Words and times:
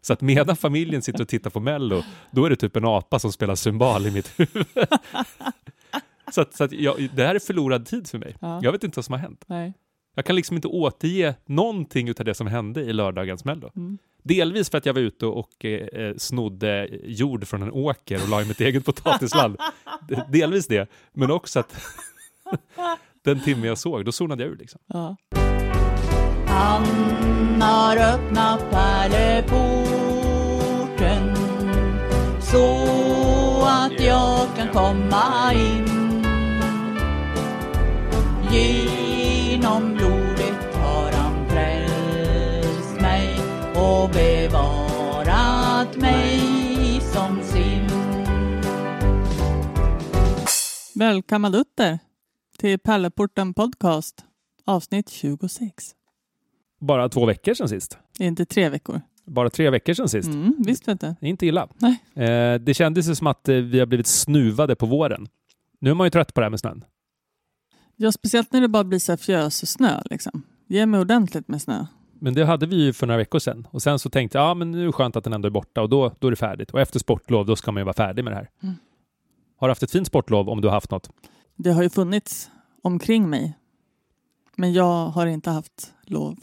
Så 0.00 0.12
att 0.12 0.20
medan 0.20 0.56
familjen 0.56 1.02
sitter 1.02 1.20
och 1.22 1.28
tittar 1.28 1.50
på 1.50 1.60
Mello, 1.60 2.02
då 2.30 2.44
är 2.44 2.50
det 2.50 2.56
typ 2.56 2.76
en 2.76 2.84
apa 2.84 3.18
som 3.18 3.32
spelar 3.32 3.54
cymbal 3.54 4.06
i 4.06 4.10
mitt 4.10 4.40
huvud. 4.40 4.66
så 6.32 6.40
att, 6.40 6.54
så 6.54 6.64
att 6.64 6.72
jag, 6.72 7.10
det 7.14 7.26
här 7.26 7.34
är 7.34 7.38
förlorad 7.38 7.86
tid 7.86 8.08
för 8.08 8.18
mig. 8.18 8.36
Ja. 8.40 8.60
Jag 8.62 8.72
vet 8.72 8.84
inte 8.84 8.98
vad 8.98 9.04
som 9.04 9.12
har 9.12 9.20
hänt. 9.20 9.44
Nej. 9.46 9.72
Jag 10.14 10.24
kan 10.24 10.36
liksom 10.36 10.56
inte 10.56 10.68
återge 10.68 11.34
någonting 11.46 12.08
av 12.08 12.24
det 12.24 12.34
som 12.34 12.46
hände 12.46 12.80
i 12.80 12.92
lördagens 12.92 13.44
Mello. 13.44 13.70
Mm. 13.76 13.98
Delvis 14.22 14.70
för 14.70 14.78
att 14.78 14.86
jag 14.86 14.94
var 14.94 15.00
ute 15.00 15.26
och 15.26 15.64
eh, 15.64 16.14
snodde 16.16 16.88
jord 17.04 17.46
från 17.46 17.62
en 17.62 17.70
åker 17.70 18.22
och 18.22 18.28
la 18.28 18.42
i 18.42 18.44
mitt 18.44 18.60
eget 18.60 18.84
potatisland. 18.84 19.56
Delvis 20.28 20.66
det, 20.66 20.90
men 21.12 21.30
också 21.30 21.60
att 21.60 21.76
den 23.24 23.40
timme 23.40 23.66
jag 23.66 23.78
såg, 23.78 24.04
då 24.04 24.12
zonade 24.12 24.42
jag 24.42 24.52
ur 24.52 24.56
liksom. 24.56 24.80
Ja. 24.86 25.16
Han 26.46 27.62
har 27.62 27.96
öppnat 27.96 28.70
pärleporten 28.70 29.79
så 32.50 33.64
att 33.66 34.00
jag 34.00 34.56
kan 34.56 34.68
komma 34.72 35.54
in. 35.54 35.86
Genom 38.52 39.94
blodet 39.94 40.74
har 40.74 41.12
han 41.12 41.48
frälst 41.48 43.00
mig 43.00 43.36
och 43.74 44.10
bevarat 44.10 45.96
mig 45.96 46.40
som 47.00 47.42
sin. 47.42 47.86
Välkomna 50.94 51.50
Dutter 51.50 51.98
till 52.58 52.78
Pärleporten 52.78 53.54
Podcast 53.54 54.24
avsnitt 54.64 55.08
26. 55.08 55.94
Bara 56.80 57.08
två 57.08 57.26
veckor 57.26 57.54
sedan 57.54 57.68
sist. 57.68 57.98
Det 58.18 58.24
är 58.24 58.28
inte 58.28 58.46
tre 58.46 58.68
veckor. 58.68 59.00
Bara 59.30 59.50
tre 59.50 59.70
veckor 59.70 59.94
sedan 59.94 60.08
sist. 60.08 60.28
Mm, 60.28 60.54
visst 60.58 60.88
vet 60.88 61.02
är 61.02 61.16
inte 61.20 61.46
illa. 61.46 61.68
Nej. 61.78 61.98
Eh, 62.14 62.60
det 62.60 62.74
kändes 62.74 63.08
ju 63.08 63.14
som 63.14 63.26
att 63.26 63.48
eh, 63.48 63.56
vi 63.56 63.78
har 63.78 63.86
blivit 63.86 64.06
snuvade 64.06 64.76
på 64.76 64.86
våren. 64.86 65.28
Nu 65.78 65.90
är 65.90 65.94
man 65.94 66.06
ju 66.06 66.10
trött 66.10 66.34
på 66.34 66.40
det 66.40 66.44
här 66.44 66.50
med 66.50 66.60
snön. 66.60 66.84
Ja, 67.96 68.12
speciellt 68.12 68.52
när 68.52 68.60
det 68.60 68.68
bara 68.68 68.84
blir 68.84 68.98
så 68.98 69.12
här 69.12 69.16
fjös 69.16 69.62
och 69.62 69.68
snö. 69.68 70.00
Liksom. 70.04 70.42
Ge 70.66 70.86
mig 70.86 71.00
ordentligt 71.00 71.48
med 71.48 71.62
snö. 71.62 71.86
Men 72.20 72.34
det 72.34 72.44
hade 72.44 72.66
vi 72.66 72.76
ju 72.76 72.92
för 72.92 73.06
några 73.06 73.18
veckor 73.18 73.38
sedan. 73.38 73.66
Och 73.70 73.82
sen 73.82 73.98
så 73.98 74.10
tänkte 74.10 74.38
jag, 74.38 74.44
ja 74.44 74.54
men 74.54 74.70
nu 74.70 74.82
är 74.82 74.86
det 74.86 74.92
skönt 74.92 75.16
att 75.16 75.24
den 75.24 75.32
ändå 75.32 75.46
är 75.46 75.50
borta 75.50 75.82
och 75.82 75.88
då, 75.88 76.12
då 76.18 76.26
är 76.26 76.30
det 76.30 76.36
färdigt. 76.36 76.70
Och 76.70 76.80
efter 76.80 76.98
sportlov, 76.98 77.46
då 77.46 77.56
ska 77.56 77.72
man 77.72 77.80
ju 77.80 77.84
vara 77.84 77.94
färdig 77.94 78.24
med 78.24 78.32
det 78.32 78.36
här. 78.36 78.50
Mm. 78.62 78.74
Har 79.56 79.68
du 79.68 79.70
haft 79.70 79.82
ett 79.82 79.90
fint 79.90 80.06
sportlov 80.06 80.48
om 80.48 80.60
du 80.60 80.68
har 80.68 80.72
haft 80.72 80.90
något? 80.90 81.10
Det 81.56 81.70
har 81.72 81.82
ju 81.82 81.90
funnits 81.90 82.50
omkring 82.82 83.30
mig. 83.30 83.58
Men 84.56 84.72
jag 84.72 85.06
har 85.06 85.26
inte 85.26 85.50
haft 85.50 85.92
lov. 86.06 86.36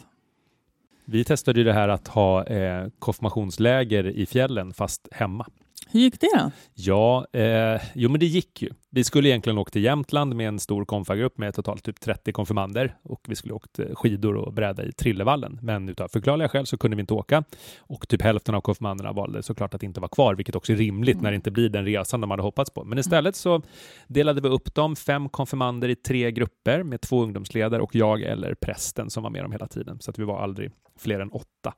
Vi 1.10 1.24
testade 1.24 1.60
ju 1.60 1.64
det 1.64 1.74
här 1.74 1.90
att 1.90 2.08
ha 2.08 2.44
eh, 2.44 2.88
konfirmationsläger 3.00 4.08
i 4.08 4.26
fjällen 4.26 4.74
fast 4.74 5.08
hemma. 5.12 5.46
Hur 5.92 6.00
gick 6.00 6.20
det 6.20 6.30
då? 6.38 6.52
Ja, 6.74 7.28
eh, 7.34 7.82
jo 7.96 8.10
men 8.10 8.20
det 8.20 8.26
gick 8.26 8.62
ju. 8.62 8.70
Vi 8.90 9.04
skulle 9.04 9.30
egentligen 9.30 9.58
åkt 9.58 9.74
till 9.74 9.84
Jämtland 9.84 10.36
med 10.36 10.48
en 10.48 10.60
stor 10.60 10.86
konfagrupp 10.86 11.38
med 11.38 11.54
totalt 11.54 11.84
typ 11.84 12.00
30 12.00 12.32
konfirmander 12.32 12.96
och 13.04 13.22
vi 13.28 13.36
skulle 13.36 13.54
åkt 13.54 13.80
eh, 13.80 13.86
skidor 13.94 14.36
och 14.36 14.54
bräda 14.54 14.84
i 14.84 14.92
Trillevallen. 14.92 15.60
Men 15.62 15.90
utav 15.90 16.08
förklarliga 16.08 16.50
skäl 16.50 16.66
så 16.66 16.78
kunde 16.78 16.98
vi 16.98 17.02
inte 17.02 17.14
åka 17.14 17.44
och 17.80 18.08
typ 18.08 18.22
hälften 18.22 18.56
av 18.56 18.62
konfirmanderna 18.62 19.12
valde 19.12 19.44
såklart 19.44 19.74
att 19.74 19.84
inte 19.84 20.00
vara 20.00 20.10
kvar, 20.10 20.36
vilket 20.36 20.56
också 20.56 20.74
är 20.74 20.78
rimligt 20.78 21.22
när 21.22 21.32
det 21.32 21.36
inte 21.36 21.52
blir 21.52 21.70
den 21.70 21.86
resan 21.86 22.22
de 22.22 22.32
hade 22.32 22.44
hoppats 22.44 22.72
på. 22.72 22.84
Men 22.84 22.98
istället 22.98 23.36
så 23.36 23.62
delade 24.08 24.42
vi 24.42 24.48
upp 24.48 24.76
dem, 24.76 24.96
fem 24.96 25.30
konfirmander 25.30 25.90
i 25.90 25.96
tre 25.96 26.32
grupper 26.32 26.84
med 26.84 27.02
två 27.02 27.24
ungdomsledare 27.24 27.82
och 27.82 27.96
jag 27.96 28.22
eller 28.22 28.54
prästen 28.54 29.10
som 29.10 29.24
var 29.24 29.30
med 29.30 29.44
dem 29.44 29.52
hela 29.52 29.68
tiden. 29.68 30.00
Så 30.00 30.12
att 30.12 30.20
vi 30.20 30.24
var 30.24 30.42
aldrig 30.42 30.72
fler 31.00 31.20
än 31.20 31.30
åtta. 31.30 31.74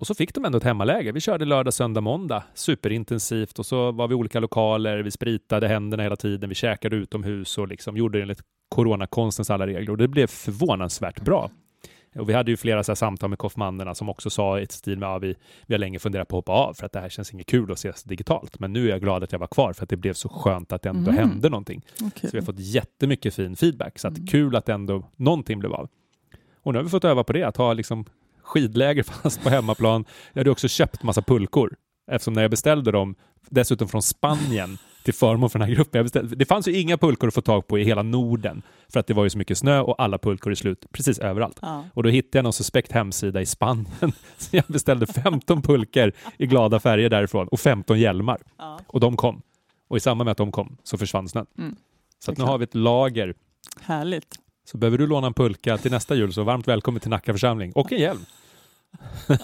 Och 0.00 0.06
så 0.06 0.14
fick 0.14 0.34
de 0.34 0.44
ändå 0.44 0.58
ett 0.58 0.64
hemmaläge. 0.64 1.12
Vi 1.12 1.20
körde 1.20 1.44
lördag, 1.44 1.74
söndag, 1.74 2.00
måndag 2.00 2.42
superintensivt 2.54 3.58
och 3.58 3.66
så 3.66 3.92
var 3.92 4.08
vi 4.08 4.12
i 4.12 4.16
olika 4.16 4.40
lokaler. 4.40 4.98
Vi 4.98 5.10
spritade 5.10 5.68
händerna 5.68 6.02
hela 6.02 6.16
tiden. 6.16 6.48
Vi 6.48 6.54
käkade 6.54 6.96
utomhus 6.96 7.58
och 7.58 7.68
liksom 7.68 7.96
gjorde 7.96 8.18
det 8.18 8.22
enligt 8.22 8.40
coronakonstens 8.68 9.50
alla 9.50 9.66
regler 9.66 9.90
och 9.90 9.96
det 9.98 10.08
blev 10.08 10.26
förvånansvärt 10.26 11.20
bra. 11.20 11.50
Och 12.18 12.28
vi 12.28 12.32
hade 12.32 12.50
ju 12.50 12.56
flera 12.56 12.84
så 12.84 12.96
samtal 12.96 13.28
med 13.30 13.38
konfirmanderna 13.38 13.94
som 13.94 14.08
också 14.08 14.30
sa 14.30 14.60
i 14.60 14.62
ett 14.62 14.72
stil 14.72 14.98
med 14.98 15.08
att 15.08 15.12
ja, 15.14 15.18
vi, 15.18 15.34
vi 15.66 15.74
har 15.74 15.78
länge 15.78 15.98
funderat 15.98 16.28
på 16.28 16.36
att 16.38 16.46
hoppa 16.46 16.52
av 16.52 16.74
för 16.74 16.86
att 16.86 16.92
det 16.92 17.00
här 17.00 17.08
känns 17.08 17.32
inget 17.34 17.46
kul 17.46 17.72
att 17.72 17.78
ses 17.78 18.02
digitalt. 18.04 18.58
Men 18.58 18.72
nu 18.72 18.86
är 18.86 18.90
jag 18.90 19.00
glad 19.00 19.24
att 19.24 19.32
jag 19.32 19.38
var 19.38 19.46
kvar 19.46 19.72
för 19.72 19.82
att 19.82 19.88
det 19.90 19.96
blev 19.96 20.12
så 20.12 20.28
skönt 20.28 20.72
att 20.72 20.82
det 20.82 20.88
ändå 20.88 21.10
Mm. 21.10 21.28
hände 21.28 21.48
någonting. 21.48 21.82
Okej. 22.02 22.10
Så 22.20 22.28
vi 22.32 22.38
har 22.38 22.44
fått 22.46 22.58
jättemycket 22.58 23.34
fin 23.34 23.56
feedback. 23.56 23.98
Så 23.98 24.08
att 24.08 24.16
Mm. 24.16 24.26
kul 24.26 24.56
att 24.56 24.68
ändå 24.68 25.04
någonting 25.16 25.58
blev 25.58 25.72
av. 25.72 25.88
Och 26.62 26.72
nu 26.72 26.78
har 26.78 26.84
vi 26.84 26.90
fått 26.90 27.04
öva 27.04 27.24
på 27.24 27.32
det, 27.32 27.42
att 27.44 27.56
ha 27.56 27.72
liksom 27.72 28.04
skidläger 28.50 29.02
fast 29.22 29.42
på 29.42 29.50
hemmaplan. 29.50 30.04
Jag 30.32 30.40
hade 30.40 30.50
också 30.50 30.68
köpt 30.68 31.02
massa 31.02 31.22
pulkor 31.22 31.76
eftersom 32.10 32.34
när 32.34 32.42
jag 32.42 32.50
beställde 32.50 32.90
dem, 32.90 33.14
dessutom 33.48 33.88
från 33.88 34.02
Spanien, 34.02 34.78
till 35.04 35.14
förmån 35.14 35.50
för 35.50 35.58
den 35.58 35.68
här 35.68 35.74
gruppen. 35.74 35.98
Jag 35.98 36.04
beställde, 36.04 36.36
det 36.36 36.44
fanns 36.44 36.68
ju 36.68 36.80
inga 36.80 36.98
pulkor 36.98 37.28
att 37.28 37.34
få 37.34 37.40
tag 37.40 37.66
på 37.66 37.78
i 37.78 37.84
hela 37.84 38.02
Norden 38.02 38.62
för 38.88 39.00
att 39.00 39.06
det 39.06 39.14
var 39.14 39.24
ju 39.24 39.30
så 39.30 39.38
mycket 39.38 39.58
snö 39.58 39.80
och 39.80 40.02
alla 40.02 40.18
pulkor 40.18 40.50
är 40.50 40.54
slut 40.54 40.86
precis 40.92 41.18
överallt. 41.18 41.58
Ja. 41.62 41.84
Och 41.94 42.02
då 42.02 42.08
hittade 42.08 42.38
jag 42.38 42.42
någon 42.42 42.52
suspekt 42.52 42.92
hemsida 42.92 43.40
i 43.40 43.46
Spanien. 43.46 43.86
Så 44.36 44.56
jag 44.56 44.64
beställde 44.66 45.06
15 45.06 45.62
pulkor 45.62 46.12
i 46.38 46.46
glada 46.46 46.80
färger 46.80 47.08
därifrån 47.08 47.48
och 47.48 47.60
15 47.60 48.00
hjälmar. 48.00 48.42
Ja. 48.58 48.80
Och 48.86 49.00
de 49.00 49.16
kom. 49.16 49.42
Och 49.88 49.96
i 49.96 50.00
samband 50.00 50.26
med 50.26 50.32
att 50.32 50.38
de 50.38 50.52
kom 50.52 50.76
så 50.82 50.98
försvann 50.98 51.28
snön. 51.28 51.46
Mm. 51.58 51.76
Så 52.18 52.32
nu 52.32 52.44
har 52.44 52.58
vi 52.58 52.64
ett 52.64 52.74
lager. 52.74 53.34
Härligt. 53.80 54.38
Så 54.70 54.78
behöver 54.78 54.98
du 54.98 55.06
låna 55.06 55.26
en 55.26 55.34
pulka 55.34 55.76
till 55.76 55.90
nästa 55.90 56.14
jul 56.14 56.32
så 56.32 56.42
varmt 56.42 56.68
välkommen 56.68 57.00
till 57.00 57.10
Nacka 57.10 57.32
församling. 57.32 57.72
Och 57.72 57.92
en 57.92 57.98
hjälm. 57.98 58.24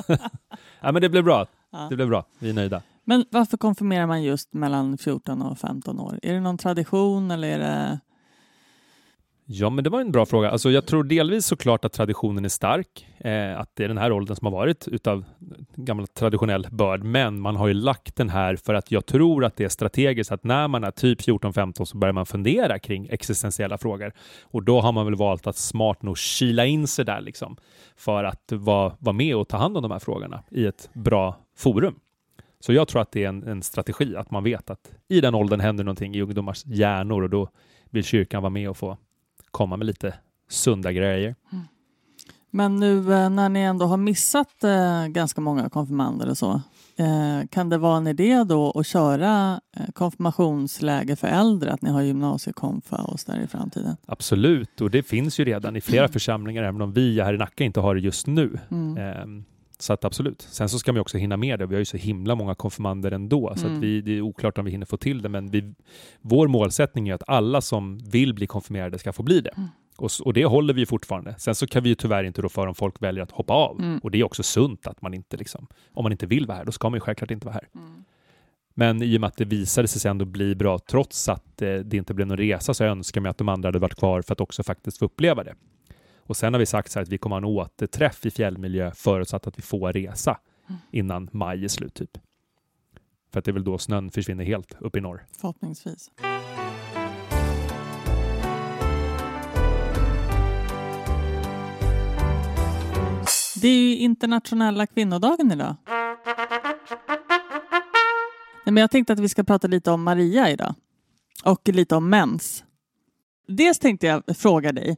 ja, 0.80 0.92
men 0.92 1.02
det 1.02 1.08
blev 1.08 1.24
bra. 1.24 1.46
Ja. 1.72 1.86
Det 1.90 1.96
blev 1.96 2.08
bra. 2.08 2.24
Vi 2.38 2.50
är 2.50 2.54
nöjda. 2.54 2.82
Men 3.04 3.24
varför 3.30 3.56
konfirmerar 3.56 4.06
man 4.06 4.22
just 4.22 4.52
mellan 4.52 4.98
14 4.98 5.42
och 5.42 5.58
15 5.58 6.00
år? 6.00 6.18
Är 6.22 6.34
det 6.34 6.40
någon 6.40 6.58
tradition 6.58 7.30
eller 7.30 7.48
är 7.48 7.58
det... 7.58 8.00
Ja, 9.48 9.70
men 9.70 9.84
det 9.84 9.90
var 9.90 10.00
en 10.00 10.12
bra 10.12 10.26
fråga. 10.26 10.50
Alltså, 10.50 10.70
jag 10.70 10.86
tror 10.86 11.04
delvis 11.04 11.46
såklart 11.46 11.84
att 11.84 11.92
traditionen 11.92 12.44
är 12.44 12.48
stark, 12.48 13.06
eh, 13.18 13.60
att 13.60 13.70
det 13.74 13.84
är 13.84 13.88
den 13.88 13.98
här 13.98 14.12
åldern 14.12 14.36
som 14.36 14.46
har 14.46 14.52
varit 14.52 14.88
utav 14.88 15.24
gammal 15.76 16.06
traditionell 16.06 16.66
börd, 16.70 17.02
men 17.04 17.40
man 17.40 17.56
har 17.56 17.66
ju 17.66 17.74
lagt 17.74 18.16
den 18.16 18.28
här 18.28 18.56
för 18.56 18.74
att 18.74 18.90
jag 18.90 19.06
tror 19.06 19.44
att 19.44 19.56
det 19.56 19.64
är 19.64 19.68
strategiskt 19.68 20.32
att 20.32 20.44
när 20.44 20.68
man 20.68 20.84
är 20.84 20.90
typ 20.90 21.20
14-15 21.20 21.84
så 21.84 21.98
börjar 21.98 22.12
man 22.12 22.26
fundera 22.26 22.78
kring 22.78 23.08
existentiella 23.10 23.78
frågor 23.78 24.12
och 24.42 24.62
då 24.62 24.80
har 24.80 24.92
man 24.92 25.04
väl 25.04 25.14
valt 25.14 25.46
att 25.46 25.56
smart 25.56 26.02
nog 26.02 26.18
kila 26.18 26.66
in 26.66 26.86
sig 26.86 27.04
där 27.04 27.20
liksom 27.20 27.56
för 27.96 28.24
att 28.24 28.52
vara, 28.52 28.96
vara 28.98 29.12
med 29.12 29.36
och 29.36 29.48
ta 29.48 29.56
hand 29.56 29.76
om 29.76 29.82
de 29.82 29.92
här 29.92 29.98
frågorna 29.98 30.42
i 30.50 30.66
ett 30.66 30.90
bra 30.92 31.36
forum. 31.56 31.94
Så 32.60 32.72
jag 32.72 32.88
tror 32.88 33.02
att 33.02 33.12
det 33.12 33.24
är 33.24 33.28
en, 33.28 33.42
en 33.42 33.62
strategi, 33.62 34.16
att 34.16 34.30
man 34.30 34.44
vet 34.44 34.70
att 34.70 34.92
i 35.08 35.20
den 35.20 35.34
åldern 35.34 35.60
händer 35.60 35.84
någonting 35.84 36.14
i 36.14 36.22
ungdomars 36.22 36.66
hjärnor 36.66 37.22
och 37.22 37.30
då 37.30 37.48
vill 37.90 38.04
kyrkan 38.04 38.42
vara 38.42 38.50
med 38.50 38.70
och 38.70 38.76
få 38.76 38.96
komma 39.50 39.76
med 39.76 39.86
lite 39.86 40.14
sunda 40.48 40.92
grejer. 40.92 41.34
Men 42.50 42.76
nu 42.76 43.12
eh, 43.12 43.30
när 43.30 43.48
ni 43.48 43.60
ändå 43.60 43.86
har 43.86 43.96
missat 43.96 44.64
eh, 44.64 45.06
ganska 45.06 45.40
många 45.40 45.68
konfirmander 45.68 46.30
och 46.30 46.38
så, 46.38 46.60
eh, 46.96 47.46
kan 47.50 47.68
det 47.68 47.78
vara 47.78 47.96
en 47.96 48.06
idé 48.06 48.44
då 48.44 48.70
att 48.70 48.86
köra 48.86 49.60
eh, 49.76 49.86
konfirmationsläger 49.92 51.16
för 51.16 51.28
äldre, 51.28 51.72
att 51.72 51.82
ni 51.82 51.90
har 51.90 52.02
gymnasiekonfa 52.02 52.96
och 52.96 53.20
så 53.20 53.32
där 53.32 53.40
i 53.40 53.46
framtiden? 53.46 53.96
Absolut, 54.06 54.80
och 54.80 54.90
det 54.90 55.02
finns 55.02 55.40
ju 55.40 55.44
redan 55.44 55.76
i 55.76 55.80
flera 55.80 56.08
församlingar, 56.08 56.62
även 56.62 56.82
om 56.82 56.92
vi 56.92 57.20
här 57.20 57.34
i 57.34 57.38
Nacka 57.38 57.64
inte 57.64 57.80
har 57.80 57.94
det 57.94 58.00
just 58.00 58.26
nu. 58.26 58.58
Mm. 58.70 59.44
Så 59.78 59.92
att 59.92 60.04
absolut. 60.04 60.42
Sen 60.50 60.68
så 60.68 60.78
ska 60.78 60.92
man 60.92 61.00
också 61.00 61.18
hinna 61.18 61.36
med 61.36 61.58
det. 61.58 61.66
Vi 61.66 61.74
har 61.74 61.78
ju 61.78 61.84
så 61.84 61.96
himla 61.96 62.34
många 62.34 62.54
konfirmander 62.54 63.10
ändå, 63.12 63.52
så 63.56 63.66
Mm. 63.66 63.76
att 63.76 63.82
vi, 63.84 64.00
det 64.00 64.12
är 64.16 64.20
oklart 64.20 64.58
om 64.58 64.64
vi 64.64 64.70
hinner 64.70 64.86
få 64.86 64.96
till 64.96 65.22
det. 65.22 65.28
Men 65.28 65.50
vi, 65.50 65.74
vår 66.20 66.48
målsättning 66.48 67.08
är 67.08 67.14
att 67.14 67.22
alla 67.26 67.60
som 67.60 67.98
vill 67.98 68.34
bli 68.34 68.46
konfirmerade 68.46 68.98
ska 68.98 69.12
få 69.12 69.22
bli 69.22 69.40
det. 69.40 69.50
Mm. 69.56 69.68
Och, 69.96 70.10
och 70.24 70.32
det 70.32 70.44
håller 70.44 70.74
vi 70.74 70.86
fortfarande. 70.86 71.34
Sen 71.38 71.54
så 71.54 71.66
kan 71.66 71.82
vi 71.82 71.88
ju 71.88 71.94
tyvärr 71.94 72.24
inte 72.24 72.42
rå 72.42 72.48
för 72.48 72.66
om 72.66 72.74
folk 72.74 73.02
väljer 73.02 73.22
att 73.22 73.30
hoppa 73.30 73.52
av. 73.54 73.80
Mm. 73.80 73.98
Och 73.98 74.10
det 74.10 74.20
är 74.20 74.24
också 74.24 74.42
sunt 74.42 74.86
att 74.86 75.02
man 75.02 75.14
inte 75.14 75.36
liksom, 75.36 75.66
om 75.94 76.02
man 76.02 76.12
inte 76.12 76.26
vill 76.26 76.46
vara 76.46 76.58
här, 76.58 76.64
då 76.64 76.72
ska 76.72 76.90
man 76.90 76.96
ju 76.96 77.00
självklart 77.00 77.30
inte 77.30 77.46
vara 77.46 77.54
här. 77.54 77.68
Mm. 77.74 78.04
Men 78.74 79.02
i 79.02 79.16
och 79.16 79.20
med 79.20 79.28
att 79.28 79.36
det 79.36 79.44
visade 79.44 79.88
sig 79.88 80.10
ändå 80.10 80.24
bli 80.24 80.54
bra, 80.54 80.78
trots 80.78 81.28
att 81.28 81.62
eh, 81.62 81.74
det 81.74 81.96
inte 81.96 82.14
blev 82.14 82.26
någon 82.26 82.36
resa, 82.36 82.74
så 82.74 82.84
önskar 82.84 83.18
jag 83.18 83.22
mig 83.22 83.30
att 83.30 83.38
de 83.38 83.48
andra 83.48 83.66
hade 83.68 83.78
varit 83.78 83.94
kvar 83.94 84.22
för 84.22 84.32
att 84.32 84.40
också 84.40 84.62
faktiskt 84.62 84.98
få 84.98 85.04
uppleva 85.04 85.44
det. 85.44 85.54
Och 86.26 86.36
sen 86.36 86.54
har 86.54 86.58
vi 86.58 86.66
sagt 86.66 86.92
så 86.92 87.00
att 87.00 87.08
vi 87.08 87.18
kommer 87.18 87.36
ha 87.36 87.38
en 87.38 87.44
återträff 87.44 88.26
i 88.26 88.30
fjällmiljö 88.30 88.90
förutsatt 88.94 89.46
att 89.46 89.58
vi 89.58 89.62
får 89.62 89.92
resa 89.92 90.38
Mm. 90.68 90.80
innan 90.90 91.28
maj 91.32 91.64
är 91.64 91.68
slut 91.68 91.94
typ. 91.94 92.18
För 93.32 93.38
att 93.38 93.44
det 93.44 93.50
är 93.50 93.52
väl 93.52 93.64
då 93.64 93.78
snön 93.78 94.10
försvinner 94.10 94.44
helt 94.44 94.76
upp 94.80 94.96
i 94.96 95.00
norr. 95.00 95.26
Förhoppningsvis. 95.40 96.10
Det 103.62 103.68
är 103.68 103.78
ju 103.78 103.96
internationella 103.96 104.86
kvinnodagen 104.86 105.52
idag. 105.52 105.74
Nej, 108.64 108.72
men 108.72 108.76
jag 108.76 108.90
tänkte 108.90 109.12
att 109.12 109.20
vi 109.20 109.28
ska 109.28 109.44
prata 109.44 109.68
lite 109.68 109.90
om 109.90 110.02
Maria 110.02 110.50
idag. 110.50 110.74
Och 111.44 111.68
lite 111.68 111.96
om 111.96 112.08
mens. 112.10 112.64
Dels 113.48 113.78
tänkte 113.78 114.06
jag 114.06 114.36
fråga 114.36 114.72
dig. 114.72 114.96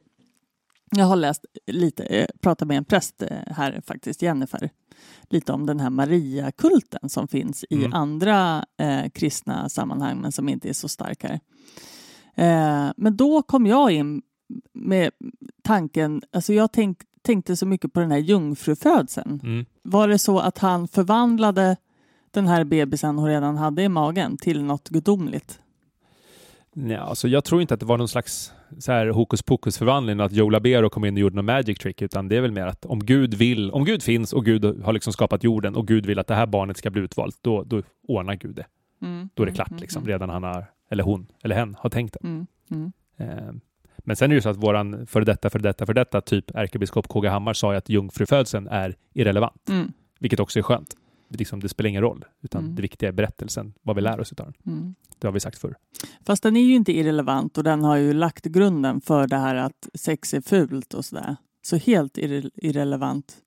Jag 0.91 1.05
har 1.05 1.15
läst 1.15 1.45
lite, 1.67 2.03
eh, 2.03 2.27
pratat 2.41 2.67
med 2.67 2.77
en 2.77 2.85
präst 2.85 3.21
eh, 3.21 3.27
här 3.47 3.81
faktiskt, 3.87 4.21
Jennifer, 4.21 4.69
lite 5.29 5.53
om 5.53 5.65
den 5.65 5.79
här 5.79 5.89
Maria-kulten 5.89 7.09
som 7.09 7.27
finns 7.27 7.65
i 7.69 7.75
Mm. 7.75 7.93
andra 7.93 8.65
eh, 8.77 9.09
kristna 9.09 9.69
sammanhang 9.69 10.17
men 10.21 10.31
som 10.31 10.49
inte 10.49 10.69
är 10.69 10.73
så 10.73 10.87
stark 10.87 11.23
här. 11.23 11.39
Eh, 12.35 12.91
men 12.97 13.17
då 13.17 13.41
kom 13.41 13.65
jag 13.65 13.91
in 13.91 14.21
med 14.73 15.11
tanken, 15.63 16.21
alltså 16.33 16.53
jag 16.53 16.71
tänk, 16.71 16.97
tänkte 17.21 17.55
så 17.55 17.65
mycket 17.65 17.93
på 17.93 17.99
den 17.99 18.11
här 18.11 18.17
jungfrufödseln. 18.17 19.39
Mm. 19.43 19.65
Var 19.83 20.07
det 20.07 20.19
så 20.19 20.39
att 20.39 20.57
han 20.57 20.87
förvandlade 20.87 21.77
den 22.31 22.47
här 22.47 22.63
bebisen 22.63 23.17
hon 23.17 23.27
redan 23.27 23.57
hade 23.57 23.83
i 23.83 23.89
magen 23.89 24.37
till 24.37 24.63
något 24.63 24.89
gudomligt? 24.89 25.59
Ja, 26.87 26.97
alltså 26.99 27.27
jag 27.27 27.43
tror 27.43 27.61
inte 27.61 27.73
att 27.73 27.79
det 27.79 27.85
var 27.85 27.97
någon 27.97 28.07
slags 28.07 28.53
så 28.79 28.91
här 28.91 29.07
hokus 29.07 29.41
pokus 29.41 29.77
förvandling 29.77 30.19
att 30.19 30.31
Joe 30.31 30.49
Labero 30.49 30.89
kom 30.89 31.05
in 31.05 31.13
och 31.13 31.19
gjorde 31.19 31.35
någon 31.35 31.45
magic 31.45 31.77
trick, 31.79 32.01
utan 32.01 32.27
det 32.27 32.35
är 32.37 32.41
väl 32.41 32.51
mer 32.51 32.65
att 32.67 32.85
om 32.85 32.99
Gud 32.99 33.33
vill, 33.33 33.71
om 33.71 33.85
Gud 33.85 34.03
finns 34.03 34.33
och 34.33 34.45
Gud 34.45 34.83
har 34.83 34.93
liksom 34.93 35.13
skapat 35.13 35.43
jorden 35.43 35.75
och 35.75 35.87
Gud 35.87 36.05
vill 36.05 36.19
att 36.19 36.27
det 36.27 36.35
här 36.35 36.45
barnet 36.45 36.77
ska 36.77 36.89
bli 36.89 37.01
utvalt, 37.01 37.37
då, 37.41 37.63
då 37.63 37.81
ordnar 38.07 38.35
Gud 38.35 38.55
det. 38.55 38.65
Mm. 39.01 39.29
Då 39.33 39.43
är 39.43 39.47
det 39.47 39.53
klart 39.53 39.79
liksom, 39.81 40.05
redan 40.07 40.29
han 40.29 40.43
har, 40.43 40.65
eller 40.91 41.03
hon, 41.03 41.27
eller 41.43 41.55
hen 41.55 41.75
har 41.79 41.89
tänkt 41.89 42.13
det. 42.21 42.27
Mm. 42.27 42.47
Mm. 42.71 42.91
Eh, 43.17 43.53
Men 43.97 44.15
sen 44.15 44.25
är 44.25 44.29
det 44.29 44.35
ju 44.35 44.41
så 44.41 44.49
att 44.49 44.57
våran 44.57 45.07
för 45.07 45.21
detta, 45.21 45.49
för 45.49 45.59
detta, 45.59 45.85
för 45.85 45.93
detta, 45.93 46.21
typ 46.21 46.55
ärkebiskop 46.55 47.07
KG 47.07 47.27
Hammar 47.29 47.53
sa 47.53 47.71
ju 47.71 47.77
att 47.77 47.89
jungfrufödseln 47.89 48.67
är 48.67 48.95
irrelevant, 49.13 49.69
Mm. 49.69 49.91
vilket 50.19 50.39
också 50.39 50.59
är 50.59 50.63
skönt. 50.63 50.95
Det, 51.29 51.37
liksom, 51.39 51.59
det 51.59 51.69
spelar 51.69 51.87
ingen 51.89 52.01
roll, 52.01 52.25
utan 52.41 52.63
Mm. 52.63 52.75
det 52.75 52.81
viktiga 52.81 53.09
är 53.09 53.13
berättelsen, 53.13 53.73
vad 53.81 53.95
vi 53.95 54.01
lär 54.01 54.19
oss 54.19 54.31
utav 54.31 54.45
den. 54.45 54.73
Mm. 54.73 54.95
Det 55.19 55.27
har 55.27 55.31
vi 55.31 55.39
sagt 55.39 55.57
förr. 55.57 55.75
Fast 56.25 56.43
den 56.43 56.57
är 56.57 56.61
ju 56.61 56.75
inte 56.75 56.91
irrelevant 56.97 57.57
och 57.57 57.63
den 57.63 57.83
har 57.83 57.95
ju 57.95 58.13
lagt 58.13 58.45
grunden 58.45 59.01
för 59.01 59.27
det 59.27 59.37
här 59.37 59.55
att 59.55 59.89
sex 59.93 60.33
är 60.33 60.41
fult 60.41 60.93
och 60.93 61.05
sådär. 61.05 61.35
Så 61.61 61.77
helt 61.77 62.17
irre 62.17 62.49
irrelevant 62.55 63.37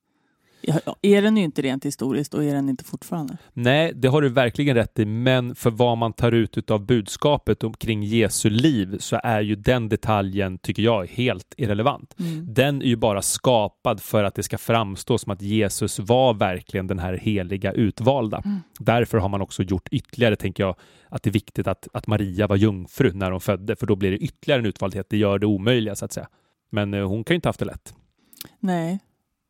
Ja, 0.63 0.97
är 1.03 1.23
den 1.23 1.37
ju 1.37 1.45
inte 1.45 1.63
rent 1.63 1.85
historiskt 1.85 2.35
och 2.35 2.45
är 2.45 2.55
den 2.55 2.69
inte 2.69 2.85
fortfarande. 2.85 3.37
Nej, 3.53 3.93
det 3.95 4.09
har 4.09 4.23
du 4.23 4.29
verkligen 4.29 4.77
rätt 4.77 4.99
i, 4.99 5.05
men 5.05 5.55
för 5.55 5.71
vad 5.71 5.99
man 5.99 6.13
tar 6.13 6.33
ut 6.33 6.71
av 6.71 6.87
budskapet 6.87 7.65
omkring 7.65 8.03
Jesu 8.03 8.51
liv 8.51 8.97
så 8.99 9.21
är 9.25 9.41
ju 9.41 9.57
den 9.57 9.89
detaljen, 9.89 10.59
tycker 10.59 10.83
jag, 10.83 11.07
helt 11.07 11.55
irrelevant. 11.57 12.15
Mm. 12.19 12.55
Den 12.55 12.83
är 12.83 12.87
ju 12.87 12.97
bara 12.97 13.23
skapad 13.23 14.01
för 14.01 14.25
att 14.25 14.35
det 14.35 14.43
ska 14.43 14.59
framstå 14.59 15.19
som 15.19 15.33
att 15.33 15.43
Jesus 15.43 15.99
var 15.99 16.35
verkligen 16.35 16.87
den 16.87 16.99
här 16.99 17.13
heliga 17.13 17.73
utvalda. 17.73 18.43
Mm. 18.45 18.59
Därför 18.79 19.19
har 19.19 19.29
man 19.29 19.41
också 19.41 19.63
gjort 19.63 19.89
ytterligare, 19.91 20.37
tänker 20.37 20.63
jag, 20.63 20.77
att 21.09 21.23
det 21.23 21.31
är 21.31 21.33
viktigt 21.33 21.67
att, 21.67 21.89
att 21.93 22.07
Maria 22.07 22.47
var 22.47 22.57
jungfru 22.57 23.13
när 23.13 23.31
hon 23.31 23.41
födde, 23.41 23.77
för 23.77 23.87
då 23.87 23.97
blir 23.97 24.11
det 24.11 24.19
ytterligare 24.19 24.61
en 24.61 24.67
utvaldhet. 24.67 25.07
Det 25.11 25.17
gör 25.17 25.39
det 25.39 25.47
omöjliga, 25.47 25.95
så 25.95 26.05
att 26.05 26.13
säga. 26.13 26.29
Men 26.71 26.95
eh, 26.95 27.09
hon 27.09 27.25
kan 27.25 27.35
ju 27.35 27.37
inte 27.37 27.49
haft 27.49 27.59
det 27.59 27.65
lätt. 27.65 27.95
Nej, 28.61 28.99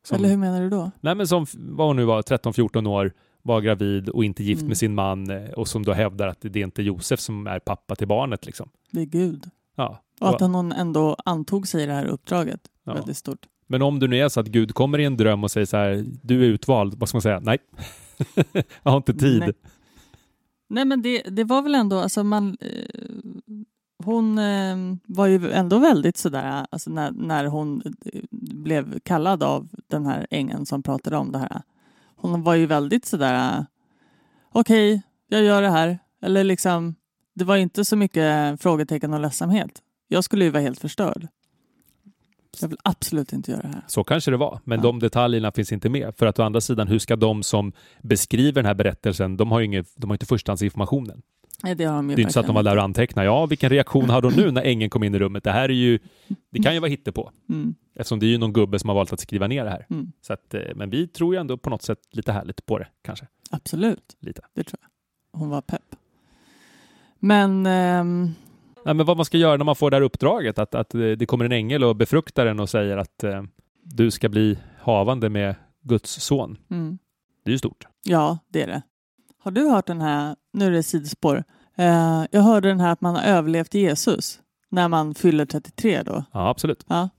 Som, 0.03 0.17
eller 0.17 0.29
hur 0.29 0.37
menar 0.37 0.61
du 0.61 0.69
då? 0.69 0.91
Nej, 1.01 1.15
men 1.15 1.27
som 1.27 1.45
vad 1.55 1.87
hon 1.87 1.95
nu 1.95 2.05
var, 2.05 2.21
13-14 2.21 2.87
år, 2.87 3.13
var 3.41 3.61
gravid 3.61 4.09
och 4.09 4.25
inte 4.25 4.43
gift 4.43 4.61
Mm. 4.61 4.67
med 4.67 4.77
sin 4.77 4.95
man 4.95 5.29
eh, 5.29 5.49
och 5.49 5.67
som 5.67 5.85
då 5.85 5.93
hävdar 5.93 6.27
att 6.27 6.37
det 6.41 6.59
är 6.59 6.63
inte 6.63 6.83
Josef 6.83 7.19
som 7.19 7.47
är 7.47 7.59
pappa 7.59 7.95
till 7.95 8.07
barnet. 8.07 8.45
Liksom. 8.45 8.69
Det 8.91 9.01
är 9.01 9.05
Gud. 9.05 9.49
Ja. 9.75 10.01
Och 10.21 10.29
att 10.29 10.41
hon 10.41 10.71
ändå 10.71 11.15
antog 11.25 11.67
sig 11.67 11.85
det 11.87 11.93
här 11.93 12.05
uppdraget. 12.05 12.61
Ja. 12.83 12.93
Väldigt 12.93 13.17
stort. 13.17 13.45
Men 13.67 13.81
om 13.81 13.99
du 13.99 14.07
nu 14.07 14.19
är 14.19 14.29
så 14.29 14.39
att 14.39 14.47
Gud 14.47 14.73
kommer 14.73 14.99
i 14.99 15.05
en 15.05 15.17
dröm 15.17 15.43
och 15.43 15.51
säger 15.51 15.65
så 15.65 15.77
här, 15.77 16.05
du 16.23 16.41
är 16.41 16.45
utvald, 16.47 16.93
vad 16.97 17.09
ska 17.09 17.15
man 17.15 17.21
säga? 17.21 17.39
Nej, 17.39 17.57
jag 18.83 18.91
har 18.91 18.97
inte 18.97 19.13
tid. 19.13 19.39
Nej. 19.39 19.53
Nej 20.69 20.85
men 20.85 21.01
det, 21.01 21.21
det 21.21 21.43
var 21.43 21.61
väl 21.61 21.75
ändå, 21.75 21.99
alltså 21.99 22.23
man... 22.23 22.57
Hon 24.05 24.37
eh, 24.37 24.75
var 25.05 25.25
ju 25.27 25.51
ändå 25.51 25.79
väldigt 25.79 26.17
sådär, 26.17 26.65
alltså 26.69 26.89
när, 26.89 27.11
när 27.11 27.45
hon 27.45 27.81
eh, 28.05 28.21
blev 28.31 28.99
kallad 28.99 29.43
av 29.43 29.69
den 29.87 30.05
här 30.05 30.27
ängeln 30.29 30.65
som 30.65 30.83
pratade 30.83 31.17
om 31.17 31.31
det 31.31 31.37
här. 31.39 31.61
Hon 32.15 32.43
var 32.43 32.55
ju 32.55 32.65
väldigt 32.65 33.05
sådär, 33.05 33.65
okej, 34.51 35.01
jag 35.27 35.43
gör 35.43 35.61
det 35.61 35.69
här. 35.69 35.99
Eller 36.21 36.43
liksom, 36.43 36.95
det 37.35 37.43
var 37.43 37.57
inte 37.57 37.85
så 37.85 37.95
mycket 37.95 38.61
frågetecken 38.61 39.13
och 39.13 39.19
ledsamhet. 39.19 39.81
Jag 40.07 40.23
skulle 40.23 40.45
ju 40.45 40.51
vara 40.51 40.63
helt 40.63 40.79
förstörd. 40.79 41.27
Jag 42.61 42.67
vill 42.67 42.77
absolut 42.83 43.33
inte 43.33 43.51
göra 43.51 43.61
det 43.61 43.67
här. 43.67 43.83
Så 43.87 44.03
kanske 44.03 44.31
det 44.31 44.37
var, 44.37 44.59
men 44.63 44.77
Ja. 44.79 44.83
de 44.83 44.99
detaljerna 44.99 45.51
finns 45.51 45.71
inte 45.71 45.89
med. 45.89 46.15
För 46.17 46.25
att 46.25 46.39
å 46.39 46.43
andra 46.43 46.61
sidan, 46.61 46.87
hur 46.87 46.99
ska 46.99 47.15
de 47.15 47.43
som 47.43 47.71
beskriver 48.01 48.53
den 48.61 48.65
här 48.65 48.73
berättelsen, 48.73 49.37
de 49.37 49.51
har 49.51 49.59
ju 49.59 49.65
inget, 49.65 49.87
de 49.95 50.09
har 50.09 50.15
inte 50.15 50.25
förstahandsinformationen. 50.25 51.21
Nej, 51.63 51.75
det 51.75 51.83
har 51.85 51.95
de 51.95 52.09
ju 52.09 52.15
Det 52.15 52.19
är 52.19 52.23
inte 52.23 52.33
så 52.33 52.39
att 52.39 52.45
de 52.45 52.55
var 52.55 52.63
där 52.63 52.77
och 52.77 52.83
antecknade. 52.83 53.25
Ja, 53.25 53.45
vilken 53.45 53.69
reaktion 53.69 54.09
hade 54.09 54.27
hon 54.27 54.35
nu 54.35 54.51
när 54.51 54.61
ängeln 54.61 54.89
kom 54.89 55.03
in 55.03 55.15
i 55.15 55.19
rummet? 55.19 55.43
Det 55.43 55.51
här 55.51 55.69
är 55.69 55.73
ju, 55.73 55.99
det 56.51 56.59
kan 56.63 56.73
ju 56.73 56.79
vara 56.79 56.89
hittepå. 56.89 57.31
Mm, 57.49 57.75
Eftersom 57.95 58.19
det 58.19 58.25
är 58.25 58.27
ju 58.27 58.37
någon 58.37 58.53
gubbe 58.53 58.79
som 58.79 58.87
har 58.89 58.95
valt 58.95 59.13
att 59.13 59.19
skriva 59.19 59.47
ner 59.47 59.63
det 59.63 59.69
här. 59.69 59.85
mm, 59.89 60.11
Så 60.21 60.33
att, 60.33 60.53
eh, 60.53 60.61
men 60.75 60.89
vi 60.89 61.07
tror 61.07 61.35
ju 61.35 61.39
ändå 61.39 61.57
på 61.57 61.69
något 61.69 61.81
sätt 61.81 61.99
lite 62.11 62.31
härligt 62.31 62.65
på 62.65 62.77
det, 62.79 62.87
kanske. 63.01 63.27
absolut. 63.51 64.17
Lite. 64.19 64.41
Det 64.53 64.63
tror 64.63 64.79
jag. 64.81 65.39
Hon 65.39 65.49
var 65.49 65.61
pepp. 65.61 65.95
Men 67.19 67.65
ehm, 67.65 68.31
Nej, 68.85 68.93
men 68.95 69.05
vad 69.05 69.17
man 69.17 69.25
ska 69.25 69.37
göra 69.37 69.57
när 69.57 69.65
man 69.65 69.75
får 69.75 69.91
det 69.91 69.97
här 69.97 70.01
uppdraget, 70.01 70.59
att, 70.59 70.75
att 70.75 70.93
eh, 70.95 70.99
det 70.99 71.25
kommer 71.25 71.45
en 71.45 71.51
ängel 71.51 71.83
och 71.83 71.95
befruktar 71.95 72.45
den 72.45 72.59
och 72.59 72.69
säger 72.69 72.97
att 72.97 73.23
eh, 73.23 73.43
du 73.83 74.11
ska 74.11 74.29
bli 74.29 74.57
havande 74.81 75.29
med 75.29 75.55
Guds 75.81 76.11
son. 76.21 76.57
mm, 76.71 76.97
Det 77.43 77.49
är 77.49 77.53
ju 77.53 77.57
stort. 77.57 77.87
ja, 78.03 78.37
det 78.47 78.61
är 78.63 78.67
det. 78.67 78.81
Har 79.43 79.51
du 79.51 79.69
hört 79.69 79.87
den 79.87 80.01
här, 80.01 80.35
nu 80.53 80.65
är 80.65 80.71
det 80.71 80.83
sidospår. 80.83 81.43
Eh, 81.75 82.25
jag 82.31 82.41
hörde 82.41 82.67
den 82.67 82.79
här 82.79 82.91
att 82.91 83.01
man 83.01 83.15
har 83.15 83.23
överlevt 83.23 83.73
Jesus 83.73 84.39
när 84.69 84.87
man 84.87 85.15
fyller 85.15 85.45
33 85.45 86.03
då. 86.03 86.23
Ja, 86.31 86.49
absolut. 86.49 86.85
Ja, 86.87 87.09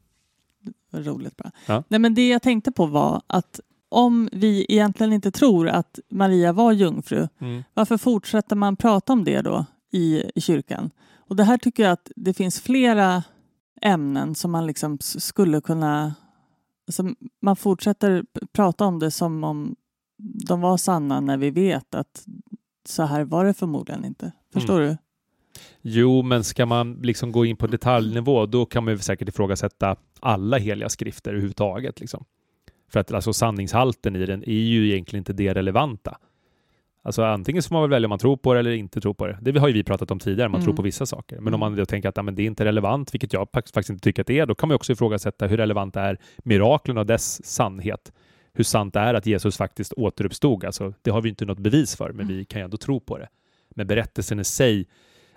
roligt 0.93 1.37
bara. 1.37 1.51
Ja. 1.67 1.85
Nej, 1.89 2.01
men 2.01 2.15
det 2.15 2.29
jag 2.29 2.43
tänkte 2.43 2.73
på 2.73 2.87
var 2.87 3.23
att 3.27 3.61
om 3.89 4.29
vi 4.33 4.67
egentligen 4.69 5.13
inte 5.13 5.31
tror 5.31 5.69
att 5.69 5.99
Maria 6.11 6.53
var 6.53 6.73
jungfru, 6.73 7.29
varför 7.75 7.97
fortsätter 7.97 8.57
man 8.57 8.77
prata 8.77 9.13
om 9.13 9.25
det 9.25 9.41
då 9.41 9.65
i, 9.93 10.31
i 10.35 10.41
kyrkan? 10.41 10.91
Och 11.17 11.37
det 11.37 11.45
här 11.45 11.59
tycker 11.59 11.83
jag 11.83 11.93
att 11.93 12.11
det 12.17 12.35
finns 12.35 12.61
flera 12.61 13.23
ämnen 13.83 14.35
som 14.35 14.51
man 14.51 14.67
liksom 14.67 14.99
skulle 15.01 15.61
kunna... 15.61 16.15
Alltså 16.87 17.05
man 17.43 17.57
fortsätter 17.57 18.25
prata 18.53 18.85
om 18.85 18.99
det 18.99 19.11
som 19.11 19.45
om 19.45 19.77
de 20.49 20.61
var 20.61 20.77
sanna 20.77 21.21
när 21.21 21.37
vi 21.37 21.51
vet 21.51 21.95
att 21.95 22.25
så 22.89 23.03
här 23.03 23.25
var 23.25 23.45
det 23.45 23.55
förmodligen 23.55 24.05
inte. 24.05 24.33
Förstår 24.53 24.81
du? 24.81 24.97
Jo, 25.83 26.23
men 26.23 26.45
ska 26.45 26.67
man 26.67 26.95
liksom 27.03 27.33
gå 27.33 27.45
in 27.45 27.57
på 27.57 27.67
detaljnivå, 27.67 28.47
då 28.47 28.67
kan 28.67 28.85
man 28.85 28.95
ju 28.95 28.99
säkert 28.99 29.29
ifrågasätta 29.29 29.97
alla 30.21 30.59
heliga 30.59 30.89
skrifter 30.89 31.31
överhuvudtaget. 31.31 32.01
Liksom. 32.01 32.25
För 32.89 33.01
att 33.01 33.13
alltså, 33.13 33.33
sanningshalten 33.33 34.17
i 34.17 34.27
den 34.27 34.43
är 34.43 34.53
ju 34.53 34.91
egentligen 34.93 35.21
inte 35.21 35.33
det 35.33 35.55
relevanta. 35.55 36.19
Alltså 37.03 37.23
antingen 37.23 37.63
så 37.63 37.69
får 37.69 37.75
man 37.75 37.83
väl 37.83 37.91
välja 37.91 38.07
om 38.07 38.11
man 38.11 38.19
tror 38.19 38.37
på 38.37 38.55
det 38.55 38.61
eller 38.61 38.71
inte 38.71 39.01
tror 39.01 39.15
på 39.15 39.27
det. 39.27 39.39
Det 39.43 39.59
har 39.59 39.69
ju 39.69 39.75
vi 39.75 39.85
pratat 39.85 40.11
om 40.11 40.19
tidigare, 40.19 40.49
man 40.49 40.61
Mm. 40.61 40.65
tror 40.65 40.77
på 40.77 40.83
vissa 40.83 41.07
saker. 41.07 41.37
Men 41.37 41.47
om 41.47 41.49
Mm. 41.49 41.61
man 41.61 41.77
då 41.77 41.87
tänker 41.87 42.09
att 42.09 42.17
ja, 42.17 42.23
men 42.23 42.35
det 42.35 42.43
är 42.43 42.47
inte 42.47 42.65
relevant, 42.65 43.15
vilket 43.15 43.33
jag 43.33 43.43
fak- 43.49 43.73
faktiskt 43.75 43.91
inte 43.91 44.03
tycker 44.05 44.23
att 44.23 44.27
det 44.27 44.39
är, 44.39 44.47
då 44.47 44.55
kan 44.55 44.69
man 44.69 44.75
också 44.77 44.93
ifrågasätta 44.93 45.47
hur 45.47 45.57
relevant 45.57 45.97
är 45.97 46.19
miraklen 46.39 46.99
och 46.99 47.07
dess 47.07 47.47
sannhet. 47.47 48.13
Hur 48.55 48.65
sant 48.65 48.95
det 48.95 49.01
är 49.01 49.15
att 49.15 49.27
Jesus 49.27 49.57
faktiskt 49.57 49.93
återuppstod. 49.93 50.65
Alltså, 50.65 50.95
det 51.03 51.11
har 51.11 51.21
vi 51.23 51.29
inte 51.29 51.45
något 51.45 51.59
bevis 51.59 51.97
för, 51.97 52.13
men 52.13 52.27
vi 52.27 52.45
kan 52.45 52.61
ju 52.61 52.65
ändå 52.65 52.77
tro 52.77 53.01
på 53.01 53.19
det. 53.19 53.29
Men 53.71 53.87
berättelsen 53.87 54.41
i 54.41 54.45
sig, 54.45 54.87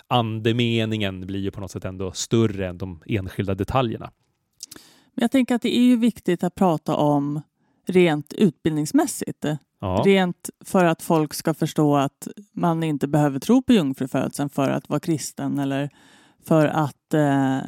andemeningen 0.08 1.28
blir 1.28 1.40
ju 1.40 1.52
på 1.52 1.62
något 1.62 1.72
sätt 1.72 1.86
ändå 1.86 2.12
större 2.12 2.68
än 2.68 2.78
de 2.78 3.04
enskilda 3.06 3.56
detaljerna. 3.56 4.12
Men 5.14 5.22
jag 5.22 5.32
tänker 5.32 5.56
att 5.56 5.62
det 5.62 5.78
är 5.78 5.82
ju 5.82 5.96
viktigt 5.96 6.44
att 6.44 6.56
prata 6.56 6.96
om 6.96 7.42
rent 7.88 8.34
utbildningsmässigt. 8.34 9.46
Ja, 9.80 10.02
Rent 10.06 10.50
för 10.66 10.86
att 10.86 11.02
folk 11.02 11.34
ska 11.34 11.54
förstå 11.54 11.96
att 11.96 12.28
man 12.52 12.84
inte 12.84 13.08
behöver 13.08 13.40
tro 13.40 13.62
på 13.62 13.74
jungfrufödseln 13.74 14.50
för 14.50 14.70
att 14.70 14.90
vara 14.90 15.00
kristen 15.00 15.60
eller 15.60 15.90
för 16.46 16.68
att 16.68 17.14
eh, 17.14 17.60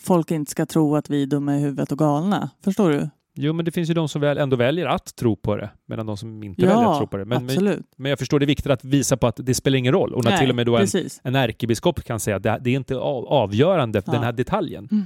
folk 0.00 0.30
inte 0.30 0.50
ska 0.50 0.66
tro 0.66 0.96
att 0.96 1.10
vi 1.10 1.22
är 1.22 1.26
dumma 1.26 1.56
i 1.56 1.60
huvudet 1.60 1.92
och 1.92 1.98
galna. 1.98 2.50
Förstår 2.64 2.90
du? 2.90 3.10
Jo, 3.36 3.52
men 3.52 3.64
det 3.64 3.70
finns 3.70 3.90
ju 3.90 3.94
de 3.94 4.08
som 4.08 4.20
väl 4.20 4.38
ändå 4.38 4.56
väljer 4.56 4.86
att 4.86 5.16
tro 5.16 5.36
på 5.36 5.56
det, 5.56 5.70
medan 5.86 6.06
de 6.06 6.16
som 6.16 6.42
inte 6.42 6.66
väljer 6.66 6.92
att 6.92 6.98
tro 6.98 7.06
på 7.06 7.16
det. 7.16 7.24
Men, 7.24 7.44
men, 7.46 7.50
absolut. 7.56 7.86
men 7.96 8.10
jag 8.10 8.18
förstår 8.18 8.38
det 8.38 8.44
är 8.44 8.46
viktigt 8.46 8.72
att 8.72 8.84
visa 8.84 9.16
på 9.16 9.26
att 9.26 9.36
det 9.38 9.54
spelar 9.54 9.78
ingen 9.78 9.92
roll. 9.92 10.14
Och 10.14 10.24
när 10.24 10.30
Nej, 10.30 10.40
till 10.40 10.50
och 10.50 10.56
med 10.56 10.66
då 10.66 10.76
en, 10.76 10.86
en 11.22 11.34
ärkebiskop 11.34 12.04
kan 12.04 12.20
säga 12.20 12.36
att 12.36 12.42
det, 12.42 12.58
det 12.60 12.70
är 12.70 12.74
inte 12.76 12.96
av, 12.96 13.26
avgörande, 13.26 14.02
Ja. 14.06 14.12
den 14.12 14.22
här 14.22 14.32
detaljen. 14.32 14.88
Mm. 14.92 15.04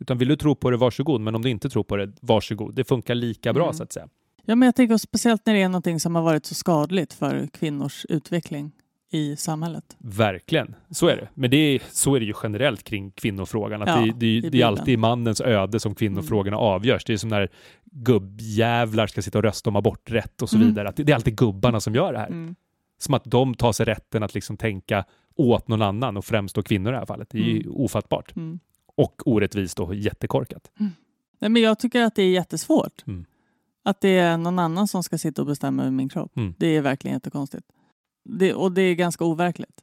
Utan 0.00 0.18
vill 0.18 0.28
du 0.28 0.36
tro 0.36 0.54
på 0.54 0.70
det, 0.70 0.76
varsågod. 0.76 1.20
Men 1.20 1.34
om 1.34 1.42
du 1.42 1.50
inte 1.50 1.70
tror 1.70 1.84
på 1.84 1.96
det, 1.96 2.12
varsågod. 2.20 2.74
Det 2.74 2.84
funkar 2.84 3.14
lika 3.14 3.52
bra 3.52 3.64
Mm. 3.64 3.74
så 3.74 3.82
att 3.82 3.92
säga. 3.92 4.08
Ja, 4.44 4.54
men 4.54 4.66
jag 4.66 4.74
tänker 4.74 4.96
speciellt 4.96 5.46
när 5.46 5.54
det 5.54 5.62
är 5.62 5.68
någonting 5.68 6.00
som 6.00 6.14
har 6.14 6.22
varit 6.22 6.46
så 6.46 6.54
skadligt 6.54 7.12
för 7.12 7.46
kvinnors 7.46 8.06
utveckling 8.08 8.72
i 9.12 9.36
samhället. 9.36 9.96
Verkligen, 9.98 10.74
så 10.90 11.06
är 11.06 11.16
det. 11.16 11.28
Men 11.34 11.50
det 11.50 11.56
är, 11.56 11.82
så 11.90 12.14
är 12.14 12.20
det 12.20 12.26
ju 12.26 12.34
generellt 12.42 12.82
kring 12.84 13.10
kvinnofrågan. 13.10 13.82
Att 13.82 13.88
Ja, 13.88 14.00
det, 14.16 14.40
det, 14.40 14.48
det 14.50 14.62
är 14.62 14.66
alltid 14.66 14.98
mannens 14.98 15.40
öde 15.40 15.80
som 15.80 15.94
kvinnofrågorna 15.94 16.56
avgörs. 16.56 17.04
Det 17.04 17.12
är 17.12 17.16
som 17.16 17.28
när 17.30 17.48
gubbjävlar 17.84 19.06
ska 19.06 19.22
sitta 19.22 19.38
och 19.38 19.44
rösta 19.44 19.70
om 19.70 19.76
aborträtt 19.76 20.42
och 20.42 20.50
så 20.50 20.56
Mm. 20.56 20.68
vidare. 20.68 20.88
Att 20.88 20.96
det, 20.96 21.08
är 21.08 21.14
alltid 21.14 21.36
gubbarna 21.36 21.80
som 21.80 21.94
gör 21.94 22.12
det 22.12 22.18
här. 22.18 22.26
Mm. 22.26 22.54
Som 22.98 23.14
att 23.14 23.24
de 23.24 23.54
tar 23.54 23.72
sig 23.72 23.86
rätten 23.86 24.22
att 24.22 24.34
liksom 24.34 24.56
tänka 24.56 25.04
åt 25.36 25.68
någon 25.68 25.82
annan 25.82 26.16
och 26.16 26.24
främst 26.24 26.54
då 26.54 26.62
kvinnor 26.62 26.88
i 26.88 26.92
det 26.92 26.98
här 26.98 27.06
fallet. 27.06 27.28
Det 27.30 27.38
är 27.38 27.42
ju 27.42 27.60
Mm. 27.60 27.72
ofattbart. 27.74 28.36
Mm. 28.36 28.58
Och 28.96 29.22
orättvist 29.26 29.80
och 29.80 29.94
jättekorkat. 29.94 30.70
Nej, 31.38 31.50
men 31.50 31.62
jag 31.62 31.78
tycker 31.78 32.02
att 32.02 32.14
det 32.14 32.22
är 32.22 32.30
jättesvårt. 32.30 33.06
Mm. 33.06 33.24
Att 33.84 34.00
det 34.00 34.18
är 34.18 34.36
någon 34.36 34.58
annan 34.58 34.88
som 34.88 35.02
ska 35.02 35.18
sitta 35.18 35.42
och 35.42 35.46
bestämma 35.46 35.82
över 35.82 35.92
min 35.92 36.08
kropp. 36.08 36.36
Mm. 36.36 36.54
Det 36.58 36.66
är 36.76 36.80
verkligen 36.82 37.14
jättekonstigt. 37.16 37.66
Det, 38.24 38.54
och 38.54 38.72
det 38.72 38.82
är 38.82 38.94
ganska 38.94 39.24
overkligt. 39.24 39.80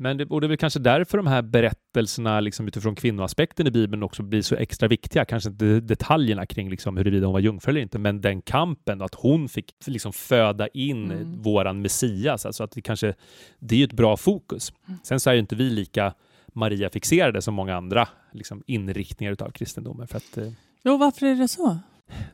Men 0.00 0.16
det, 0.16 0.24
och 0.26 0.40
det 0.40 0.46
är 0.46 0.48
väl 0.48 0.56
kanske 0.56 0.78
därför 0.80 1.18
de 1.18 1.26
här 1.26 1.42
berättelserna 1.42 2.40
liksom 2.40 2.68
utifrån 2.68 2.94
kvinnoaspekten 2.94 3.66
i 3.66 3.70
Bibeln 3.70 4.02
också 4.02 4.22
blir 4.22 4.42
så 4.42 4.54
extra 4.54 4.88
viktiga. 4.88 5.24
Kanske 5.24 5.50
inte 5.50 5.80
detaljerna 5.80 6.46
kring 6.46 6.70
liksom 6.70 6.96
huruvida 6.96 7.26
hon 7.26 7.32
var 7.32 7.40
jungfru 7.40 7.70
eller 7.70 7.80
inte, 7.80 7.98
men 7.98 8.20
den 8.20 8.42
kampen 8.42 9.02
att 9.02 9.14
hon 9.14 9.48
fick 9.48 9.74
liksom 9.86 10.12
föda 10.12 10.68
in 10.68 11.10
Mm. 11.10 11.42
våran 11.42 11.82
Messias. 11.82 12.46
Alltså 12.46 12.64
att 12.64 12.70
det 12.70 12.82
kanske, 12.82 13.14
det 13.58 13.74
är 13.74 13.78
ju 13.78 13.84
ett 13.84 13.92
bra 13.92 14.16
fokus. 14.16 14.72
Mm. 14.88 14.98
Sen 15.02 15.20
så 15.20 15.30
är 15.30 15.34
ju 15.34 15.40
inte 15.40 15.56
vi 15.56 15.70
lika 15.70 16.14
Maria-fixerade 16.52 17.42
som 17.42 17.54
många 17.54 17.76
andra 17.76 18.08
liksom, 18.32 18.62
inriktningar 18.66 19.32
utav 19.32 19.50
kristendomen. 19.50 20.08
För 20.08 20.16
att, 20.16 20.38
eh, 20.38 20.52
Jo, 20.84 20.96
varför 20.96 21.26
är 21.26 21.34
det 21.34 21.48
så? 21.48 21.78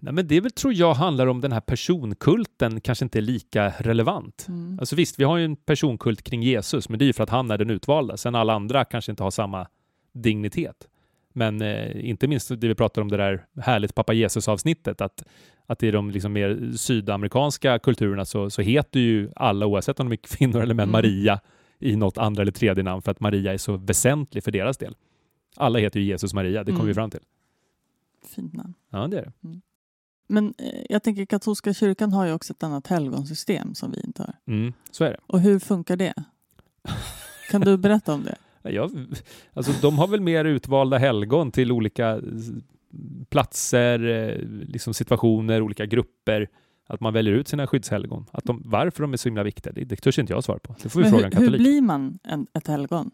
Nej, 0.00 0.12
men 0.12 0.26
det 0.28 0.40
väl, 0.40 0.50
tror 0.50 0.73
jag, 0.75 0.95
handlar 0.95 1.26
om 1.26 1.40
den 1.40 1.52
här 1.52 1.61
personkulten 1.61 2.81
kanske 2.81 3.04
inte 3.04 3.19
är 3.19 3.23
lika 3.23 3.73
relevant. 3.78 4.47
Mm. 4.49 4.78
Alltså 4.81 4.97
visst, 4.97 5.19
vi 5.19 5.25
har 5.25 5.37
ju 5.37 5.45
en 5.45 5.57
personkult 5.57 6.23
kring 6.23 6.43
Jesus, 6.43 6.88
men 6.88 6.99
det 6.99 7.04
är 7.04 7.07
ju 7.07 7.12
för 7.12 7.23
att 7.23 7.31
han 7.31 7.50
är 7.50 7.59
den 7.59 7.71
utvalda. 7.71 8.16
Sen 8.16 8.35
alla 8.35 8.52
andra 8.54 8.85
kanske 8.85 9.12
inte 9.12 9.23
har 9.23 9.31
samma 9.31 9.66
dignitet. 10.12 10.88
Men 11.33 11.62
eh, 11.62 12.09
inte 12.09 12.28
minst 12.28 12.49
det 12.49 12.69
vi 12.69 12.75
pratar 12.75 13.02
om 13.02 13.09
det 13.09 13.16
där 13.16 13.45
härligt 13.61 13.95
pappa 13.95 14.12
Jesus-avsnittet, 14.12 15.00
att, 15.00 15.23
att 15.66 15.83
i 15.83 15.90
de 15.90 16.11
liksom 16.11 16.33
mer 16.33 16.73
sydamerikanska 16.76 17.78
kulturerna 17.78 18.25
så, 18.25 18.50
så 18.50 18.62
heter 18.62 19.00
ju 19.00 19.31
alla, 19.37 19.66
oavsett 19.66 20.00
om 20.00 20.09
de 20.09 20.12
är 20.12 20.16
kvinnor 20.16 20.62
eller 20.62 20.75
män, 20.75 20.88
Mm. 20.88 20.93
Maria 20.93 21.40
i 21.81 21.97
något 21.97 22.19
andra 22.19 22.43
eller 22.43 22.52
tredje 22.52 22.83
namn 22.85 23.02
för 23.02 23.11
att 23.11 23.21
Maria 23.21 23.52
är 23.52 23.59
så 23.59 23.76
väsentlig 23.76 24.45
för 24.45 24.50
deras 24.50 24.78
del. 24.78 24.95
Alla 25.57 25.78
heter 25.78 26.00
ju 26.00 26.07
Jesus 26.07 26.35
Maria, 26.35 26.64
det 26.64 26.73
kommer 26.73 26.81
Mm. 26.81 26.87
vi 26.87 26.95
fram 26.95 27.11
till. 27.11 27.21
Fint 28.28 28.52
namn. 28.52 28.75
Ja, 28.90 29.07
det 29.09 29.19
är 29.19 29.23
det. 29.23 29.33
Men 30.28 30.54
eh, 30.59 30.83
jag 30.88 31.02
tänker 31.02 31.25
katolska 31.26 31.75
kyrkan 31.75 32.12
har 32.12 32.26
ju 32.26 32.33
också 32.33 32.52
ett 32.52 32.62
annat 32.62 32.87
helgonsystem 32.87 33.75
som 33.75 33.90
vi 33.90 34.00
inte 34.04 34.23
har. 34.23 34.35
Mm, 34.54 34.73
så 34.90 35.04
är 35.04 35.11
det. 35.11 35.19
Och 35.26 35.40
hur 35.40 35.59
funkar 35.59 35.97
det? 35.97 36.14
Kan 37.50 37.61
du 37.61 37.76
berätta 37.76 38.14
om 38.14 38.25
det? 38.25 38.35
Ja, 38.71 38.90
alltså, 39.52 39.73
de 39.83 39.99
har 39.99 40.09
väl 40.09 40.21
mer 40.21 40.45
utvalda 40.45 40.99
helgon 40.99 41.50
till 41.52 41.73
olika 41.73 42.11
eh, 42.11 42.21
platser, 43.28 44.04
eh, 44.09 44.38
liksom 44.69 44.95
situationer, 44.95 45.62
olika 45.62 45.87
grupper. 45.87 46.49
Att 46.87 47.00
man 47.00 47.12
väljer 47.12 47.35
ut 47.35 47.49
sina 47.49 47.66
skyddshelgon. 47.66 48.26
Att 48.33 48.45
de, 48.45 48.62
varför 48.64 49.02
de 49.02 49.12
är 49.12 49.16
så 49.16 49.28
himla 49.28 49.43
viktiga, 49.43 49.73
det, 49.73 49.85
det 49.85 49.97
törs 49.97 50.19
inte 50.19 50.33
jag 50.33 50.45
svara 50.45 50.59
på. 50.59 50.75
Det 50.83 50.88
får 50.88 51.00
vi 51.00 51.04
Men 51.04 51.12
fråga 51.12 51.26
en 51.26 51.33
hur, 51.33 51.38
hur 51.40 51.47
katolik. 51.47 51.61
blir 51.61 51.81
man 51.83 52.19
en, 52.25 52.47
ett 52.54 52.66
helgon? 52.66 53.11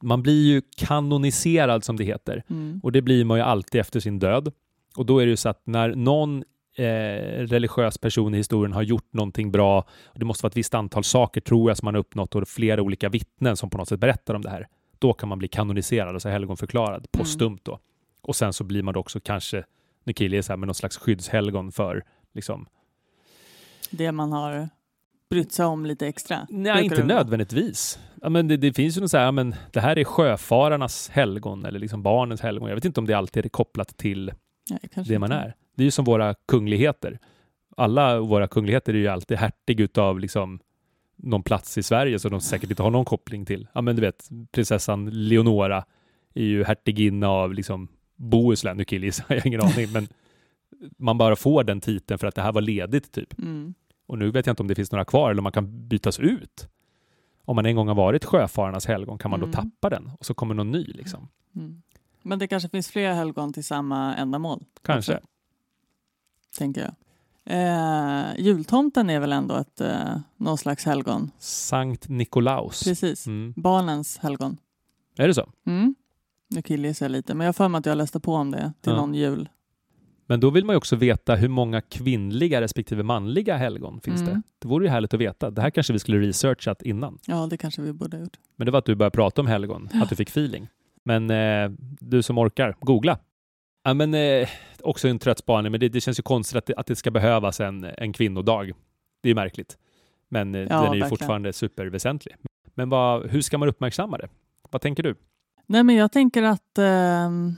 Man 0.00 0.22
blir 0.22 0.44
ju 0.44 0.62
kanoniserad 0.76 1.84
som 1.84 1.96
det 1.96 2.04
heter. 2.04 2.42
Mm. 2.50 2.80
Och 2.82 2.92
det 2.92 3.02
blir 3.02 3.24
man 3.24 3.38
ju 3.38 3.44
alltid 3.44 3.80
efter 3.80 4.00
sin 4.00 4.18
död. 4.18 4.52
Och 4.96 5.06
då 5.06 5.18
är 5.18 5.26
det 5.26 5.30
ju 5.30 5.36
så 5.36 5.48
att 5.48 5.62
när 5.66 5.94
någon 5.94 6.44
eh, 6.76 6.84
religiös 7.46 7.98
person 7.98 8.34
i 8.34 8.36
historien 8.36 8.72
har 8.72 8.82
gjort 8.82 9.12
någonting 9.12 9.52
bra, 9.52 9.78
och 10.04 10.18
det 10.18 10.24
måste 10.24 10.42
vara 10.42 10.50
ett 10.50 10.56
visst 10.56 10.74
antal 10.74 11.04
saker 11.04 11.40
tror 11.40 11.70
jag 11.70 11.76
som 11.76 11.86
man 11.86 11.94
har 11.94 12.00
uppnått 12.00 12.34
och 12.34 12.48
flera 12.48 12.82
olika 12.82 13.08
vittnen 13.08 13.56
som 13.56 13.70
på 13.70 13.78
något 13.78 13.88
sätt 13.88 14.00
berättar 14.00 14.34
om 14.34 14.42
det 14.42 14.50
här, 14.50 14.66
då 14.98 15.12
kan 15.12 15.28
man 15.28 15.38
bli 15.38 15.48
kanoniserad, 15.48 16.14
alltså 16.14 16.28
helgonförklarad 16.28 17.06
postumt 17.12 17.58
då. 17.62 17.78
Och 18.22 18.36
sen 18.36 18.52
så 18.52 18.64
blir 18.64 18.82
man 18.82 18.94
då 18.94 19.00
också 19.00 19.20
kanske, 19.20 19.64
nu 20.04 20.12
killar 20.12 20.36
jag 20.36 20.44
så 20.44 20.52
här, 20.52 20.56
med 20.56 20.66
någon 20.66 20.74
slags 20.74 20.96
skyddshelgon 20.96 21.72
för 21.72 22.04
liksom, 22.32 22.66
Det 23.90 24.12
man 24.12 24.32
har 24.32 24.68
brytt 25.30 25.52
sig 25.52 25.64
om 25.66 25.86
lite 25.86 26.06
extra? 26.06 26.46
nej 26.50 26.84
inte 26.84 27.04
nödvändigtvis. 27.04 27.98
Ja, 28.22 28.28
men 28.28 28.48
det, 28.48 28.56
det 28.56 28.72
finns 28.72 28.96
ju 28.96 29.00
något 29.00 29.10
så 29.10 29.16
här, 29.16 29.24
ja, 29.24 29.32
men 29.32 29.54
det 29.72 29.80
här 29.80 29.98
är 29.98 30.04
sjöfararnas 30.04 31.08
helgon 31.08 31.64
eller 31.64 31.78
liksom 31.78 32.02
barnens 32.02 32.40
helgon. 32.40 32.68
Jag 32.68 32.74
vet 32.76 32.84
inte 32.84 33.00
om 33.00 33.06
det 33.06 33.14
alltid 33.14 33.44
är 33.44 33.48
kopplat 33.48 33.96
till 33.96 34.32
Nej, 34.70 35.04
det 35.06 35.18
man 35.18 35.32
inte. 35.32 35.44
är. 35.44 35.54
Det 35.76 35.82
är 35.82 35.84
ju 35.84 35.90
som 35.90 36.04
våra 36.04 36.34
kungligheter. 36.34 37.18
Alla 37.76 38.20
våra 38.20 38.48
kungligheter 38.48 38.94
är 38.94 38.98
ju 38.98 39.08
alltid 39.08 39.38
hertig 39.38 39.80
utav 39.80 40.20
liksom 40.20 40.60
någon 41.16 41.42
plats 41.42 41.78
i 41.78 41.82
Sverige 41.82 42.18
som 42.18 42.30
de 42.30 42.40
säkert 42.40 42.70
inte 42.70 42.82
har 42.82 42.90
någon 42.90 43.04
koppling 43.04 43.46
till. 43.46 43.68
Ja, 43.72 43.80
men 43.80 43.96
du 43.96 44.02
vet, 44.02 44.28
prinsessan 44.52 45.10
Leonora 45.10 45.84
är 46.34 46.44
ju 46.44 46.64
hertiginna 46.64 47.28
av 47.28 47.54
liksom 47.54 47.88
Bohuslän. 48.16 48.76
Nu 48.76 48.84
killgissar 48.84 49.24
jag, 49.28 49.36
har 49.36 49.46
ingen 49.46 49.60
aning, 49.60 49.92
men 49.92 50.08
man 50.98 51.18
bara 51.18 51.36
får 51.36 51.64
den 51.64 51.80
titeln 51.80 52.18
för 52.18 52.26
att 52.26 52.34
det 52.34 52.42
här 52.42 52.52
var 52.52 52.60
ledigt 52.60 53.12
typ. 53.12 53.38
Mm. 53.38 53.74
Och 54.10 54.18
nu 54.18 54.30
vet 54.30 54.46
jag 54.46 54.52
inte 54.52 54.62
om 54.62 54.66
det 54.68 54.74
finns 54.74 54.92
några 54.92 55.04
kvar 55.04 55.30
eller 55.30 55.40
om 55.40 55.42
man 55.42 55.52
kan 55.52 55.88
bytas 55.88 56.18
ut. 56.18 56.68
Om 57.44 57.56
man 57.56 57.66
en 57.66 57.76
gång 57.76 57.88
har 57.88 57.94
varit 57.94 58.24
sjöfararnas 58.24 58.86
helgon 58.86 59.18
kan 59.18 59.30
man 59.30 59.40
Mm. 59.40 59.50
då 59.50 59.56
tappa 59.56 59.90
den 59.90 60.10
och 60.18 60.26
så 60.26 60.34
kommer 60.34 60.54
någon 60.54 60.70
ny 60.70 60.84
liksom. 60.84 61.28
Mm. 61.56 61.82
Men 62.22 62.38
det 62.38 62.46
kanske 62.48 62.68
finns 62.68 62.88
fler 62.90 63.12
helgon 63.14 63.52
till 63.52 63.64
samma 63.64 64.14
ändamål? 64.16 64.64
Kanske. 64.82 65.14
också, 65.16 65.26
tänker 66.58 66.80
jag. 66.80 66.94
Eh, 67.44 68.24
jultomten 68.38 69.10
är 69.10 69.20
väl 69.20 69.32
ändå 69.32 69.54
ett, 69.56 69.80
eh, 69.80 70.16
någon 70.36 70.58
slags 70.58 70.84
helgon? 70.84 71.30
Sankt 71.38 72.08
Nikolaus. 72.08 72.84
Precis. 72.84 73.26
Mm. 73.26 73.54
Barnens 73.56 74.18
helgon. 74.18 74.56
Är 75.16 75.28
det 75.28 75.34
så? 75.34 75.50
Mm. 75.66 75.94
Nu 76.48 76.62
killgissar 76.62 77.06
jag 77.06 77.10
lite, 77.12 77.34
men 77.34 77.44
jag 77.44 77.48
har 77.48 77.52
för 77.52 77.68
mig 77.68 77.78
att 77.78 77.86
jag 77.86 77.98
läste 77.98 78.20
på 78.20 78.34
om 78.34 78.50
det 78.50 78.72
till 78.80 78.92
Ja. 78.92 78.96
någon 78.96 79.14
jul. 79.14 79.48
Men 80.30 80.40
då 80.40 80.50
vill 80.50 80.64
man 80.64 80.72
ju 80.74 80.76
också 80.76 80.96
veta 80.96 81.34
hur 81.34 81.48
många 81.48 81.80
kvinnliga 81.80 82.60
respektive 82.60 83.02
manliga 83.02 83.56
helgon 83.56 84.00
finns 84.00 84.20
Mm. 84.20 84.34
det. 84.34 84.42
Det 84.58 84.68
vore 84.68 84.84
ju 84.84 84.90
härligt 84.90 85.14
att 85.14 85.20
veta. 85.20 85.50
Det 85.50 85.62
här 85.62 85.70
kanske 85.70 85.92
vi 85.92 85.98
skulle 85.98 86.18
researchat 86.18 86.82
innan. 86.82 87.18
Ja, 87.26 87.46
det 87.50 87.56
kanske 87.56 87.82
vi 87.82 87.92
borde 87.92 88.16
ha 88.16 88.24
gjort. 88.24 88.36
Men 88.56 88.64
det 88.66 88.70
var 88.70 88.78
att 88.78 88.84
du 88.84 88.94
började 88.94 89.14
prata 89.14 89.40
om 89.40 89.46
helgon, 89.46 89.88
att 89.92 90.08
du 90.08 90.16
fick 90.16 90.28
feeling. 90.28 90.68
Men 91.04 91.30
eh, 91.30 91.70
du 92.00 92.22
som 92.22 92.38
orkar, 92.38 92.76
googla. 92.80 93.18
Ja, 93.84 93.94
men, 93.94 94.14
eh, 94.14 94.48
också 94.82 95.08
en 95.08 95.18
trött 95.18 95.38
spaning, 95.38 95.70
men 95.72 95.80
det, 95.80 95.88
det 95.88 96.00
känns 96.00 96.18
ju 96.18 96.22
konstigt 96.22 96.56
att 96.56 96.66
det, 96.66 96.74
att 96.76 96.86
det 96.86 96.96
ska 96.96 97.10
behövas 97.10 97.60
en, 97.60 97.84
en 97.98 98.12
kvinnodag. 98.12 98.66
Det 99.22 99.26
är 99.26 99.30
ju 99.30 99.34
märkligt. 99.34 99.78
Men 100.28 100.54
eh, 100.54 100.58
den 100.60 100.70
är 100.72 100.76
ju 100.78 100.84
verkligen. 100.84 101.08
fortfarande 101.08 101.52
superväsentlig. 101.52 102.36
Men 102.74 102.88
vad, 102.88 103.30
hur 103.30 103.40
ska 103.42 103.58
man 103.58 103.68
uppmärksamma 103.68 104.18
det? 104.18 104.28
Vad 104.70 104.82
tänker 104.82 105.02
du? 105.02 105.14
Nej, 105.66 105.82
men 105.84 105.96
jag 105.96 106.12
tänker 106.12 106.42
att 106.42 106.78
ehm, 106.78 107.54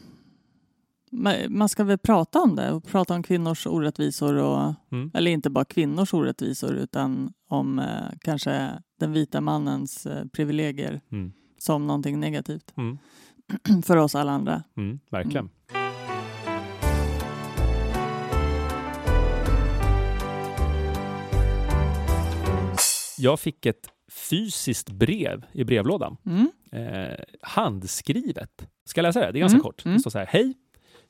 man 1.49 1.69
ska 1.69 1.85
väl 1.85 1.99
prata 1.99 2.41
om 2.41 2.57
det 2.57 2.73
och 2.73 2.85
prata 2.85 3.15
om 3.15 3.23
kvinnors 3.23 3.67
orättvisor 3.67 4.35
och 4.37 4.75
Mm. 4.93 5.11
eller 5.15 5.31
inte 5.31 5.51
bara 5.51 5.65
kvinnors 5.65 6.15
orättvisor 6.15 6.75
utan 6.75 7.33
om 7.49 7.79
eh, 7.79 7.87
kanske 8.21 8.71
den 9.01 9.13
vita 9.13 9.41
mannens 9.41 10.07
eh, 10.07 10.25
privilegier 10.27 11.01
Mm. 11.13 11.33
som 11.59 11.87
någonting 11.87 12.21
negativt 12.21 12.73
Mm. 12.77 12.99
för 13.83 13.97
oss 13.97 14.15
alla 14.15 14.33
andra. 14.33 14.63
Mm, 14.77 14.99
verkligen. 15.11 15.51
Jag 23.19 23.41
fick 23.41 23.67
ett 23.67 23.89
fysiskt 24.31 24.91
brev 24.91 25.45
i 25.53 25.65
brevlådan. 25.65 26.17
Mm. 26.27 26.51
Eh, 26.73 27.19
handskrivet. 27.43 28.67
Ska 28.85 28.99
jag 28.99 29.03
läsa 29.03 29.21
det? 29.21 29.33
Det 29.33 29.39
är 29.39 29.41
ganska 29.41 29.57
Mm, 29.57 29.63
kort. 29.63 29.85
mm. 29.85 29.97
Det 29.97 30.01
står 30.01 30.11
så 30.11 30.19
här. 30.19 30.27
Hej! 30.27 30.55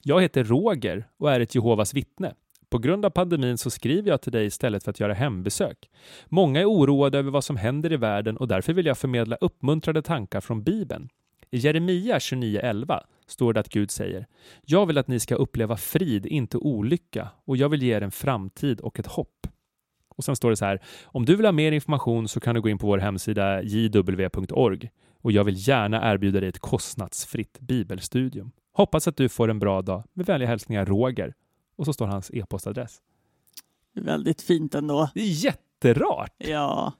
Jag 0.04 0.22
heter 0.22 0.44
Roger 0.44 1.08
och 1.18 1.32
är 1.32 1.40
ett 1.40 1.54
Jehovas 1.54 1.94
vittne. 1.94 2.34
På 2.68 2.78
grund 2.78 3.04
av 3.04 3.10
pandemin 3.10 3.58
så 3.58 3.70
skriver 3.70 4.10
jag 4.10 4.22
till 4.22 4.32
dig 4.32 4.46
istället 4.46 4.84
för 4.84 4.90
att 4.90 5.00
göra 5.00 5.14
hembesök. 5.14 5.90
Många 6.26 6.60
är 6.60 6.64
oroade 6.70 7.18
över 7.18 7.30
vad 7.30 7.44
som 7.44 7.56
händer 7.56 7.92
i 7.92 7.96
världen 7.96 8.36
och 8.36 8.48
därför 8.48 8.72
vill 8.72 8.86
jag 8.86 8.98
förmedla 8.98 9.36
uppmuntrande 9.40 10.02
tankar 10.02 10.40
från 10.40 10.62
Bibeln. 10.62 11.08
I 11.50 11.58
Jeremia 11.58 12.18
29.11 12.18 13.00
står 13.26 13.52
det 13.52 13.60
att 13.60 13.68
Gud 13.68 13.90
säger 13.90 14.26
Jag 14.62 14.86
vill 14.86 14.98
att 14.98 15.08
ni 15.08 15.20
ska 15.20 15.34
uppleva 15.34 15.76
frid, 15.76 16.26
inte 16.26 16.58
olycka 16.58 17.28
och 17.44 17.56
jag 17.56 17.68
vill 17.68 17.82
ge 17.82 17.96
er 17.96 18.00
en 18.00 18.10
framtid 18.10 18.80
och 18.80 18.98
ett 18.98 19.06
hopp. 19.06 19.46
Och 20.16 20.24
sen 20.24 20.36
står 20.36 20.50
det 20.50 20.56
så 20.56 20.64
här 20.64 20.80
Om 21.04 21.24
du 21.24 21.36
vill 21.36 21.46
ha 21.46 21.52
mer 21.52 21.72
information 21.72 22.28
så 22.28 22.40
kan 22.40 22.54
du 22.54 22.60
gå 22.60 22.68
in 22.68 22.78
på 22.78 22.86
vår 22.86 22.98
hemsida 22.98 23.62
jw.org 23.62 24.90
och 25.22 25.32
jag 25.32 25.44
vill 25.44 25.68
gärna 25.68 26.12
erbjuda 26.12 26.40
dig 26.40 26.48
ett 26.48 26.58
kostnadsfritt 26.58 27.60
bibelstudium. 27.60 28.50
Hoppas 28.72 29.08
att 29.08 29.16
du 29.16 29.28
får 29.28 29.48
en 29.48 29.58
bra 29.58 29.82
dag. 29.82 30.04
Med 30.12 30.26
vänliga 30.26 30.48
hälsningar 30.48 30.86
Roger. 30.86 31.34
Och 31.76 31.84
så 31.84 31.92
står 31.92 32.06
hans 32.06 32.30
e-postadress. 32.34 33.00
Väldigt 33.94 34.42
fint 34.42 34.74
ändå. 34.74 35.10
Det 35.14 35.20
är 35.20 35.44
jätterart! 35.44 36.34
Ja, 36.38 36.92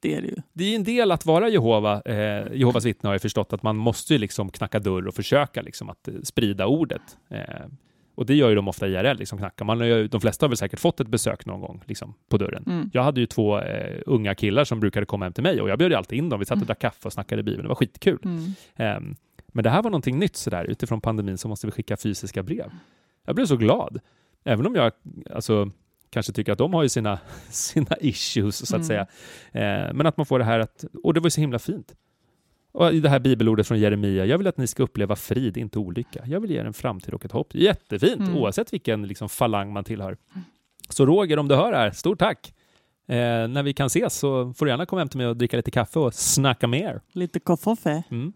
det 0.00 0.14
är 0.14 0.22
det 0.22 0.28
ju. 0.28 0.36
Det 0.52 0.64
är 0.64 0.76
en 0.76 0.84
del 0.84 1.12
att 1.12 1.26
vara 1.26 1.48
Jehova, 1.48 2.02
eh, 2.02 2.52
Jehovas 2.52 2.84
vittne 2.84 3.08
har 3.08 3.14
jag 3.14 3.22
förstått 3.22 3.52
att 3.52 3.62
man 3.62 3.76
måste 3.76 4.12
ju 4.12 4.18
liksom 4.18 4.50
knacka 4.50 4.78
dörr 4.78 5.06
och 5.06 5.14
försöka 5.14 5.62
liksom 5.62 5.90
att 5.90 6.08
eh, 6.08 6.14
sprida 6.22 6.66
ordet. 6.66 7.18
Eh, 7.28 7.66
och 8.14 8.26
det 8.26 8.34
gör 8.34 8.48
ju 8.48 8.54
de 8.54 8.68
ofta 8.68 8.88
IRL, 8.88 9.16
liksom 9.18 9.38
knackar. 9.38 9.64
Man 9.64 9.86
ju, 9.88 10.08
de 10.08 10.20
flesta 10.20 10.44
har 10.46 10.48
väl 10.48 10.56
säkert 10.56 10.80
fått 10.80 11.00
ett 11.00 11.08
besök 11.08 11.46
någon 11.46 11.60
gång 11.60 11.82
liksom, 11.86 12.14
på 12.28 12.36
dörren. 12.38 12.64
Mm. 12.66 12.90
Jag 12.92 13.02
hade 13.02 13.20
ju 13.20 13.26
två 13.26 13.58
eh, 13.60 14.00
unga 14.06 14.34
killar 14.34 14.64
som 14.64 14.80
brukade 14.80 15.06
komma 15.06 15.24
hem 15.24 15.32
till 15.32 15.42
mig 15.42 15.60
och 15.60 15.68
jag 15.70 15.78
bjöd 15.78 15.92
alltid 15.92 16.18
in 16.18 16.28
dem. 16.28 16.38
Vi 16.40 16.46
satt 16.46 16.60
och 16.60 16.66
drack 16.66 16.78
kaffe 16.80 17.08
och 17.08 17.12
snackade 17.12 17.42
Bibeln. 17.42 17.62
Det 17.62 17.68
var 17.68 17.74
skitkul. 17.74 18.18
Mm. 18.24 18.42
Ehm, 18.76 19.16
men 19.46 19.64
det 19.64 19.70
här 19.70 19.82
var 19.82 19.90
någonting 19.90 20.18
nytt 20.18 20.36
sådär. 20.36 20.64
Utifrån 20.64 21.00
pandemin 21.00 21.38
så 21.38 21.48
måste 21.48 21.66
vi 21.66 21.70
skicka 21.70 21.96
fysiska 21.96 22.42
brev. 22.42 22.70
Jag 23.26 23.34
blev 23.34 23.46
så 23.46 23.56
glad. 23.56 23.98
Även 24.44 24.66
om 24.66 24.74
jag 24.74 24.92
alltså, 25.34 25.70
kanske 26.10 26.32
tycker 26.32 26.52
att 26.52 26.58
de 26.58 26.74
har 26.74 26.82
ju 26.82 26.88
sina, 26.88 27.18
sina 27.50 27.96
issues 28.00 28.56
så 28.68 28.76
att 28.76 28.82
Mm. 28.82 28.86
säga. 28.86 29.06
Ehm, 29.52 29.96
men 29.96 30.06
att 30.06 30.16
man 30.16 30.26
får 30.26 30.38
det 30.38 30.44
här 30.44 30.58
att, 30.60 30.84
och 31.02 31.14
det 31.14 31.20
var 31.20 31.26
ju 31.26 31.30
så 31.30 31.40
himla 31.40 31.58
fint. 31.58 31.94
Och 32.72 32.92
i 32.92 33.00
det 33.00 33.08
här 33.08 33.18
bibelordet 33.18 33.66
från 33.68 33.78
Jeremia, 33.78 34.24
jag 34.26 34.38
vill 34.38 34.46
att 34.46 34.56
ni 34.56 34.66
ska 34.66 34.82
uppleva 34.82 35.16
frid, 35.16 35.56
inte 35.56 35.78
olycka. 35.78 36.22
Jag 36.26 36.40
vill 36.40 36.50
ge 36.50 36.58
er 36.60 36.64
en 36.64 36.72
framtid 36.72 37.14
och 37.14 37.24
ett 37.24 37.32
hopp. 37.32 37.54
Jättefint, 37.54 38.20
Mm. 38.20 38.36
oavsett 38.36 38.72
vilken 38.72 39.06
liksom, 39.06 39.28
falang 39.28 39.72
man 39.72 39.84
tillhör. 39.84 40.16
Så 40.88 41.06
Roger, 41.06 41.38
om 41.38 41.48
du 41.48 41.54
hör 41.54 41.72
det 41.72 41.78
här, 41.78 41.90
stort 41.90 42.18
tack! 42.18 42.54
Eh, 43.08 43.16
när 43.48 43.62
vi 43.62 43.72
kan 43.72 43.86
ses 43.86 44.14
så 44.14 44.52
får 44.52 44.66
du 44.66 44.72
gärna 44.72 44.86
komma 44.86 45.00
hem 45.00 45.08
till 45.08 45.18
mig 45.18 45.26
och 45.26 45.36
dricka 45.36 45.56
lite 45.56 45.70
kaffe 45.70 45.98
och 45.98 46.14
snacka 46.14 46.66
mer. 46.66 47.00
Lite 47.12 47.40
koffoffe. 47.40 48.02
Mm. 48.10 48.32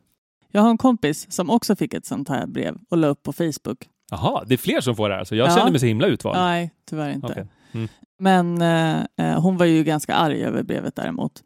Jag 0.53 0.63
har 0.63 0.71
en 0.71 0.79
kompis 0.79 1.33
som 1.33 1.51
också 1.51 1.77
fick 1.77 1.95
ett 1.95 2.07
sånt 2.07 2.29
här 2.29 2.47
brev 2.47 2.79
och 2.89 2.97
la 2.97 3.07
upp 3.07 3.23
på 3.23 3.33
Facebook. 3.33 3.89
Jaha, 4.11 4.45
det 4.47 4.55
är 4.55 4.59
fler 4.59 4.81
som 4.81 4.97
får 4.97 5.09
det 5.09 5.15
här, 5.15 5.25
så 5.25 5.35
jag 5.37 5.49
Ja. 5.49 5.55
känner 5.57 5.71
mig 5.71 5.81
så 5.81 5.87
himla 5.87 6.07
utvald. 6.07 6.39
Nej, 6.39 6.71
tyvärr 6.91 7.11
inte. 7.11 7.27
Okej. 7.27 7.47
Mm. 7.73 7.89
Men 8.19 8.63
eh, 8.63 9.31
eh, 9.31 9.41
hon 9.43 9.57
var 9.57 9.67
ju 9.67 9.85
ganska 9.85 10.15
arg 10.15 10.45
över 10.45 10.63
brevet 10.63 10.97
däremot. 10.97 11.43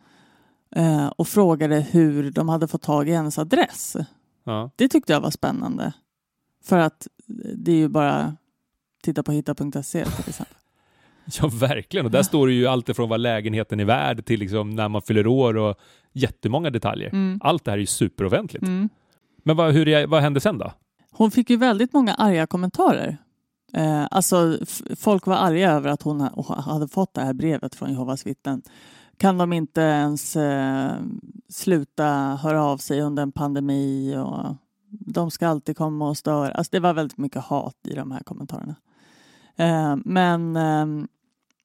Eh, 0.76 1.06
och 1.06 1.28
frågade 1.28 1.80
hur 1.80 2.30
de 2.30 2.48
hade 2.48 2.68
fått 2.68 2.82
tag 2.82 3.08
i 3.08 3.12
hennes 3.12 3.38
adress. 3.38 3.96
Ja. 4.44 4.70
Det 4.76 4.88
tyckte 4.88 5.12
jag 5.12 5.20
var 5.20 5.30
spännande. 5.30 5.92
För 6.64 6.78
att 6.78 7.06
det 7.56 7.72
är 7.72 7.76
ju 7.76 7.88
bara 7.88 8.36
titta 9.02 9.22
på 9.22 9.32
hitta.se 9.32 10.04
till 10.04 10.24
exempel. 10.28 10.56
ja, 11.40 11.48
verkligen. 11.52 12.06
Och 12.06 12.12
där 12.12 12.22
står 12.22 12.46
det 12.46 12.52
ju 12.52 12.66
allt 12.66 12.88
ifrån 12.88 13.08
vad 13.08 13.20
lägenheten 13.20 13.80
är 13.80 13.84
värd 13.84 14.24
till 14.24 14.40
liksom 14.40 14.70
när 14.70 14.88
man 14.88 15.02
fyller 15.02 15.26
år 15.26 15.56
och 15.56 15.76
jättemånga 16.12 16.70
detaljer. 16.70 17.08
Mm. 17.08 17.40
Allt 17.42 17.64
det 17.64 17.70
här 17.70 17.78
är 17.78 17.80
ju 17.80 17.86
superoffentligt. 17.86 18.62
Mm. 18.66 18.88
Men 19.44 19.56
vad, 19.56 19.72
hur, 19.74 20.06
vad 20.06 20.22
hände 20.22 20.40
sen 20.40 20.58
då? 20.58 20.72
Hon 21.10 21.30
fick 21.30 21.50
ju 21.50 21.56
väldigt 21.56 21.92
många 21.92 22.14
arga 22.14 22.46
kommentarer. 22.46 23.16
Eh, 23.72 24.06
alltså, 24.10 24.58
folk 24.96 25.26
var 25.26 25.36
arga 25.36 25.72
över 25.72 25.90
att 25.90 26.02
hon 26.02 26.20
ha- 26.20 26.60
hade 26.60 26.88
fått 26.88 27.14
det 27.14 27.20
här 27.20 27.32
brevet 27.32 27.74
från 27.74 27.90
Jehovas 27.90 28.26
vittnen. 28.26 28.62
Kan 29.20 29.38
de 29.38 29.52
inte 29.52 29.80
ens 29.80 30.36
eh, 30.36 30.96
sluta 31.48 32.04
höra 32.42 32.64
av 32.64 32.78
sig 32.78 33.00
under 33.00 33.22
en 33.22 33.32
pandemi? 33.32 34.16
Och 34.16 34.56
de 34.90 35.30
ska 35.30 35.48
alltid 35.48 35.76
komma 35.76 36.08
och 36.08 36.16
störa. 36.16 36.52
Alltså, 36.52 36.70
det 36.72 36.80
var 36.80 36.94
väldigt 36.94 37.18
mycket 37.18 37.42
hat 37.42 37.76
i 37.88 37.94
de 37.94 38.10
här 38.10 38.20
kommentarerna. 38.20 38.74
Eh, 39.56 39.96
men 40.04 40.56
eh, 40.56 40.86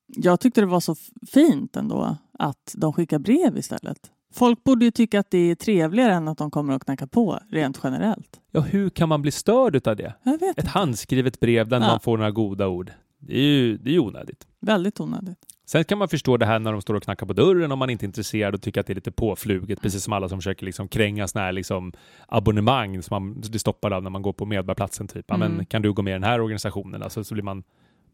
jag 0.08 0.40
tyckte 0.40 0.62
det 0.62 0.68
var 0.68 0.80
så 0.80 0.96
fint 1.28 1.76
ändå 1.76 2.18
att 2.40 2.76
de 2.78 2.94
skickar 2.94 3.20
brev 3.20 3.58
istället. 3.58 4.12
Folk 4.34 4.64
borde 4.64 4.86
ju 4.86 4.92
tycka 4.92 5.20
att 5.20 5.32
det 5.32 5.38
är 5.52 5.56
trevligare 5.56 6.14
än 6.14 6.28
att 6.28 6.38
de 6.38 6.52
kommer 6.52 6.76
och 6.76 6.82
knackar 6.82 7.08
på 7.08 7.40
rent 7.50 7.80
generellt. 7.84 8.40
Ja, 8.52 8.62
hur 8.62 8.90
kan 8.90 9.10
man 9.10 9.22
bli 9.22 9.32
störd 9.32 9.88
av 9.88 9.96
det? 9.96 10.14
Ett 10.58 10.68
handskrivet 10.68 11.40
brev 11.40 11.68
där 11.68 11.80
Ja. 11.80 11.88
man 11.88 12.00
får 12.00 12.18
några 12.18 12.32
goda 12.32 12.68
ord. 12.68 12.92
Det 13.20 13.38
är 13.38 13.42
ju 13.42 13.78
det 13.78 13.96
är 13.96 14.00
onödigt. 14.00 14.48
Väldigt 14.60 15.00
onödigt. 15.00 15.38
Sen 15.66 15.84
kan 15.84 15.98
man 15.98 16.08
förstå 16.10 16.38
det 16.38 16.46
här 16.46 16.60
när 16.60 16.72
de 16.72 16.82
står 16.82 16.94
och 16.94 17.04
knackar 17.04 17.26
på 17.28 17.34
dörren 17.34 17.72
om 17.72 17.80
man 17.80 17.90
inte 17.90 18.04
är 18.06 18.08
intresserad 18.08 18.54
och 18.54 18.62
tycker 18.62 18.82
att 18.82 18.88
det 18.88 18.94
är 18.94 18.96
lite 18.96 19.12
påfluget, 19.12 19.82
precis 19.82 20.04
som 20.04 20.14
alla 20.14 20.30
som 20.30 20.38
försöker 20.40 20.66
liksom 20.66 20.88
kränga 20.88 21.28
såna 21.28 21.46
här 21.46 21.52
liksom 21.52 21.94
abonnemang 22.28 23.02
som 23.02 23.16
man 23.16 23.42
blir 23.42 23.60
stoppad 23.60 23.94
av 23.94 24.04
när 24.04 24.10
man 24.10 24.22
går 24.22 24.34
på 24.34 24.46
Medborgarplatsen. 24.46 25.08
Typ. 25.08 25.32
Mm. 25.32 25.52
men 25.56 25.66
kan 25.66 25.82
du 25.82 25.94
gå 25.94 26.02
med 26.02 26.12
i 26.12 26.14
den 26.14 26.24
här 26.24 26.42
organisationen? 26.42 27.04
Alltså, 27.04 27.24
så 27.24 27.34
blir 27.34 27.44
man 27.44 27.64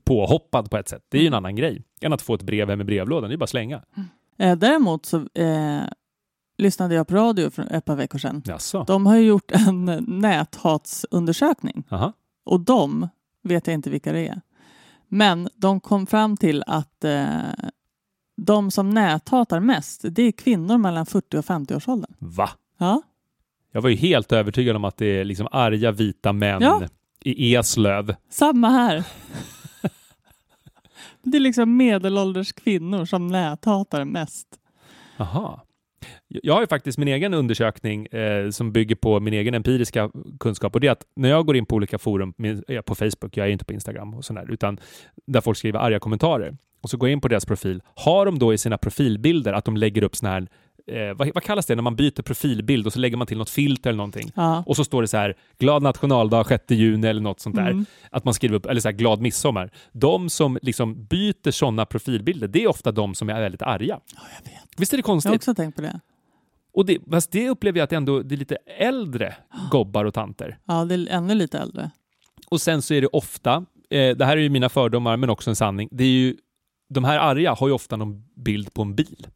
påhoppad 0.04 0.72
på 0.72 0.78
ett 0.78 0.88
sätt. 0.88 1.04
Det 1.10 1.18
är 1.18 1.22
ju 1.22 1.28
en 1.28 1.34
Mm. 1.34 1.38
annan 1.46 1.56
grej 1.56 1.84
än 2.02 2.14
att 2.14 2.22
få 2.22 2.34
ett 2.36 2.42
brev 2.44 2.70
hem 2.70 2.82
i 2.82 2.84
brevlådan. 2.84 3.30
Det 3.30 3.36
är 3.36 3.38
bara 3.38 3.44
att 3.44 3.50
slänga. 3.50 3.82
Eh, 4.38 4.56
däremot 4.58 5.06
så 5.06 5.18
eh, 5.34 5.82
lyssnade 6.58 6.96
jag 6.96 7.08
på 7.08 7.16
radio 7.16 7.50
för 7.50 7.74
ett 7.76 7.86
par 7.86 7.96
veckor 7.96 8.20
sedan. 8.20 8.42
Jaså? 8.46 8.84
De 8.88 9.06
har 9.06 9.16
ju 9.16 9.22
gjort 9.28 9.52
en 9.52 9.86
näthatsundersökning 10.08 11.84
Aha. 11.90 12.14
och 12.46 12.60
de 12.60 13.08
vet 13.44 13.68
jag 13.68 13.74
inte 13.74 13.90
vilka 13.90 14.12
det 14.14 14.28
är. 14.28 14.42
Men 15.14 15.50
de 15.56 15.80
kom 15.80 16.08
fram 16.08 16.38
till 16.38 16.64
att 16.68 17.04
eh, 17.04 17.42
de 18.38 18.72
som 18.72 18.90
näthatar 18.90 19.60
mest, 19.60 20.02
det 20.04 20.22
är 20.24 20.32
kvinnor 20.32 20.78
mellan 20.78 21.06
40 21.06 21.38
och 21.38 21.46
50 21.46 21.76
års 21.76 21.88
åldern. 21.88 22.14
Va? 22.20 22.50
Ja, 22.78 23.02
Jag 23.72 23.82
var 23.82 23.90
ju 23.90 23.96
helt 23.96 24.32
övertygad 24.32 24.76
om 24.76 24.86
att 24.86 24.98
det 24.98 25.06
är 25.06 25.24
liksom 25.26 25.48
arga 25.52 25.92
vita 25.92 26.34
män 26.34 26.62
Ja. 26.62 26.82
i 27.24 27.56
Eslöv. 27.56 28.16
samma 28.30 28.70
här. 28.70 29.04
det 31.24 31.38
är 31.38 31.42
liksom 31.42 31.78
medelålders 31.78 32.54
kvinnor 32.54 33.06
som 33.06 33.28
näthatar 33.28 34.06
mest. 34.06 34.48
Aha. 35.18 35.62
Jag 36.28 36.54
har 36.54 36.62
ju 36.62 36.68
faktiskt 36.68 36.98
min 36.98 37.08
egen 37.08 37.34
undersökning 37.34 38.06
eh, 38.06 38.50
som 38.50 38.72
bygger 38.72 38.96
på 38.96 39.20
min 39.20 39.34
egen 39.34 39.54
empiriska 39.54 40.12
kunskap 40.40 40.76
och 40.76 40.82
det 40.82 40.88
är 40.88 40.92
att 40.92 41.06
när 41.16 41.30
jag 41.30 41.46
går 41.46 41.56
in 41.56 41.66
på 41.66 41.76
olika 41.76 41.98
forum 41.98 42.34
på 42.86 42.96
Facebook, 42.96 43.38
jag 43.38 43.48
är 43.48 43.52
inte 43.52 43.66
på 43.66 43.74
Instagram 43.74 44.14
och 44.14 44.26
sådär, 44.26 44.52
utan 44.52 44.80
där 45.26 45.42
folk 45.42 45.58
skriver 45.58 45.80
arga 45.80 46.00
kommentarer 46.00 46.58
och 46.82 46.90
så 46.90 46.98
går 46.98 47.10
jag 47.10 47.14
in 47.14 47.22
på 47.22 47.28
deras 47.28 47.46
profil. 47.46 47.82
Har 47.96 48.26
de 48.26 48.40
då 48.40 48.54
i 48.54 48.58
sina 48.58 48.78
profilbilder 48.78 49.54
att 49.54 49.66
de 49.66 49.78
lägger 49.78 50.04
upp 50.04 50.16
sådana 50.16 50.34
här, 50.34 50.48
eh, 50.92 51.14
vad, 51.14 51.32
vad 51.34 51.44
kallas 51.44 51.66
det 51.66 51.76
när 51.76 51.84
man 51.84 51.96
byter 51.96 52.22
profilbild 52.22 52.88
och 52.88 52.94
så 52.94 53.00
lägger 53.00 53.18
man 53.18 53.28
till 53.28 53.38
något 53.38 53.50
filter 53.50 53.90
eller 53.90 53.98
någonting 53.98 54.32
Ja. 54.36 54.64
och 54.68 54.76
så 54.76 54.84
står 54.84 55.02
det 55.02 55.08
så 55.08 55.18
här 55.18 55.36
glad 55.60 55.84
nationaldag 55.84 56.44
6 56.48 56.64
juni 56.70 57.08
eller 57.08 57.22
något 57.22 57.40
sånt 57.40 57.56
där. 57.56 57.70
Mm. 57.72 57.86
Att 58.12 58.24
man 58.26 58.34
skriver 58.34 58.56
upp, 58.56 58.66
eller 58.66 58.82
så 58.82 58.88
här 58.88 58.96
glad 58.96 59.22
midsommar. 59.22 59.72
De 59.92 60.30
som 60.30 60.60
liksom 60.62 61.06
byter 61.06 61.52
sådana 61.52 61.86
profilbilder, 61.86 62.48
det 62.48 62.64
är 62.64 62.68
ofta 62.68 62.92
de 62.92 63.16
som 63.16 63.30
är 63.30 63.42
väldigt 63.42 63.62
arga. 63.62 64.00
Ja, 64.16 64.22
jag 64.40 64.52
vet. 64.52 64.62
Visst 64.78 64.94
är 64.94 64.98
det 64.98 65.00
Jag 65.00 65.04
har 65.08 65.14
konstigt? 65.14 65.34
också 65.36 65.56
tänkt 65.56 65.76
på 65.76 65.82
det. 65.82 66.00
Och 66.74 66.86
det, 66.86 66.98
fast 67.12 67.32
det 67.32 67.50
upplever 67.50 67.80
jag 67.80 67.84
att 67.84 67.94
ändå 67.94 68.20
det 68.22 68.36
är 68.36 68.38
lite 68.38 68.56
äldre 68.80 69.36
gobbar 69.72 70.06
och 70.06 70.14
tanter. 70.14 70.58
Ja, 70.66 70.86
det 70.86 70.96
är 70.96 71.08
ännu 71.10 71.36
lite 71.36 71.60
äldre. 71.60 71.92
Och 72.50 72.62
sen 72.62 72.82
så 72.82 72.94
är 72.94 73.02
det 73.02 73.08
ofta, 73.08 73.66
eh, 73.90 74.16
det 74.18 74.26
här 74.26 74.38
är 74.38 74.42
ju 74.42 74.50
mina 74.50 74.70
fördomar 74.70 75.18
men 75.18 75.30
också 75.30 75.50
en 75.50 75.56
sanning, 75.56 75.90
det 75.92 76.04
är 76.04 76.08
ju, 76.08 76.36
de 76.90 77.04
här 77.04 77.18
arga 77.20 77.54
har 77.54 77.68
ju 77.68 77.74
ofta 77.74 77.96
någon 77.98 78.24
bild 78.36 78.74
på 78.74 78.82
en 78.82 78.96
bil. 78.96 79.28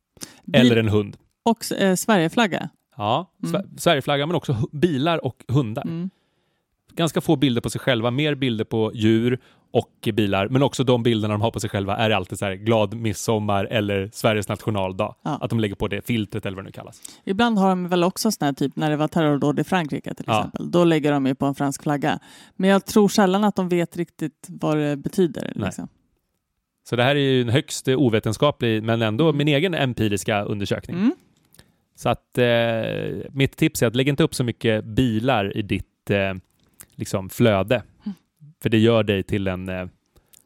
Bil- 0.46 0.62
Eller 0.62 0.76
en 0.78 0.89
hund. 0.89 1.18
Och 1.46 1.72
eh, 1.72 1.96
Sverigeflagga. 1.96 2.70
Ja, 2.98 3.32
Mm. 3.44 3.52
Sver- 3.54 3.78
Sverigeflagga 3.78 4.26
men 4.26 4.36
också 4.36 4.58
bilar 4.72 5.26
och 5.26 5.44
hundar. 5.48 5.84
Mm. 5.84 6.10
Ganska 6.92 7.22
få 7.22 7.36
bilder 7.36 7.62
på 7.62 7.70
sig 7.70 7.82
själva, 7.82 8.12
mer 8.12 8.36
bilder 8.36 8.66
på 8.66 8.92
djur 8.94 9.40
och 9.72 10.10
bilar, 10.14 10.48
men 10.48 10.64
också 10.64 10.84
de 10.84 11.04
bilderna 11.04 11.34
de 11.34 11.42
har 11.42 11.52
på 11.52 11.60
sig 11.60 11.70
själva 11.70 11.98
är 11.98 12.10
alltid 12.10 12.40
så 12.40 12.46
här 12.46 12.54
glad 12.54 12.94
midsommar 12.94 13.66
eller 13.66 14.10
Sveriges 14.14 14.48
nationaldag. 14.48 15.16
Ja. 15.22 15.38
Att 15.42 15.50
de 15.50 15.60
lägger 15.60 15.76
på 15.76 15.88
det 15.88 16.02
filtret 16.08 16.46
eller 16.46 16.56
vad 16.56 16.64
det 16.66 16.68
nu 16.68 16.72
kallas. 16.72 17.02
Ibland 17.24 17.58
har 17.60 17.70
de 17.70 17.88
väl 17.88 18.04
också 18.04 18.32
sån 18.32 18.46
här 18.46 18.54
typ 18.54 18.76
när 18.76 18.90
det 18.90 18.98
var 18.98 19.08
terrordåd 19.08 19.60
i 19.60 19.64
Frankrike 19.64 20.14
till 20.14 20.26
Ja. 20.28 20.38
exempel. 20.40 20.72
Då 20.72 20.84
lägger 20.84 21.12
de 21.12 21.26
ju 21.26 21.36
på 21.36 21.46
en 21.46 21.56
fransk 21.56 21.84
flagga. 21.84 22.20
Men 22.56 22.70
jag 22.70 22.86
tror 22.86 23.08
sällan 23.08 23.44
att 23.44 23.56
de 23.56 23.70
vet 23.70 23.98
riktigt 23.98 24.48
vad 24.50 24.78
det 24.78 24.96
betyder. 24.98 25.52
Liksom. 25.56 25.88
Så 26.90 26.96
det 26.96 27.04
här 27.04 27.16
är 27.16 27.20
ju 27.20 27.42
en 27.42 27.50
högst 27.50 27.88
ovetenskaplig, 27.88 28.84
men 28.84 29.02
ändå 29.02 29.34
min 29.34 29.48
egen 29.48 29.74
empiriska 29.74 30.42
undersökning. 30.44 30.96
Mm. 30.98 31.16
Så 31.96 32.10
att 32.10 32.38
eh, 32.38 33.30
mitt 33.32 33.58
tips 33.58 33.84
är 33.84 33.88
att 33.88 33.96
lägg 33.96 34.08
inte 34.08 34.24
upp 34.24 34.36
så 34.36 34.44
mycket 34.44 34.86
bilar 34.86 35.58
i 35.58 35.62
ditt 35.62 36.10
eh, 36.10 36.34
liksom 36.96 37.30
flöde. 37.30 37.76
Mm. 37.76 38.16
För 38.62 38.70
det 38.70 38.78
gör 38.78 39.04
dig 39.04 39.24
till 39.24 39.48
en 39.48 39.70
eh, 39.70 39.88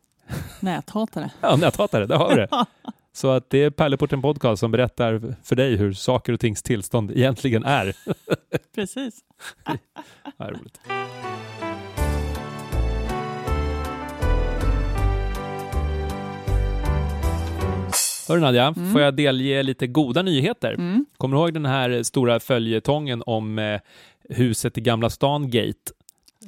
Näthatare. 0.60 1.32
ja, 1.42 1.56
näthatare, 1.56 2.06
det 2.06 2.16
har 2.16 2.30
du 2.30 2.36
det. 2.36 2.66
Så 3.14 3.30
att 3.32 3.50
det 3.50 3.64
är 3.64 3.70
Pärleporten 3.70 4.22
Podcast 4.22 4.60
som 4.60 4.72
berättar 4.72 5.36
för 5.44 5.56
dig 5.56 5.76
hur 5.76 5.94
saker 5.94 6.34
och 6.34 6.40
tings 6.40 6.64
tillstånd 6.64 7.12
egentligen 7.12 7.64
är. 7.64 7.94
Precis. 8.76 9.20
Ja, 10.38 10.50
roligt. 10.50 10.80
Hörru 18.30 18.40
Nadja, 18.40 18.74
Mm. 18.78 18.92
får 18.92 19.02
jag 19.02 19.16
delge 19.16 19.64
lite 19.64 19.88
goda 19.88 20.22
nyheter? 20.22 20.74
Mm. 20.74 21.06
Kommer 21.18 21.36
du 21.38 21.42
ihåg 21.44 21.54
den 21.54 21.66
här 21.66 22.04
stora 22.04 22.40
följetongen 22.40 23.24
om 23.26 23.60
eh, 23.60 23.80
huset 24.30 24.78
i 24.78 24.82
Gamla 24.82 25.10
stan 25.10 25.50
Gate? 25.50 25.74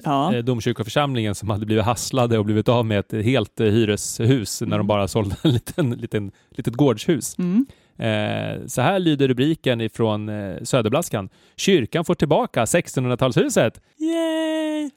Ja. 0.04 0.36
Eh, 0.36 0.44
domkyrkoförsamlingen 0.44 1.36
som 1.36 1.50
hade 1.50 1.65
blivit 1.65 1.86
hasslade 1.86 2.38
och 2.38 2.46
blivit 2.46 2.70
av 2.70 2.86
med 2.86 3.00
ett 3.00 3.26
helt 3.26 3.60
eh, 3.60 3.67
hyreshus 3.67 4.62
när 4.62 4.67
de 4.67 4.74
Mm. 4.74 4.88
bara 4.88 5.08
sålde 5.08 5.36
en 5.44 5.52
liten, 5.52 5.91
liten, 5.91 6.32
litet 6.50 6.74
gårdshus. 6.76 7.36
Mm. 7.39 7.65
Eh, 7.98 8.65
så 8.67 8.82
här 8.82 9.00
lyder 9.00 9.28
rubriken 9.28 9.82
ifrån 9.82 10.30
eh, 10.30 10.56
Söderblaskan. 10.63 11.30
Kyrkan 11.58 12.06
får 12.06 12.15
tillbaka 12.15 12.65
1600-talshuset. 12.65 13.72
Yay! 13.98 14.89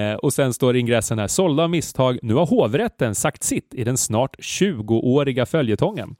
Eh, 0.00 0.14
och 0.14 0.32
sen 0.32 0.52
står 0.54 0.76
ingressen 0.76 1.18
här. 1.18 1.26
Sålda 1.26 1.62
av 1.62 1.70
misstag. 1.70 2.18
Nu 2.22 2.34
har 2.34 2.46
hovrätten 2.46 3.14
sagt 3.14 3.42
sitt 3.42 3.74
i 3.74 3.84
den 3.84 3.96
snart 3.96 4.36
20-åriga 4.38 5.46
följetongen. 5.46 6.16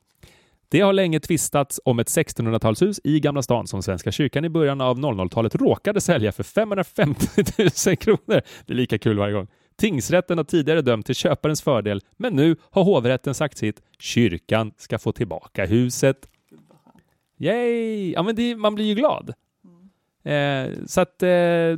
Det 0.70 0.80
har 0.80 0.92
länge 0.92 1.20
tvistats 1.20 1.80
om 1.84 1.98
ett 1.98 2.06
1600-talshus 2.08 3.00
i 3.04 3.20
Gamla 3.20 3.42
stan 3.42 3.66
som 3.66 3.82
Svenska 3.82 4.12
kyrkan 4.12 4.44
i 4.44 4.48
början 4.48 4.80
av 4.80 4.98
00-talet 4.98 5.54
råkade 5.54 6.00
sälja 6.00 6.32
för 6.32 6.42
550 6.42 7.26
000 7.86 7.96
kronor. 7.96 8.40
Det 8.66 8.72
är 8.72 8.74
lika 8.74 8.98
kul 8.98 9.18
varje 9.18 9.34
gång. 9.34 9.48
Tingsrätten 9.76 10.38
har 10.38 10.44
tidigare 10.44 10.82
dömt 10.82 11.06
till 11.06 11.14
köparens 11.14 11.62
fördel, 11.62 12.00
men 12.16 12.36
nu 12.36 12.56
har 12.70 12.84
hovrätten 12.84 13.34
sagt 13.34 13.58
sitt. 13.58 13.82
Kyrkan 13.98 14.72
ska 14.76 14.98
få 14.98 15.12
tillbaka 15.12 15.66
huset. 15.66 16.16
Yay! 17.38 18.12
Ja, 18.12 18.22
men 18.22 18.34
det, 18.36 18.56
man 18.56 18.74
blir 18.74 18.84
ju 18.84 18.94
glad. 18.94 19.34
Eh, 20.24 20.70
så 20.86 21.00
att 21.00 21.22
eh, 21.22 21.28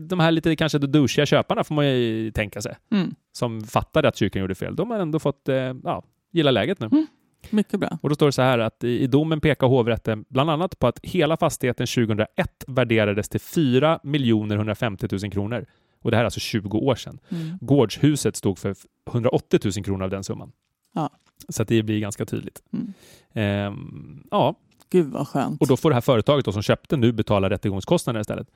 de 0.01 0.21
här 0.21 0.31
lite 0.31 0.57
kanske 0.57 0.79
douchiga 0.79 1.27
köparna 1.27 1.65
får 1.65 1.75
man 1.75 1.89
ju 1.89 2.31
tänka 2.31 2.63
sig, 2.63 2.77
Mm. 2.91 3.15
som 3.33 3.65
fattade 3.65 4.09
att 4.09 4.17
kyrkan 4.17 4.41
gjorde 4.43 4.55
fel. 4.55 4.77
De 4.77 4.91
har 4.91 4.99
ändå 4.99 5.19
fått 5.19 5.49
eh, 5.49 5.55
ja, 5.85 6.03
gilla 6.33 6.51
läget 6.51 6.81
nu. 6.81 6.87
Mm. 6.87 7.07
Mycket 7.51 7.81
bra. 7.81 7.99
Och 8.03 8.09
då 8.09 8.15
står 8.15 8.27
det 8.27 8.33
så 8.33 8.43
här 8.43 8.59
att 8.59 8.85
i, 8.85 9.03
i 9.03 9.07
domen 9.07 9.41
pekar 9.41 9.67
hovrätten 9.67 10.25
bland 10.29 10.51
annat 10.51 10.79
på 10.79 10.87
att 10.87 10.99
hela 11.03 11.37
fastigheten 11.37 11.87
2001 11.87 12.65
värderades 12.67 13.29
till 13.29 13.41
4 13.41 14.01
150 14.05 15.09
000 15.11 15.31
kronor. 15.33 15.67
Och 16.03 16.11
det 16.11 16.17
här 16.17 16.23
är 16.23 16.25
alltså 16.25 16.41
20 16.41 16.79
år 16.79 16.95
sedan. 16.95 17.19
Mm. 17.29 17.59
Gårdshuset 17.61 18.37
stod 18.37 18.59
för 18.59 18.75
180 19.11 19.61
000 19.65 19.85
kronor 19.85 20.05
av 20.05 20.11
den 20.11 20.25
summan. 20.25 20.53
Ja. 20.93 21.11
Så 21.49 21.63
att 21.63 21.69
det 21.69 21.83
blir 21.83 22.01
ganska 22.01 22.25
tydligt. 22.27 22.63
Mm. 22.73 22.93
Ehm, 23.33 24.23
ja, 24.31 24.55
Gud 24.91 25.07
vad 25.07 25.29
skönt. 25.29 25.61
och 25.61 25.67
då 25.67 25.77
får 25.77 25.91
det 25.91 25.97
här 25.97 26.01
företaget 26.01 26.45
då 26.45 26.53
som 26.53 26.63
köpte 26.63 26.97
nu 26.97 27.13
betala 27.13 27.51
rättegångskostnader 27.51 28.21
istället. 28.21 28.49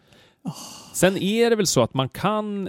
Sen 0.93 1.17
är 1.17 1.51
det 1.51 1.57
väl 1.57 1.67
så 1.67 1.83
att 1.83 1.95
man 1.95 2.09
kan 2.09 2.69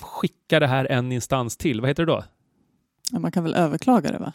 skicka 0.00 0.60
det 0.60 0.66
här 0.66 0.84
en 0.84 1.12
instans 1.12 1.56
till. 1.56 1.80
Vad 1.80 1.90
heter 1.90 2.06
det 2.06 2.12
då? 2.12 2.24
Ja, 3.12 3.18
Man 3.18 3.32
kan 3.32 3.44
väl 3.44 3.54
överklaga 3.54 4.12
det 4.12 4.18
va? 4.18 4.32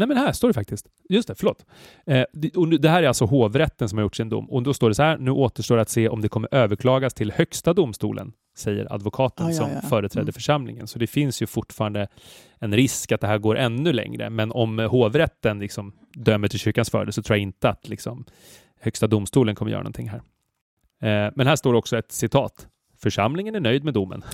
Nej, 0.00 0.08
men 0.08 0.16
här 0.16 0.32
står 0.32 0.48
det 0.48 0.54
faktiskt. 0.54 0.86
Just 1.08 1.28
det, 1.28 1.34
förlåt. 1.34 1.66
Eh, 2.06 2.24
det, 2.32 2.56
och 2.56 2.68
det 2.68 2.88
här 2.88 3.02
är 3.02 3.08
alltså 3.08 3.24
hovrätten 3.24 3.88
som 3.88 3.98
har 3.98 4.02
gjort 4.02 4.16
sin 4.16 4.28
dom. 4.28 4.50
Och 4.50 4.62
då 4.62 4.74
står 4.74 4.88
det 4.88 4.94
så 4.94 5.02
här, 5.02 5.18
nu 5.18 5.30
återstår 5.30 5.78
att 5.78 5.88
se 5.88 6.08
om 6.08 6.20
det 6.20 6.28
kommer 6.28 6.54
överklagas 6.54 7.14
till 7.14 7.32
högsta 7.32 7.72
domstolen, 7.72 8.32
säger 8.56 8.92
advokaten 8.92 9.46
Ja, 9.46 9.52
ja, 9.52 9.58
som 9.58 9.70
ja. 9.70 9.80
företräder 9.88 10.22
Mm. 10.22 10.32
församlingen. 10.32 10.86
Så 10.86 10.98
det 10.98 11.06
finns 11.06 11.42
ju 11.42 11.46
fortfarande 11.46 12.08
en 12.58 12.74
risk 12.74 13.12
att 13.12 13.20
det 13.20 13.26
här 13.26 13.38
går 13.38 13.56
ännu 13.58 13.92
längre. 13.92 14.30
Men 14.30 14.52
om 14.52 14.78
hovrätten 14.78 15.58
liksom 15.58 15.92
dömer 16.14 16.48
till 16.48 16.58
kyrkans 16.58 16.90
fördel 16.90 17.12
så 17.12 17.22
tror 17.22 17.36
jag 17.36 17.42
inte 17.42 17.68
att 17.68 17.88
liksom, 17.88 18.24
högsta 18.80 19.06
domstolen 19.06 19.54
kommer 19.54 19.70
göra 19.70 19.82
någonting 19.82 20.08
här. 20.08 20.22
Eh, 21.26 21.32
men 21.36 21.46
här 21.46 21.56
står 21.56 21.74
också 21.74 21.98
ett 21.98 22.12
citat. 22.12 22.68
Församlingen 23.02 23.54
är 23.54 23.60
nöjd 23.60 23.84
med 23.84 23.94
domen. 23.94 24.22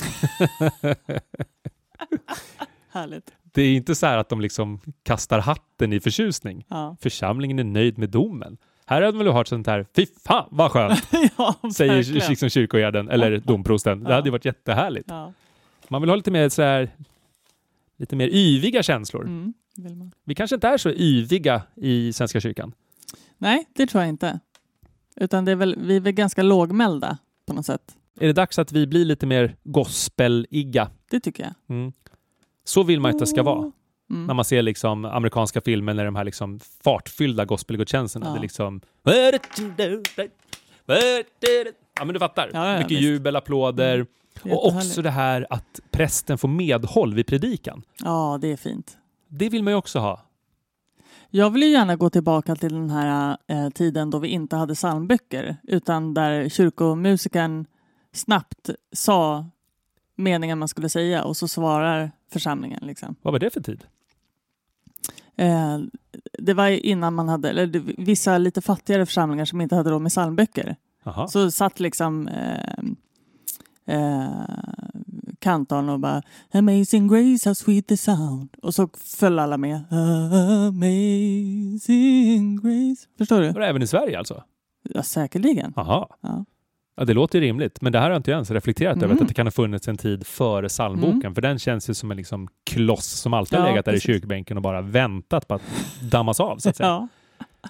Härligt. 2.92 3.32
Det 3.56 3.62
är 3.62 3.76
inte 3.76 3.94
så 3.94 4.06
här 4.06 4.18
att 4.18 4.28
de 4.28 4.40
liksom 4.40 4.80
kastar 5.02 5.38
hatten 5.38 5.92
i 5.92 6.00
förtjusning. 6.00 6.64
Ja, 6.68 6.96
församlingen 7.00 7.58
är 7.58 7.64
nöjd 7.64 7.98
med 7.98 8.10
domen. 8.10 8.56
Här 8.86 9.02
hade 9.02 9.16
man 9.16 9.24
väl 9.26 9.34
hört 9.34 9.48
sånt 9.48 9.66
här, 9.66 9.86
fy 9.96 10.06
fan 10.26 10.48
vad 10.50 10.70
skönt, 10.70 11.08
ja 11.38 11.54
säger 11.74 12.28
liksom 12.28 12.48
kyrkoherden 12.48 13.08
eller 13.10 13.38
domprosten. 13.38 14.04
Det 14.04 14.10
Ja. 14.10 14.14
hade 14.14 14.26
ju 14.28 14.30
varit 14.30 14.44
jättehärligt. 14.44 15.06
Ja. 15.08 15.32
Man 15.88 16.00
vill 16.02 16.08
ha 16.10 16.16
lite 16.16 16.30
mer 16.30 16.48
så 16.48 16.62
här, 16.62 16.90
lite 17.96 18.16
mer 18.16 18.28
yviga 18.28 18.82
känslor. 18.82 19.22
Mm, 19.24 19.54
vill 19.76 19.96
man. 19.96 20.12
Vi 20.24 20.34
kanske 20.34 20.54
inte 20.56 20.68
är 20.68 20.76
så 20.78 20.90
yviga 20.90 21.62
i 21.74 22.12
Svenska 22.12 22.40
kyrkan. 22.40 22.72
Nej, 23.38 23.66
det 23.76 23.86
tror 23.86 24.02
jag 24.02 24.08
inte. 24.08 24.40
Utan 25.16 25.44
det 25.44 25.52
är 25.52 25.56
väl, 25.56 25.76
vi 25.78 25.96
är 25.96 26.00
väl 26.00 26.12
ganska 26.12 26.42
lågmälda 26.42 27.18
på 27.46 27.52
något 27.54 27.66
sätt. 27.66 27.94
Är 28.20 28.26
det 28.26 28.32
dags 28.32 28.58
att 28.58 28.72
vi 28.72 28.86
blir 28.86 29.04
lite 29.04 29.26
mer 29.26 29.56
gospeliga? 29.64 30.90
Det 31.10 31.20
tycker 31.20 31.42
jag. 31.42 31.76
Mm. 31.76 31.92
Så 32.66 32.82
vill 32.82 33.00
man 33.00 33.10
att 33.10 33.18
det 33.18 33.26
ska 33.26 33.42
vara. 33.42 33.72
Mm. 34.10 34.26
När 34.26 34.34
man 34.34 34.44
ser 34.44 34.62
liksom 34.62 35.04
amerikanska 35.04 35.60
filmer 35.60 35.94
när 35.94 36.04
de 36.04 36.16
här 36.16 36.24
liksom 36.24 36.60
fartfyllda 36.84 37.44
gospelgudstjänsterna. 37.44 38.26
Ja. 38.26 38.32
Det 38.32 38.38
är 38.38 38.42
liksom... 38.42 38.80
Ja 41.98 42.04
men 42.04 42.14
du 42.14 42.18
fattar. 42.18 42.50
Ja, 42.52 42.72
ja, 42.72 42.78
Mycket 42.78 42.90
visst. 42.90 43.02
jubel, 43.02 43.36
applåder. 43.36 44.06
Är 44.42 44.54
Och 44.54 44.66
också 44.66 45.02
det 45.02 45.10
här 45.10 45.46
att 45.50 45.80
prästen 45.90 46.38
får 46.38 46.48
medhåll 46.48 47.14
vid 47.14 47.26
predikan. 47.26 47.82
Ja, 48.04 48.38
det 48.40 48.52
är 48.52 48.56
fint. 48.56 48.96
Det 49.28 49.48
vill 49.48 49.62
man 49.62 49.72
ju 49.72 49.76
också 49.76 49.98
ha. 49.98 50.20
Jag 51.30 51.50
vill 51.50 51.62
ju 51.62 51.68
gärna 51.68 51.96
gå 51.96 52.10
tillbaka 52.10 52.56
till 52.56 52.72
den 52.72 52.90
här 52.90 53.36
eh, 53.46 53.68
tiden 53.68 54.10
då 54.10 54.18
vi 54.18 54.28
inte 54.28 54.56
hade 54.56 54.74
psalmböcker 54.74 55.56
utan 55.62 56.14
där 56.14 56.48
kyrkomusikern 56.48 57.66
snabbt 58.12 58.70
sa 58.92 59.46
meningen 60.16 60.58
man 60.58 60.68
skulle 60.68 60.88
säga 60.88 61.24
och 61.24 61.36
så 61.36 61.48
svarar 61.48 62.10
församlingen. 62.32 62.80
Liksom. 62.82 63.16
Vad 63.22 63.32
var 63.32 63.38
det 63.38 63.50
för 63.50 63.60
tid? 63.60 63.84
Eh, 65.36 65.78
det 66.38 66.54
var 66.54 66.68
innan 66.68 67.14
man 67.14 67.28
hade, 67.28 67.50
eller 67.50 67.66
det, 67.66 67.78
vissa 67.98 68.38
lite 68.38 68.60
fattigare 68.60 69.06
församlingar 69.06 69.44
som 69.44 69.60
inte 69.60 69.76
hade 69.76 69.90
råd 69.90 70.02
med 70.02 70.10
psalmböcker. 70.10 70.76
Så 71.28 71.50
satt 71.50 71.80
liksom 71.80 72.28
eh, 72.28 72.78
eh, 73.96 74.28
kantorn 75.38 75.88
och 75.88 76.00
bara 76.00 76.22
Amazing 76.52 77.08
grace 77.08 77.48
how 77.48 77.54
sweet 77.54 77.86
the 77.86 77.96
sound. 77.96 78.48
Och 78.62 78.74
så 78.74 78.88
föll 78.94 79.38
alla 79.38 79.56
med. 79.56 79.84
Amazing 80.68 82.56
grace. 82.56 83.08
Förstår 83.18 83.40
du? 83.40 83.52
Var 83.52 83.60
det 83.60 83.66
även 83.66 83.82
i 83.82 83.86
Sverige 83.86 84.18
alltså? 84.18 84.42
Ja, 84.82 85.02
säkerligen. 85.02 85.72
Jaha. 85.76 86.06
Ja. 86.20 86.44
Ja, 86.96 87.04
det 87.04 87.14
låter 87.14 87.38
ju 87.40 87.44
rimligt. 87.46 87.80
Men 87.80 87.92
det 87.92 87.98
här 88.00 88.10
har 88.10 88.16
inte 88.16 88.30
jag 88.30 88.36
ens 88.36 88.50
reflekterat 88.50 88.96
över. 88.96 89.06
Mm. 89.06 89.22
Att 89.22 89.28
det 89.28 89.34
kan 89.34 89.46
ha 89.46 89.50
funnits 89.50 89.88
en 89.88 89.96
tid 89.96 90.26
före 90.26 90.68
psalmboken. 90.68 91.34
För 91.34 91.42
den 91.42 91.58
känns 91.58 91.90
ju 91.90 91.94
som 91.94 92.10
en 92.10 92.16
liksom 92.16 92.48
kloss 92.64 93.06
som 93.06 93.34
alltid 93.34 93.58
har 93.58 93.66
Ja, 93.66 93.70
legat 93.72 93.84
där 93.84 93.92
precis. 93.92 94.08
i 94.08 94.12
kyrkbänken 94.12 94.56
och 94.56 94.62
bara 94.62 94.80
väntat 94.80 95.48
på 95.48 95.54
att 95.54 95.62
dammas 96.02 96.40
av. 96.40 96.58
Så 96.58 96.68
att 96.68 96.76
säga. 96.76 96.88
Ja. 97.62 97.68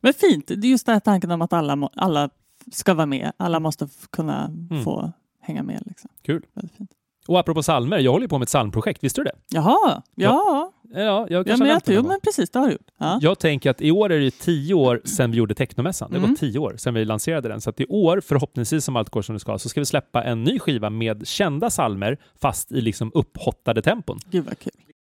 Men 0.00 0.12
fint, 0.14 0.46
det 0.46 0.54
är 0.66 0.70
just 0.70 0.86
den 0.86 0.92
här 0.92 1.00
tanken 1.00 1.30
om 1.30 1.42
att 1.42 1.52
alla, 1.52 1.88
alla 1.96 2.30
ska 2.72 2.94
vara 2.94 3.06
med. 3.06 3.32
Alla 3.36 3.60
måste 3.60 3.88
kunna 4.10 4.44
Mm. 4.70 4.84
få 4.84 5.12
hänga 5.40 5.62
med. 5.62 5.82
Liksom. 5.86 6.10
Kul. 6.22 6.42
Väldigt 6.54 6.76
fint. 6.76 6.90
Och 7.28 7.38
apropå 7.38 7.62
psalmer, 7.62 7.98
jag 7.98 8.12
håller 8.12 8.28
på 8.28 8.38
med 8.38 8.42
ett 8.46 8.48
psalmprojekt. 8.48 9.04
Visste 9.04 9.20
du 9.20 9.24
det? 9.24 9.32
Jaha, 9.48 10.02
ja. 10.14 10.72
Ja, 10.94 11.26
jag 11.28 11.30
Ja, 11.30 11.44
kanske 11.44 11.64
men, 11.64 11.68
jag, 11.72 11.82
det 11.84 11.92
jo, 11.92 11.94
någon 11.94 12.02
gång. 12.04 12.08
men 12.12 12.20
precis, 12.20 12.50
det 12.50 12.58
har 12.58 12.66
du 12.66 12.72
gjort. 12.72 12.86
Ja. 12.98 13.18
Jag 13.22 13.38
tänker 13.38 13.70
att 13.70 13.80
i 13.82 13.90
år 13.90 14.12
är 14.12 14.20
det 14.20 14.30
tio 14.38 14.74
år 14.74 15.00
sedan 15.04 15.30
vi 15.30 15.36
gjorde 15.36 15.54
Technomässan. 15.54 16.10
Det 16.12 16.18
har 16.18 16.24
Mm. 16.24 16.36
tio 16.36 16.58
år 16.58 16.74
sedan 16.76 16.94
vi 16.94 17.04
lanserade 17.04 17.48
den. 17.48 17.60
Så 17.60 17.70
att 17.70 17.80
i 17.80 17.86
år, 17.88 18.20
förhoppningsvis 18.20 18.88
om 18.88 18.96
allt 18.96 19.10
går 19.10 19.22
som 19.22 19.32
det 19.34 19.40
ska, 19.40 19.58
så 19.58 19.68
ska 19.68 19.80
vi 19.80 19.84
släppa 19.86 20.24
en 20.24 20.44
ny 20.44 20.58
skiva 20.58 20.90
med 20.90 21.26
kända 21.26 21.70
salmer 21.70 22.18
fast 22.40 22.72
i 22.72 22.80
liksom 22.80 23.10
upphottade 23.14 23.82
tempon. 23.82 24.18
Gud 24.30 24.44
vad 24.44 24.58
kul. 24.58 24.72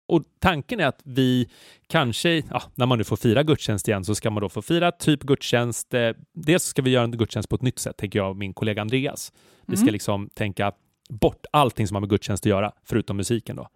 Och 0.09 0.23
tanken 0.41 0.81
är 0.81 0.87
att 0.87 1.01
vi 1.05 1.49
kanske, 1.87 2.31
ja, 2.51 2.63
när 2.75 2.87
man 2.87 2.99
nu 2.99 3.05
får 3.05 3.17
fira 3.17 3.43
gudstjänst 3.43 3.89
igen, 3.89 4.05
så 4.05 4.15
ska 4.15 4.31
man 4.31 4.41
då 4.43 4.49
få 4.49 4.63
fira 4.63 4.93
typ 4.93 5.21
gudstjänst. 5.23 5.95
Eh, 5.95 6.11
dels 6.35 6.63
ska 6.65 6.83
vi 6.83 6.91
göra 6.91 7.05
en 7.05 7.11
gudstjänst 7.11 7.49
på 7.49 7.57
ett 7.57 7.63
nytt 7.63 7.79
sätt, 7.79 7.97
tänker 7.97 8.19
jag 8.19 8.31
och 8.31 8.37
min 8.37 8.55
kollega 8.55 8.81
Andreas. 8.83 9.33
Vi 9.67 9.77
ska 9.77 9.83
Mm. 9.85 9.93
liksom 9.93 10.29
tänka 10.35 10.73
bort 11.09 11.47
allting 11.51 11.87
som 11.89 11.95
har 11.95 12.01
med 12.01 12.11
gudstjänst 12.11 12.43
att 12.47 12.51
göra, 12.51 12.73
förutom 12.85 13.17
musiken 13.17 13.57
då. 13.57 13.69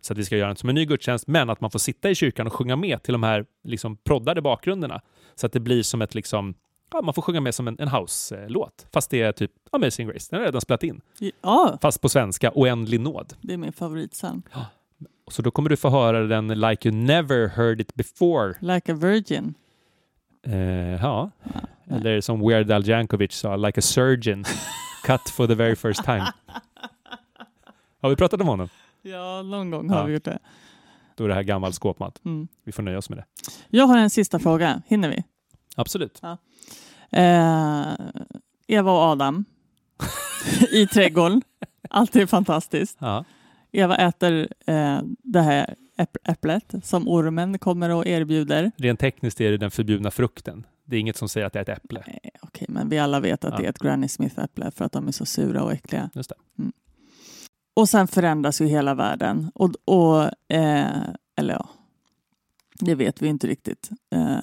Så 0.00 0.12
att 0.12 0.18
vi 0.18 0.24
ska 0.24 0.36
göra 0.36 0.50
en 0.50 0.56
som 0.56 0.68
en 0.68 0.74
ny 0.74 0.84
gudstjänst, 0.86 1.26
men 1.26 1.50
att 1.50 1.60
man 1.60 1.70
får 1.70 1.78
sitta 1.78 2.10
i 2.10 2.14
kyrkan 2.14 2.46
och 2.46 2.52
sjunga 2.52 2.76
med 2.76 3.02
till 3.02 3.12
de 3.12 3.22
här 3.22 3.46
liksom 3.64 3.96
proddade 3.96 4.42
bakgrunderna. 4.42 5.00
Så 5.34 5.46
att 5.46 5.52
det 5.52 5.60
blir 5.60 5.82
som 5.82 6.02
ett 6.02 6.14
liksom, 6.14 6.54
ja, 6.92 7.02
man 7.02 7.14
får 7.14 7.22
sjunga 7.22 7.40
med 7.40 7.54
som 7.54 7.68
en, 7.68 7.76
en 7.78 7.88
house-låt. 7.88 8.86
Fast 8.92 9.10
det 9.10 9.22
är 9.22 9.32
typ 9.32 9.50
Amazing 9.70 10.06
Grace, 10.08 10.26
den 10.30 10.38
har 10.40 10.46
redan 10.46 10.60
spelat 10.60 10.82
in. 10.82 11.00
Ja, 11.42 11.78
Fast 11.82 12.00
på 12.00 12.08
svenska, 12.08 12.50
Oändlig 12.54 13.00
nåd. 13.00 13.34
det 13.40 13.52
är 13.52 13.56
min 13.56 13.72
favoritpsalm. 13.72 14.42
Så 15.30 15.42
då 15.42 15.50
kommer 15.50 15.70
du 15.70 15.76
få 15.76 15.88
höra 15.90 16.20
den 16.26 16.48
like 16.48 16.88
you 16.88 16.96
never 16.98 17.48
heard 17.48 17.80
it 17.80 17.94
before. 17.94 18.54
Like 18.60 18.92
a 18.92 18.94
virgin. 18.94 19.54
Eh, 20.46 20.54
ja, 21.02 21.30
Ja. 21.84 21.96
eller 21.96 22.20
som 22.20 22.48
Weird 22.48 22.70
Al 22.70 22.88
Jankovic 22.88 23.32
sa, 23.32 23.56
like 23.56 23.78
a 23.78 23.82
surgeon, 23.82 24.44
cut 25.06 25.20
for 25.36 25.46
the 25.46 25.54
very 25.54 25.76
first 25.76 26.04
time. 26.04 26.24
Har 28.02 28.10
vi 28.10 28.16
pratat 28.16 28.40
om 28.40 28.46
honom? 28.46 28.68
Ja, 29.02 29.42
någon 29.42 29.70
gång 29.70 29.90
har 29.90 29.98
Ja. 29.98 30.04
vi 30.04 30.12
gjort 30.12 30.24
det. 30.24 30.38
Då 31.16 31.24
är 31.24 31.28
det 31.28 31.34
här 31.34 31.42
gammal 31.42 31.72
skåpmat. 31.72 32.20
Mm. 32.24 32.48
Vi 32.64 32.72
får 32.72 32.82
nöja 32.82 32.98
oss 32.98 33.08
med 33.08 33.18
det. 33.18 33.24
Jag 33.68 33.86
har 33.86 33.98
en 33.98 34.10
sista 34.10 34.38
fråga. 34.38 34.82
Hinner 34.86 35.08
vi? 35.08 35.24
Absolut. 35.76 36.20
Eh, 37.10 37.82
Eva 38.66 38.92
och 38.92 38.98
Adam 38.98 39.44
i 40.72 40.86
trädgården. 40.86 41.42
Allt 41.90 42.16
är 42.16 42.26
fantastiskt. 42.26 42.96
Ja. 43.00 43.24
Eva 43.72 43.96
äter 43.96 44.48
eh, 44.66 45.00
det 45.22 45.40
här 45.40 45.74
äpp- 45.98 46.16
äpplet 46.24 46.74
som 46.82 47.08
ormen 47.08 47.58
kommer 47.58 47.90
och 47.90 48.06
erbjuder. 48.06 48.72
Rent 48.76 49.00
tekniskt 49.00 49.40
är 49.40 49.50
det 49.50 49.56
den 49.56 49.70
förbjudna 49.70 50.10
frukten. 50.10 50.66
Det 50.84 50.96
är 50.96 51.00
inget 51.00 51.16
som 51.16 51.28
säger 51.28 51.46
att 51.46 51.52
det 51.52 51.58
är 51.58 51.62
ett 51.62 51.68
äpple. 51.84 52.00
Eh, 52.06 52.30
Okej, 52.42 52.66
men 52.70 52.88
vi 52.88 52.98
alla 52.98 53.20
vet 53.20 53.44
att 53.44 53.50
Ja. 53.52 53.58
det 53.58 53.64
är 53.64 53.70
ett 53.70 53.78
Granny 53.78 54.08
Smith-äpple 54.08 54.70
för 54.70 54.84
att 54.84 54.92
de 54.92 55.08
är 55.08 55.12
så 55.12 55.26
sura 55.26 55.62
och 55.62 55.72
äckliga. 55.72 56.10
Just 56.14 56.30
det. 56.30 56.64
Och 57.74 57.88
sen 57.88 58.08
förändras 58.08 58.60
ju 58.60 58.66
hela 58.66 58.94
världen. 58.94 59.50
Och, 59.54 59.70
och, 59.84 60.22
eh, 60.54 61.02
eller 61.36 61.54
ja, 61.54 61.68
det 62.80 62.94
vet 62.94 63.22
vi 63.22 63.28
inte 63.28 63.46
riktigt. 63.46 63.90
Eh, 64.14 64.38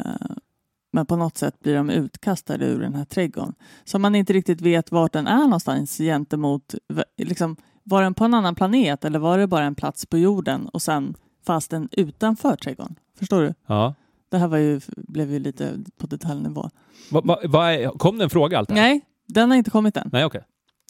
men 0.92 1.06
på 1.06 1.16
något 1.16 1.38
sätt 1.38 1.60
blir 1.60 1.76
de 1.76 1.90
utkastade 1.90 2.66
ur 2.66 2.80
den 2.80 2.96
här 2.96 3.06
trädgården. 3.06 3.54
Så 3.84 4.00
man 4.00 4.16
inte 4.16 4.34
riktigt 4.34 4.62
vet 4.62 4.92
vart 4.92 5.14
den 5.14 5.28
är 5.28 5.44
någonstans 5.44 5.98
gentemot, 5.98 6.76
liksom, 7.18 7.56
var 7.84 8.04
den 8.04 8.14
på 8.14 8.26
en 8.26 8.34
annan 8.34 8.56
planet 8.56 9.06
eller 9.06 9.20
var 9.20 9.38
det 9.38 9.48
bara 9.48 9.64
en 9.64 9.76
plats 9.76 10.06
på 10.06 10.18
jorden 10.18 10.68
och 10.68 10.82
sen 10.82 11.16
fast 11.46 11.72
den 11.72 11.90
utanför 11.92 12.56
trädgården? 12.56 12.96
Förstår 13.20 13.42
du? 13.42 13.54
Ja. 13.66 13.96
Det 14.30 14.38
här 14.38 14.48
var 14.48 14.58
ju, 14.58 14.82
blev 14.88 15.32
ju 15.32 15.40
lite 15.40 15.74
på 15.98 16.08
detaljnivå. 16.08 16.70
Va, 17.12 17.22
va, 17.24 17.40
va 17.48 17.92
kom 17.98 18.18
det 18.18 18.24
en 18.24 18.30
fråga 18.30 18.60
allt 18.60 18.70
här? 18.70 18.76
Nej, 18.76 19.02
den 19.28 19.50
har 19.50 19.58
inte 19.58 19.72
kommit 19.72 19.98
än. 19.98 20.10
Nej, 20.12 20.26
okej. 20.26 20.42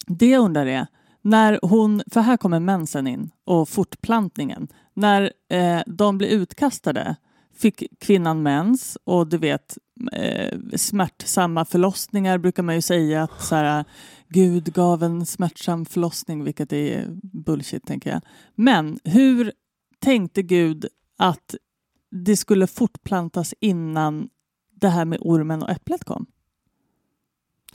Det 0.08 0.38
undrar 0.38 0.66
är, 0.66 0.88
när 1.22 1.60
hon, 1.62 2.02
för 2.08 2.22
här 2.22 2.38
kommer 2.38 2.60
mensen 2.60 3.08
in 3.08 3.32
och 3.46 3.70
fortplantningen. 3.70 4.68
När 4.94 5.34
eh, 5.50 5.82
de 5.86 6.18
blir 6.18 6.28
utkastade 6.28 7.16
fick 7.60 7.84
kvinnan 8.00 8.44
mens 8.44 8.98
och 9.04 9.28
du 9.28 9.38
vet 9.38 9.78
eh, 10.12 10.60
smärtsamma 10.76 11.66
förlossningar 11.66 12.38
brukar 12.38 12.64
man 12.64 12.76
ju 12.76 12.82
säga 12.82 13.24
att 13.24 13.42
så 13.42 13.56
här, 13.56 13.86
Gud 14.28 14.74
gav 14.74 15.04
en 15.04 15.26
smärtsam 15.26 15.86
förlossning, 15.86 16.44
vilket 16.44 16.74
är 16.74 17.08
bullshit 17.22 17.86
tänker 17.86 18.10
jag. 18.10 18.22
Men 18.56 19.00
hur 19.04 19.52
tänkte 20.00 20.42
Gud 20.42 20.86
att 21.18 21.56
det 22.12 22.38
skulle 22.38 22.68
fortplantas 22.68 23.54
innan 23.60 24.30
det 24.76 24.90
här 24.90 25.06
med 25.06 25.20
ormen 25.22 25.64
och 25.64 25.70
äpplet 25.70 26.04
kom? 26.04 26.26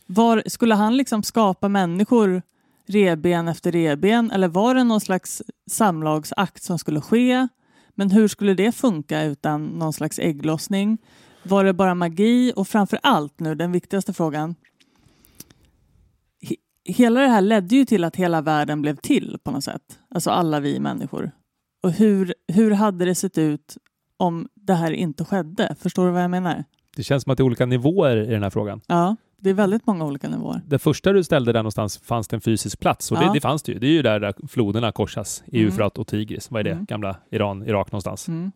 Var, 0.06 0.42
skulle 0.46 0.74
han 0.74 0.96
liksom 0.96 1.22
skapa 1.22 1.68
människor 1.68 2.42
reben 2.86 3.48
efter 3.48 3.72
reben 3.72 4.30
eller 4.30 4.48
var 4.48 4.74
det 4.74 4.84
någon 4.84 5.00
slags 5.00 5.42
samlagsakt 5.70 6.62
som 6.62 6.78
skulle 6.78 7.00
ske? 7.00 7.48
Men 7.94 8.10
hur 8.10 8.28
skulle 8.28 8.54
det 8.54 8.72
funka 8.72 9.22
utan 9.24 9.64
någon 9.66 9.92
slags 9.92 10.18
ägglossning? 10.18 10.98
Var 11.42 11.64
det 11.64 11.72
bara 11.72 11.94
magi? 11.94 12.52
Och 12.56 12.68
framför 12.68 12.98
allt 13.02 13.40
nu, 13.40 13.54
den 13.54 13.72
viktigaste 13.72 14.12
frågan. 14.12 14.54
He- 16.44 16.56
Hela 16.84 17.20
det 17.20 17.28
här 17.28 17.40
ledde 17.40 17.76
ju 17.76 17.84
till 17.84 18.04
att 18.04 18.16
hela 18.16 18.40
världen 18.40 18.82
blev 18.82 18.96
till 18.96 19.38
på 19.44 19.50
något 19.50 19.64
sätt. 19.64 19.98
Alltså 20.14 20.30
alla 20.30 20.60
vi 20.60 20.80
människor. 20.80 21.30
Och 21.82 21.92
hur, 21.92 22.34
hur 22.52 22.70
hade 22.70 23.04
det 23.04 23.14
sett 23.14 23.38
ut 23.38 23.76
om 24.16 24.48
det 24.54 24.74
här 24.74 24.90
inte 24.92 25.24
skedde? 25.24 25.76
Förstår 25.80 26.06
du 26.06 26.12
vad 26.12 26.22
jag 26.22 26.30
menar? 26.30 26.64
Det 26.96 27.02
känns 27.02 27.22
som 27.22 27.30
att 27.32 27.38
det 27.38 27.42
är 27.42 27.44
olika 27.44 27.66
nivåer 27.66 28.16
i 28.16 28.26
den 28.26 28.42
här 28.42 28.50
frågan. 28.50 28.80
Ja, 28.86 29.16
det 29.44 29.50
är 29.50 29.54
väldigt 29.54 29.86
många 29.86 30.04
olika 30.04 30.28
nivåer. 30.28 30.60
Det 30.66 30.78
första 30.78 31.12
du 31.12 31.24
ställde 31.24 31.52
där 31.52 31.60
någonstans 31.60 31.98
fanns 31.98 32.28
det 32.28 32.36
en 32.36 32.40
fysisk 32.40 32.80
plats 32.80 33.12
och 33.12 33.18
det, 33.18 33.24
Ja. 33.24 33.32
det 33.32 33.40
fanns 33.40 33.62
det 33.62 33.72
ju. 33.72 33.78
Det 33.78 33.86
är 33.86 33.90
ju 33.90 34.02
där, 34.02 34.20
där 34.20 34.34
floderna 34.48 34.92
korsas 34.92 35.42
i 35.46 35.58
Mm. 35.58 35.68
Eufrat 35.70 35.98
och 35.98 36.06
Tigris. 36.06 36.50
Vad 36.50 36.60
är 36.60 36.64
det? 36.64 36.70
Mm. 36.70 36.84
Gamla 36.84 37.16
Iran, 37.30 37.62
Irak 37.62 37.92
någonstans. 37.92 38.28
Mm. 38.28 38.52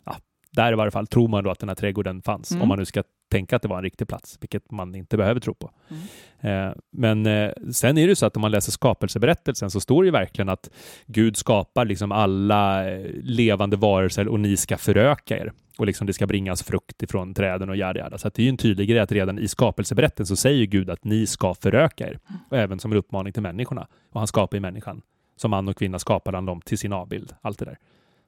Där 0.51 0.71
i 0.71 0.75
varje 0.75 0.91
fall 0.91 1.07
tror 1.07 1.27
man 1.27 1.43
då 1.43 1.49
att 1.49 1.59
den 1.59 1.69
här 1.69 1.75
trädgården 1.75 2.21
fanns. 2.21 2.51
Mm. 2.51 2.61
Om 2.61 2.67
man 2.67 2.79
nu 2.79 2.85
ska 2.85 3.03
tänka 3.31 3.55
att 3.55 3.61
det 3.61 3.67
var 3.67 3.77
en 3.77 3.83
riktig 3.83 4.07
plats, 4.07 4.37
vilket 4.41 4.71
man 4.71 4.95
inte 4.95 5.17
behöver 5.17 5.39
tro 5.39 5.53
på. 5.53 5.71
Mm. 5.89 6.67
Eh, 6.67 6.73
men 6.91 7.25
eh, 7.25 7.51
sen 7.71 7.97
är 7.97 8.01
det 8.01 8.09
ju 8.09 8.15
så 8.15 8.25
att 8.25 8.35
om 8.35 8.41
man 8.41 8.51
läser 8.51 8.71
skapelseberättelsen 8.71 9.71
så 9.71 9.79
står 9.79 10.03
det 10.03 10.07
ju 10.07 10.11
verkligen 10.11 10.49
att 10.49 10.69
Gud 11.05 11.37
skapar 11.37 11.85
liksom 11.85 12.11
alla 12.11 12.91
eh, 12.91 13.05
levande 13.23 13.77
varelser 13.77 14.27
och 14.27 14.39
ni 14.39 14.57
ska 14.57 14.77
föröka 14.77 15.37
er. 15.37 15.51
Och 15.77 15.85
liksom 15.85 16.07
det 16.07 16.13
ska 16.13 16.27
bringas 16.27 16.63
frukt 16.63 17.03
ifrån 17.03 17.33
träden 17.33 17.69
och 17.69 17.77
yada 17.77 17.99
yada. 17.99 18.17
Så 18.17 18.29
det 18.29 18.41
är 18.41 18.43
ju 18.43 18.49
en 18.49 18.57
tydlig 18.57 18.89
grej 18.89 18.99
att 18.99 19.11
redan 19.11 19.39
i 19.39 19.47
skapelseberättelsen 19.47 20.37
så 20.37 20.41
säger 20.41 20.65
Gud 20.65 20.89
att 20.89 21.03
ni 21.03 21.27
ska 21.27 21.53
föröka 21.53 22.07
er. 22.07 22.19
Och 22.49 22.57
även 22.57 22.79
som 22.79 22.91
en 22.91 22.97
uppmaning 22.97 23.33
till 23.33 23.41
människorna. 23.41 23.87
Och 24.09 24.19
han 24.19 24.27
skapar 24.27 24.57
ju 24.57 24.61
människan. 24.61 25.01
Som 25.35 25.51
man 25.51 25.67
och 25.67 25.77
kvinna 25.77 25.99
skapade 25.99 26.37
han 26.37 26.45
dem 26.45 26.61
till 26.61 26.77
sin 26.77 26.93
avbild. 26.93 27.33
Allt 27.41 27.59
det 27.59 27.65
där. 27.65 27.77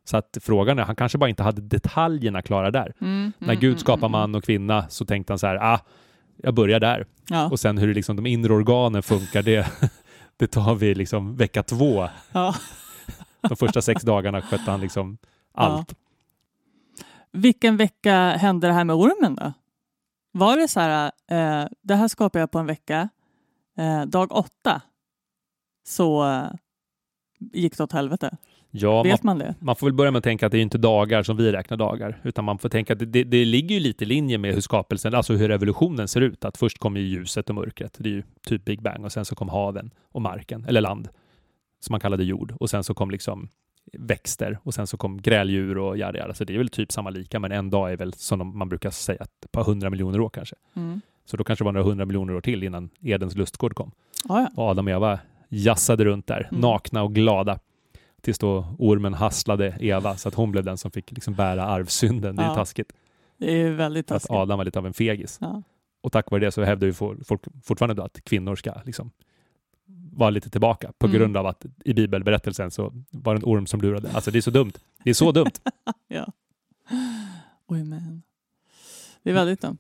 Så 0.04 0.18
att 0.18 0.38
frågan 0.42 0.80
är, 0.80 0.84
han 0.84 0.96
kanske 0.96 1.18
bara 1.18 1.30
inte 1.30 1.44
hade 1.44 1.62
detaljerna 1.62 2.42
klara 2.42 2.72
där. 2.72 2.94
Mm, 3.02 3.32
När 3.38 3.48
mm, 3.48 3.60
Gud 3.60 3.70
mm, 3.70 3.80
skapar 3.80 4.08
mm. 4.08 4.12
man 4.12 4.36
och 4.36 4.44
kvinna 4.44 4.90
så 4.90 5.06
tänkte 5.06 5.34
han 5.34 5.40
så 5.40 5.48
här, 5.48 5.56
ah, 5.56 5.80
jag 6.38 6.54
börjar 6.54 6.80
där. 6.80 7.06
Ja. 7.30 7.50
Och 7.50 7.60
sen 7.60 7.78
hur 7.78 7.94
liksom 7.94 8.16
de 8.16 8.26
inre 8.26 8.54
organen 8.54 9.04
funkar, 9.04 9.42
det, 9.42 9.68
det 10.38 10.48
tar 10.48 10.76
vi 10.76 10.96
liksom 10.96 11.36
vecka 11.36 11.64
två. 11.64 12.10
Ja. 12.32 12.56
De 13.50 13.56
första 13.56 13.82
sex 13.82 14.04
dagarna 14.04 14.42
skötte 14.42 14.72
han 14.72 14.82
liksom 14.82 15.18
allt. 15.54 15.96
Vilken 17.32 17.78
vecka 17.78 18.30
hände 18.30 18.68
det 18.68 18.74
här 18.74 18.84
med 18.84 18.96
ormen 18.96 19.36
då? 19.36 19.54
Var 20.32 20.58
det 20.58 20.68
så 20.68 20.80
här, 20.80 21.12
eh, 21.28 21.68
det 21.82 21.96
här 21.96 22.08
skapar 22.08 22.40
jag 22.40 22.52
på 22.52 22.60
en 22.60 22.66
vecka, 22.66 23.10
eh, 23.78 24.02
dag 24.02 24.32
åtta 24.32 24.82
så 25.88 26.30
eh, 26.30 26.52
gick 27.54 27.78
det 27.78 27.84
åt 27.84 27.92
helvete. 27.92 28.38
Ja, 28.72 28.94
man, 28.94 29.04
Vet 29.04 29.24
man 29.24 29.38
det? 29.40 29.56
man 29.60 29.76
får 29.76 29.88
väl 29.88 29.94
börja 29.94 30.12
med 30.12 30.18
att 30.18 30.24
tänka 30.24 30.46
att 30.46 30.52
det 30.52 30.58
är 30.58 30.62
inte 30.62 30.78
dagar 30.78 31.24
som 31.24 31.38
vi 31.38 31.52
räknar 31.52 31.78
dagar, 31.78 32.20
utan 32.24 32.46
man 32.46 32.58
får 32.58 32.70
tänka 32.70 32.94
att 32.94 33.00
det, 33.00 33.24
det, 33.24 33.46
ligger 33.46 33.76
ju 33.76 33.82
lite 33.82 34.04
i 34.04 34.08
linje 34.08 34.38
med 34.38 34.54
hur 34.54 34.62
skapelsen, 34.62 35.16
alltså 35.16 35.34
hur 35.34 35.52
evolutionen 35.52 36.08
ser 36.08 36.22
ut. 36.22 36.46
Att 36.46 36.58
först 36.58 36.78
kommer 36.78 37.00
ju 37.00 37.08
ljuset 37.08 37.50
och 37.50 37.56
mörkret, 37.56 37.96
det 38.00 38.10
är 38.10 38.14
ju 38.14 38.24
typ 38.48 38.66
Big 38.66 38.82
Bang, 38.82 39.06
och 39.06 39.12
sen 39.12 39.26
så 39.26 39.36
kom 39.36 39.50
haven 39.50 39.92
och 40.12 40.22
marken, 40.22 40.66
eller 40.68 40.82
land, 40.82 41.10
som 41.80 41.94
man 41.94 42.00
kallade 42.00 42.24
jord, 42.24 42.54
och 42.60 42.70
sen 42.70 42.84
så 42.84 42.94
kom 42.94 43.12
liksom 43.12 43.48
växter 43.94 44.58
och 44.64 44.74
sen 44.74 44.88
så 44.88 44.98
kom 44.98 45.22
gräldjur 45.22 45.78
och 45.78 45.98
jada 45.98 46.20
jada. 46.20 46.34
Så 46.34 46.44
det 46.44 46.54
är 46.54 46.58
väl 46.58 46.70
typ 46.70 46.92
samma 46.92 47.10
lika, 47.10 47.40
men 47.40 47.52
en 47.52 47.70
dag 47.70 47.92
är 47.92 47.98
väl 47.98 48.14
som 48.14 48.40
de- 48.40 48.58
man 48.58 48.70
brukar 48.70 48.90
säga 48.90 49.24
ett 49.24 49.52
par 49.52 49.64
hundra 49.64 49.90
miljoner 49.90 50.20
år 50.22 50.30
kanske. 50.30 50.56
Mm. 50.76 51.02
Så 51.26 51.38
då 51.38 51.44
kanske 51.44 51.64
det 51.64 51.66
var 51.66 51.72
några 51.72 51.86
hundra 51.88 52.06
miljoner 52.06 52.36
år 52.36 52.42
till 52.42 52.64
innan 52.64 52.90
Edens 53.02 53.36
lustgård 53.36 53.74
kom. 53.76 53.92
Ja, 54.30 54.40
ja. 54.42 54.48
Och 54.64 54.70
Adam 54.70 54.88
och 54.88 54.92
Eva 54.92 55.20
jassade 55.50 56.06
runt 56.06 56.28
där, 56.28 56.48
Mm. 56.52 56.62
nakna 56.62 57.04
och 57.04 57.16
glada. 57.16 57.60
Tills 58.22 58.38
då 58.40 58.66
ormen 58.80 59.14
hasslade 59.14 59.78
Eva 59.80 60.18
så 60.18 60.28
att 60.30 60.36
hon 60.36 60.52
blev 60.52 60.64
den 60.64 60.78
som 60.78 60.92
fick 60.92 61.12
liksom 61.12 61.34
bära 61.34 61.66
arvsynden. 61.66 62.36
Det 62.36 62.44
är 62.44 62.48
Ja. 62.48 62.56
taskigt. 62.56 62.94
Det 63.38 63.52
är 63.62 63.72
väldigt 63.72 64.08
För 64.08 64.16
att 64.16 64.22
taskigt. 64.22 64.36
Adam 64.36 64.58
var 64.58 64.66
lite 64.66 64.80
av 64.80 64.86
en 64.86 64.94
fegis. 64.94 65.38
Ja. 65.42 65.64
Och 66.02 66.12
tack 66.12 66.32
vare 66.32 66.46
det 66.46 66.52
så 66.52 66.64
hävdar 66.64 66.88
ju 66.88 66.94
folk 66.94 67.44
fortfarande 67.64 67.94
då 67.96 68.04
att 68.04 68.24
kvinnor 68.24 68.56
ska 68.56 68.74
liksom 68.86 69.12
vara 70.14 70.30
lite 70.30 70.50
tillbaka 70.50 70.92
på 70.98 71.06
Mm. 71.06 71.18
grund 71.20 71.38
av 71.38 71.46
att 71.48 71.66
i 71.86 71.94
bibelberättelsen 71.94 72.72
så 72.72 72.94
var 73.12 73.34
det 73.36 73.40
en 73.40 73.46
orm 73.46 73.66
som 73.68 73.82
lurade. 73.82 74.12
Alltså 74.14 74.32
det 74.32 74.40
är 74.40 74.42
så 74.42 74.52
dumt. 74.52 74.72
Det 75.04 75.10
är 75.10 75.14
så 75.14 75.32
dumt. 75.32 75.52
ja. 76.08 76.28
Oj, 77.68 77.84
men. 77.84 78.22
Det 79.24 79.30
är 79.30 79.34
väldigt 79.34 79.62
dumt. 79.62 79.78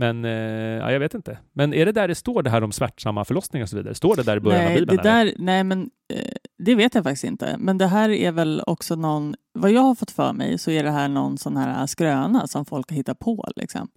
Men 0.00 0.24
eh, 0.24 0.30
ja, 0.32 0.92
jag 0.92 1.00
vet 1.00 1.14
inte. 1.14 1.38
Men 1.52 1.74
är 1.74 1.86
det 1.86 1.92
där 1.92 2.08
det 2.08 2.14
står 2.14 2.42
det 2.42 2.50
här 2.50 2.64
om 2.64 2.72
smärtsamma 2.72 3.24
förlossningar 3.24 3.62
och 3.64 3.68
så 3.68 3.76
vidare? 3.76 3.94
Står 3.94 4.16
det 4.16 4.22
där 4.22 4.36
i 4.36 4.40
början 4.40 4.60
av 4.64 4.68
Nej, 4.68 4.80
Bibeln? 4.80 4.96
det 4.96 5.02
där, 5.02 5.34
nej, 5.38 5.64
men 5.64 5.90
eh, 6.14 6.32
det 6.58 6.74
vet 6.74 6.94
jag 6.94 7.04
faktiskt 7.04 7.24
inte. 7.24 7.56
Men 7.58 7.78
det 7.78 7.86
här 7.86 8.08
är 8.10 8.32
väl 8.32 8.62
också 8.66 8.94
någon, 8.94 9.34
vad 9.52 9.70
jag 9.70 9.80
har 9.80 9.94
fått 9.94 10.10
för 10.10 10.32
mig 10.32 10.58
så 10.58 10.70
är 10.70 10.82
det 10.82 10.90
här 10.90 11.08
någon 11.08 11.38
sån 11.38 11.56
här 11.56 11.86
skröna 11.86 12.46
som 12.46 12.64
folk 12.64 12.90
har 12.90 12.96
hittat 12.96 13.18
på. 13.18 13.48
Liksom. 13.56 13.88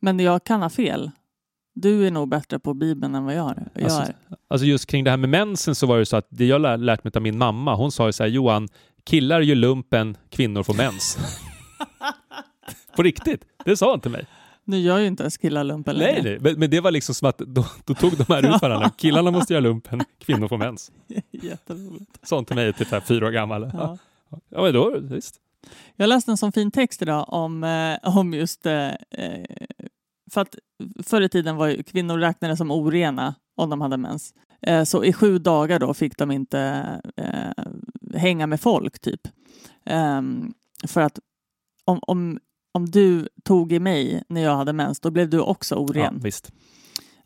Men 0.00 0.20
jag 0.20 0.44
kan 0.44 0.62
ha 0.62 0.70
fel. 0.70 1.10
Du 1.74 2.06
är 2.06 2.10
nog 2.10 2.28
bättre 2.28 2.58
på 2.58 2.74
Bibeln 2.74 3.14
än 3.14 3.24
vad 3.24 3.34
jag 3.34 3.50
är. 3.50 3.68
Jag 3.74 3.84
Alltså, 3.84 4.00
är. 4.00 4.14
Alltså 4.48 4.66
just 4.66 4.86
kring 4.86 5.04
det 5.04 5.10
här 5.10 5.16
med 5.16 5.28
mensen 5.30 5.74
så 5.74 5.86
var 5.86 5.98
det 5.98 6.06
så 6.06 6.16
att 6.16 6.26
det 6.28 6.46
jag 6.46 6.60
lär, 6.60 6.76
lärt 6.76 7.04
mig 7.04 7.12
av 7.14 7.22
min 7.22 7.38
mamma, 7.38 7.74
hon 7.74 7.92
sa 7.92 8.06
ju 8.06 8.12
så 8.12 8.22
här 8.22 8.30
Johan, 8.30 8.68
killar 9.04 9.40
gör 9.40 9.54
lumpen, 9.54 10.16
kvinnor 10.30 10.62
får 10.62 10.74
mens. 10.74 11.18
På 12.96 13.02
riktigt, 13.02 13.44
det 13.64 13.76
sa 13.76 13.90
hon 13.90 14.00
till 14.00 14.10
mig. 14.10 14.26
Nu 14.70 14.78
gör 14.78 14.98
ju 14.98 15.06
inte 15.06 15.22
ens 15.22 15.36
killar 15.36 15.64
lumpen 15.64 15.96
Nej, 15.96 16.14
längre. 16.14 16.30
nej. 16.30 16.38
Men, 16.40 16.58
men 16.60 16.70
det 16.70 16.80
var 16.80 16.90
liksom 16.90 17.14
som 17.14 17.28
att 17.28 17.38
då, 17.38 17.64
då 17.84 17.94
tog 17.94 18.16
de 18.16 18.24
här 18.28 18.54
ut 18.56 18.62
varandra. 18.62 18.90
Killarna 18.96 19.30
måste 19.30 19.52
göra 19.52 19.60
lumpen, 19.60 20.00
kvinnor 20.18 20.48
får 20.48 20.58
mens. 20.58 20.92
Jätteroligt. 21.30 22.30
Hon 22.30 22.44
till 22.44 22.56
mig 22.56 22.72
typ 22.72 22.90
här 22.90 23.00
fyra 23.00 23.26
år 23.26 23.30
gammal. 23.30 23.70
Ja, 23.72 23.98
Ja. 24.48 24.62
men 24.62 24.72
då, 24.72 24.98
visst. 25.00 25.34
Jag 25.96 26.08
läste 26.08 26.30
en 26.30 26.36
sån 26.36 26.52
fin 26.52 26.70
text 26.70 27.02
idag 27.02 27.24
om, 27.28 27.64
eh, 27.64 28.16
om 28.16 28.34
just... 28.34 28.66
Eh, 28.66 28.88
eh, 29.10 29.44
för 30.30 30.40
att 30.40 30.54
förr 31.02 31.20
i 31.20 31.28
tiden 31.28 31.56
var 31.56 31.66
ju 31.66 31.82
kvinnor 31.82 32.18
räknade 32.18 32.56
som 32.56 32.70
orena 32.70 33.34
om 33.56 33.70
de 33.70 33.80
hade 33.80 33.96
mens. 33.96 34.34
Eh, 34.62 34.84
så 34.84 35.04
i 35.04 35.12
sju 35.12 35.38
dagar 35.38 35.78
då 35.78 35.94
fick 35.94 36.16
de 36.18 36.30
inte 36.30 36.84
hänga 38.14 38.46
med 38.46 38.60
folk, 38.60 38.98
typ. 39.00 39.20
Ehm, 39.84 40.52
för 40.88 41.00
att 41.00 41.18
om, 41.84 41.98
om, 42.02 42.38
om 42.72 42.90
du 42.90 43.28
tog 43.44 43.72
i 43.72 43.80
mig 43.80 44.22
när 44.28 44.40
jag 44.40 44.56
hade 44.56 44.72
mens, 44.72 45.00
då 45.00 45.10
blev 45.10 45.30
du 45.30 45.40
också 45.40 45.74
Ja, 45.74 45.78
oren. 45.80 46.20
visst. 46.22 46.52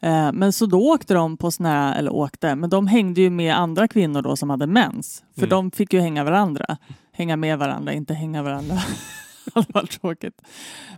Eh, 0.00 0.32
men 0.32 0.52
så 0.52 0.66
då 0.66 0.92
åkte 0.92 1.14
de 1.14 1.36
på 1.36 1.50
såna 1.50 1.68
här, 1.68 1.98
eller 1.98 2.12
åkte, 2.12 2.54
men 2.54 2.70
de 2.70 2.86
hängde 2.86 3.20
ju 3.20 3.30
med 3.30 3.56
andra 3.58 3.88
kvinnor 3.88 4.22
då 4.22 4.36
som 4.36 4.50
hade 4.50 4.66
mens. 4.66 5.24
För 5.34 5.40
Mm. 5.40 5.48
de 5.50 5.70
fick 5.70 5.92
ju 5.92 6.00
hänga 6.00 6.24
varandra. 6.24 6.76
Hänga 7.12 7.36
med 7.36 7.58
varandra, 7.58 7.92
inte 7.92 8.14
hänga 8.14 8.42
varandra. 8.42 8.74
det 9.44 9.50
hade 9.54 9.66
varit 9.72 10.00
tråkigt. 10.00 10.42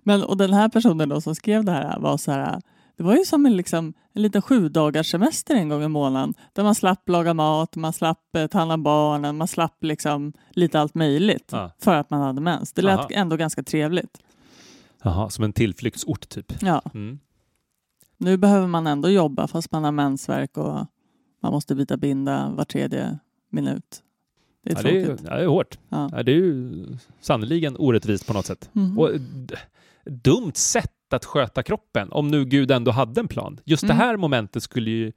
Men, 0.02 0.22
och 0.22 0.36
den 0.36 0.52
här 0.52 0.68
personen 0.68 1.08
då 1.08 1.20
som 1.20 1.34
skrev 1.34 1.64
det 1.64 1.72
här 1.72 1.98
var 1.98 2.16
så 2.16 2.32
här, 2.32 2.60
det 2.96 3.02
var 3.02 3.16
ju 3.16 3.24
som 3.24 3.46
en, 3.46 3.56
liksom, 3.56 3.92
en 4.12 4.22
liten 4.22 4.42
sju 4.42 4.68
dagars 4.68 5.10
semester 5.10 5.54
en 5.54 5.68
gång 5.68 5.82
i 5.82 5.88
månaden. 5.88 6.34
Där 6.52 6.62
man 6.62 6.74
slapp 6.74 7.08
laga 7.08 7.34
mat, 7.34 7.76
man 7.76 7.92
slapp 7.92 8.36
eh, 8.36 8.46
ta 8.46 8.58
hand 8.58 8.72
om 8.72 8.82
barnen, 8.82 9.36
man 9.36 9.48
slapp 9.48 9.84
liksom 9.84 10.32
lite 10.50 10.80
allt 10.80 10.94
möjligt. 10.94 11.48
Ja. 11.52 11.70
För 11.80 11.94
att 11.94 12.10
man 12.10 12.20
hade 12.20 12.40
mens. 12.40 12.72
Det 12.72 12.82
lät 12.82 12.98
Aha. 12.98 13.08
ändå 13.10 13.36
ganska 13.36 13.62
trevligt. 13.62 14.18
Jaha, 15.06 15.30
som 15.30 15.44
en 15.44 15.52
tillflyktsort 15.52 16.28
typ. 16.28 16.62
Ja. 16.62 16.82
Mm. 16.94 17.18
Nu 18.18 18.36
behöver 18.36 18.66
man 18.66 18.86
ändå 18.86 19.08
jobba 19.10 19.46
fast 19.48 19.72
man 19.72 19.84
har 19.84 19.92
mensvärk 19.92 20.56
och 20.56 20.86
man 21.42 21.52
måste 21.52 21.74
byta 21.74 21.96
binda 21.96 22.48
var 22.50 22.64
tredje 22.64 23.18
minut. 23.50 24.02
Det 24.64 24.72
är 24.72 24.76
Ja, 24.76 24.82
det, 24.82 25.00
är, 25.00 25.06
tråkigt. 25.06 25.24
det 25.24 25.30
är 25.30 25.46
hårt. 25.46 25.78
Ja. 25.88 26.08
Ja, 26.12 26.22
det 26.22 26.32
är 26.32 26.36
ju 26.36 26.86
sannoliken 27.20 27.76
orättvist 27.78 28.26
på 28.26 28.32
något 28.32 28.46
sätt. 28.46 28.70
Mhm. 28.72 28.98
Och 28.98 29.10
dumt 30.04 30.52
sätt 30.54 30.92
att 31.10 31.24
sköta 31.24 31.62
kroppen, 31.62 32.12
om 32.12 32.28
nu 32.28 32.44
Gud 32.44 32.70
ändå 32.70 32.90
hade 32.90 33.20
en 33.20 33.28
plan. 33.28 33.60
Just 33.64 33.82
Mm. 33.82 33.96
det 33.96 34.04
här 34.04 34.16
momentet 34.16 34.62
skulle 34.62 34.90
ju... 34.90 35.12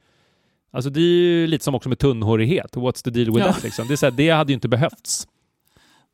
Alltså 0.72 0.90
det 0.90 1.00
är 1.00 1.04
ju 1.04 1.48
lite 1.48 1.64
som 1.64 1.76
också 1.76 1.90
med 1.90 2.00
tunnhårighet. 2.00 2.76
What's 2.76 3.04
the 3.04 3.10
deal 3.10 3.26
with 3.28 3.40
Ja. 3.48 3.54
that? 3.54 3.64
Liksom. 3.64 3.88
Det, 3.88 3.94
är 3.94 3.96
så 3.96 4.06
här, 4.06 4.12
det 4.12 4.30
hade 4.30 4.52
ju 4.52 4.54
inte 4.54 4.68
behövts. 4.68 5.28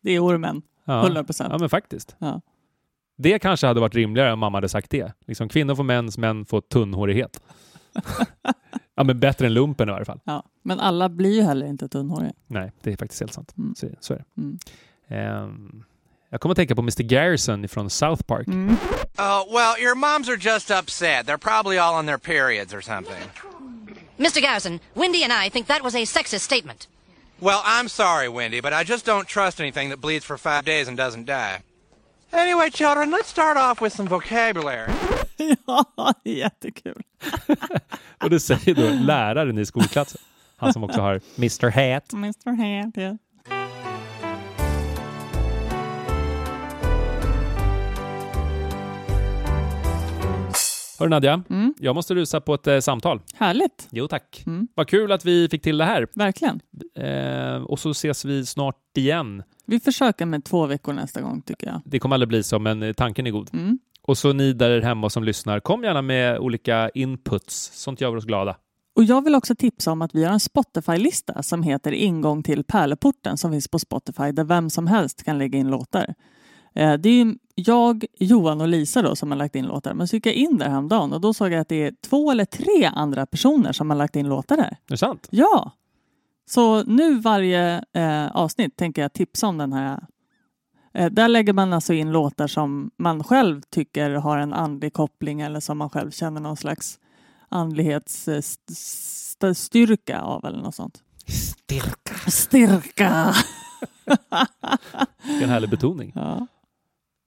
Det 0.02 0.12
är 0.12 0.20
ormen, 0.26 0.62
Ja. 0.86 1.04
100 1.06 1.24
procent. 1.24 1.50
ja, 1.52 1.58
men 1.58 1.70
faktiskt. 1.70 2.16
Ja. 2.20 2.42
Det 3.18 3.40
kanske 3.40 3.68
hade 3.68 3.80
varit 3.80 3.96
rimligare 3.96 4.34
om 4.34 4.40
mamma 4.40 4.58
hade 4.58 4.70
sagt 4.70 4.92
det. 4.92 5.14
Liksom, 5.28 5.50
kvinnor 5.50 5.76
får 5.76 5.84
mens, 5.84 6.18
män 6.18 6.46
får 6.46 6.62
tunnhårighet. 6.62 7.42
ja, 8.96 9.04
men 9.04 9.20
bättre 9.20 9.46
än 9.46 9.54
lumpen 9.54 9.90
i 9.90 9.92
varje 9.92 10.06
fall. 10.06 10.20
Ja. 10.24 10.44
Men 10.64 10.80
alla 10.80 11.10
blir 11.10 11.36
ju 11.36 11.42
heller 11.42 11.66
inte 11.66 11.88
tunnhåriga. 11.88 12.34
Nej, 12.48 12.72
det 12.82 12.94
är 12.94 12.98
faktiskt 12.98 13.22
helt 13.22 13.34
sant. 13.34 13.54
Mm. 13.58 13.76
Så, 13.76 13.88
så 14.00 14.14
är 14.14 14.18
det. 14.18 14.42
Mm. 14.42 14.60
Ehm, 15.08 15.84
jag 16.30 16.42
kommer 16.42 16.54
att 16.54 16.58
tänka 16.58 16.76
på 16.76 16.82
Mr 16.82 17.04
Garrison 17.04 17.68
från 17.68 17.90
South 17.90 18.24
Park. 18.24 18.48
Mm. 18.48 18.78
Oh, 19.18 19.54
well, 19.54 19.80
your 19.80 19.96
moms 19.96 20.30
are 20.30 20.38
just 20.42 20.72
upset. 20.72 21.28
They're 21.28 21.38
probably 21.38 21.78
all 21.78 21.96
on 21.96 22.06
their 22.06 22.18
periods 22.18 22.74
or 22.74 22.82
something. 22.82 23.24
Mr. 24.18 24.42
Garrison, 24.42 24.80
Wendy 24.94 25.24
and 25.24 25.46
I 25.46 25.50
think 25.50 25.68
that 25.68 25.84
was 25.84 25.96
a 25.96 26.06
sexist 26.06 26.40
statement. 26.40 26.88
Well, 27.42 27.62
I'm 27.66 27.90
sorry, 27.90 28.30
Wendy, 28.30 28.62
but 28.62 28.74
I 28.74 28.84
just 28.84 29.06
don't 29.06 29.28
trust 29.28 29.60
anything 29.60 29.90
that 29.90 30.02
bleeds 30.02 30.26
for 30.26 30.38
five 30.38 30.64
days 30.66 30.88
and 30.88 30.98
doesn't 30.98 31.26
die. 31.26 31.60
Anyway, 32.38 32.70
children, 32.70 33.12
let's 33.12 33.30
start 33.30 33.58
off 33.58 33.82
with 33.82 33.94
some 33.94 34.10
vocabulary. 34.10 34.92
ja, 35.68 36.14
jättekul. 36.24 37.02
Och 38.24 38.30
det 38.30 38.40
säger 38.40 38.76
då 38.76 39.06
läraren 39.06 39.58
i 39.58 39.66
skolklassen. 39.66 40.22
Han 40.58 40.74
som 40.74 40.84
också 40.84 41.02
har 41.02 41.22
Mr 41.38 41.70
Hat. 41.70 42.14
Mr. 42.14 42.50
Hat, 42.50 42.98
ja. 42.98 43.18
Hörru 51.00 51.10
Nadja, 51.10 51.44
Mm. 51.50 51.74
jag 51.80 51.96
måste 51.96 52.16
rusa 52.16 52.42
på 52.42 52.54
ett 52.54 52.68
eh, 52.68 52.80
samtal. 52.80 53.22
Härligt, 53.36 53.88
Jo 53.92 54.08
tack. 54.08 54.44
Mm. 54.46 54.68
Vad 54.76 54.88
kul 54.88 55.12
att 55.12 55.26
vi 55.26 55.50
fick 55.50 55.62
till 55.62 55.78
det 55.78 55.86
här. 55.86 56.08
verkligen. 56.16 56.60
Eh, 57.00 57.56
och 57.64 57.80
så 57.80 57.90
ses 57.90 58.26
vi 58.26 58.46
snart 58.46 58.98
igen. 58.98 59.44
Vi 59.66 59.80
försöker 59.80 60.26
med 60.26 60.44
två 60.46 60.66
veckor 60.66 60.94
nästa 60.94 61.22
gång 61.22 61.42
tycker 61.42 61.68
jag. 61.68 61.82
Det 61.86 62.00
kommer 62.00 62.16
aldrig 62.16 62.28
bli 62.30 62.44
så, 62.44 62.60
men 62.60 62.84
eh, 62.84 62.94
tanken 62.94 63.28
är 63.28 63.32
god. 63.32 63.50
Mm. 63.54 63.80
Och 64.02 64.18
så 64.18 64.34
ni 64.34 64.54
där 64.54 64.82
hemma 64.82 65.10
som 65.10 65.24
lyssnar, 65.24 65.60
kom 65.60 65.84
gärna 65.84 66.02
med 66.02 66.40
olika 66.40 66.90
inputs. 66.90 67.72
Sånt 67.74 68.02
gör 68.02 68.16
oss 68.16 68.26
glada. 68.26 68.56
Och 68.96 69.04
jag 69.04 69.24
vill 69.24 69.36
också 69.36 69.56
tipsa 69.56 69.92
om 69.92 70.02
att 70.02 70.16
vi 70.16 70.24
har 70.24 70.34
en 70.34 70.40
Spotify-lista 70.40 71.44
som 71.44 71.64
heter 71.64 71.92
Ingång 71.92 72.44
till 72.44 72.64
Pärleporten 72.64 73.38
som 73.38 73.52
finns 73.52 73.68
på 73.68 73.80
Spotify 73.80 74.32
där 74.32 74.44
vem 74.44 74.70
som 74.70 74.88
helst 74.88 75.24
kan 75.24 75.38
lägga 75.38 75.60
in 75.60 75.68
låtar. 75.70 76.14
Eh, 76.76 76.94
Det 76.94 77.10
är 77.10 77.36
jag, 77.56 78.06
Johan 78.20 78.62
och 78.62 78.68
Lisa 78.68 79.02
då 79.02 79.16
som 79.16 79.32
har 79.32 79.38
lagt 79.38 79.56
in 79.56 79.66
låtar. 79.66 79.94
Men 79.94 80.08
så 80.08 80.16
gick 80.16 80.26
jag 80.26 80.34
in 80.34 80.58
där 80.58 80.70
häromdagen 80.70 81.14
och 81.14 81.22
då 81.22 81.34
såg 81.34 81.52
jag 81.52 81.60
att 81.62 81.70
det 81.70 81.84
är 81.84 81.94
två 82.10 82.32
eller 82.32 82.46
tre 82.46 82.86
andra 82.96 83.26
personer 83.26 83.72
som 83.72 83.90
har 83.90 83.98
lagt 83.98 84.16
in 84.16 84.30
låtar 84.30 84.58
där. 84.58 84.64
Är 84.64 84.78
det 84.88 84.98
sant? 84.98 85.28
Ja! 85.32 85.72
Så 86.50 86.84
nu 86.84 87.20
varje 87.20 87.84
eh, 87.94 88.28
avsnitt 88.28 88.76
tänker 88.76 89.02
jag 89.02 89.14
tipsa 89.14 89.48
om 89.48 89.58
den 89.58 89.74
här. 89.74 90.06
Eh, 90.94 91.12
där 91.12 91.28
lägger 91.28 91.54
man 91.54 91.74
alltså 91.74 91.94
in 91.94 92.12
låtar 92.12 92.48
som 92.48 92.92
man 92.98 93.24
själv 93.24 93.62
tycker 93.70 94.12
har 94.12 94.38
en 94.38 94.54
andlig 94.54 94.94
koppling 94.94 95.42
eller 95.42 95.60
som 95.60 95.78
man 95.78 95.90
själv 95.90 96.12
känner 96.12 96.42
någon 96.42 96.58
slags 96.58 97.00
andlighetsstyrka 97.50 100.22
av 100.22 100.46
eller 100.46 100.62
något 100.62 100.76
sånt. 100.76 101.04
Styrka! 101.28 102.32
Styrka! 102.32 103.34
Vilken 105.24 105.50
härlig 105.50 105.70
betoning. 105.70 106.12
Ja. 106.16 106.48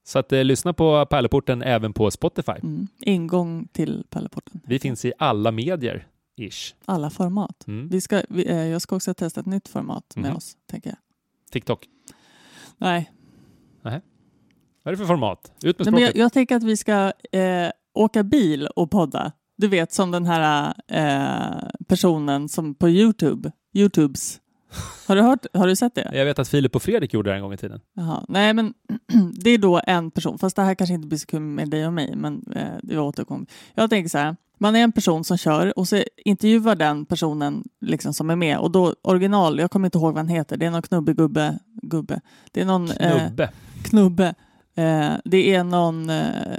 Så 0.09 0.19
att 0.19 0.33
eh, 0.33 0.45
lyssna 0.45 0.73
på 0.73 1.07
Pärleporten 1.07 1.63
även 1.63 1.93
på 1.93 2.11
Spotify. 2.11 2.53
Mm. 2.53 2.87
Ingång 3.01 3.69
till 3.73 4.05
Pärleporten. 4.11 4.61
Vi 4.65 4.79
finns 4.79 5.05
i 5.05 5.13
alla 5.19 5.51
medier, 5.53 6.07
ish. 6.37 6.75
Alla 6.85 7.11
format. 7.11 7.65
Mm. 7.67 7.89
Vi 7.89 8.01
ska, 8.01 8.23
vi, 8.29 8.49
eh, 8.51 8.57
jag 8.67 8.83
ska 8.83 8.97
också 8.97 9.15
testa 9.15 9.41
ett 9.41 9.47
nytt 9.47 9.69
format 9.69 10.13
med 10.17 10.25
Mhm. 10.25 10.37
oss, 10.37 10.57
tänker 10.71 10.91
jag. 10.91 10.99
TikTok. 11.51 11.87
Nej, 12.79 13.11
Vad 13.83 13.93
är 14.85 14.91
det 14.91 14.97
för 14.97 15.05
format? 15.05 15.53
Ut 15.63 15.79
med 15.79 15.87
Nej, 15.87 15.93
men 15.93 16.03
jag, 16.03 16.09
språket. 16.11 16.21
jag 16.21 16.33
tänker 16.33 16.57
att 16.57 16.63
vi 16.63 16.77
ska 16.77 17.13
eh, 17.33 17.71
åka 17.95 18.23
bil 18.23 18.67
och 18.67 18.91
podda. 18.91 19.33
Du 19.57 19.69
vet 19.69 19.93
som 19.93 20.11
den 20.11 20.27
här 20.27 20.75
eh, 20.89 21.69
personen 21.89 22.49
som 22.49 22.75
på 22.75 22.89
Youtube, 22.89 23.53
Youtubes. 23.75 24.41
Har 25.07 25.17
du, 25.17 25.23
hört, 25.23 25.47
har 25.53 25.67
du 25.67 25.77
sett 25.77 25.95
det? 25.95 26.11
Jag 26.13 26.25
vet 26.25 26.39
att 26.39 26.49
Filip 26.49 26.77
och 26.77 26.83
Fredrik 26.83 27.15
gjorde 27.15 27.31
det 27.31 27.37
en 27.37 27.43
gång 27.43 27.53
i 27.53 27.57
tiden. 27.57 27.81
Jaha. 27.95 28.25
Nej, 28.29 28.55
men 28.55 28.75
det 29.41 29.51
är 29.51 29.59
då 29.59 29.81
en 29.87 30.11
person. 30.11 30.39
Fast 30.39 30.57
det 30.57 30.63
här 30.63 30.75
kanske 30.75 30.95
inte 30.95 31.09
blir 31.09 31.19
så 31.19 31.27
kul 31.27 31.41
med 31.41 31.71
dig 31.71 31.87
och 31.87 31.93
mig, 31.93 32.17
men 32.17 32.53
eh, 32.57 32.63
det 32.83 32.99
återkommer. 32.99 33.47
Jag 33.75 33.91
tänker 33.91 34.09
så 34.09 34.19
här. 34.19 34.37
Man 34.61 34.77
är 34.77 34.81
en 34.81 34.93
person 34.93 35.25
som 35.25 35.37
kör 35.37 35.79
och 35.79 35.89
så 35.89 36.03
intervjuar 36.25 36.75
den 36.77 37.05
personen 37.07 37.65
liksom 37.81 38.15
som 38.15 38.31
är 38.31 38.37
med. 38.37 38.59
Och 38.59 38.71
då 38.71 38.95
original, 39.03 39.59
jag 39.59 39.71
kommer 39.71 39.87
inte 39.87 39.99
ihåg 39.99 40.15
vad 40.15 40.17
han 40.17 40.29
heter. 40.29 40.57
Det 40.57 40.67
är 40.67 40.71
någon 40.71 40.83
knubbig 40.83 41.17
gubbe. 41.17 42.21
Det 42.53 42.61
är 42.61 42.65
någon... 42.65 42.91
eh, 42.91 43.19
Knubbe. 43.27 43.51
knubbe. 43.85 44.35
Eh, 44.75 45.11
det 45.25 45.55
är 45.55 45.65
någon 45.65 46.11
eh, 46.11 46.59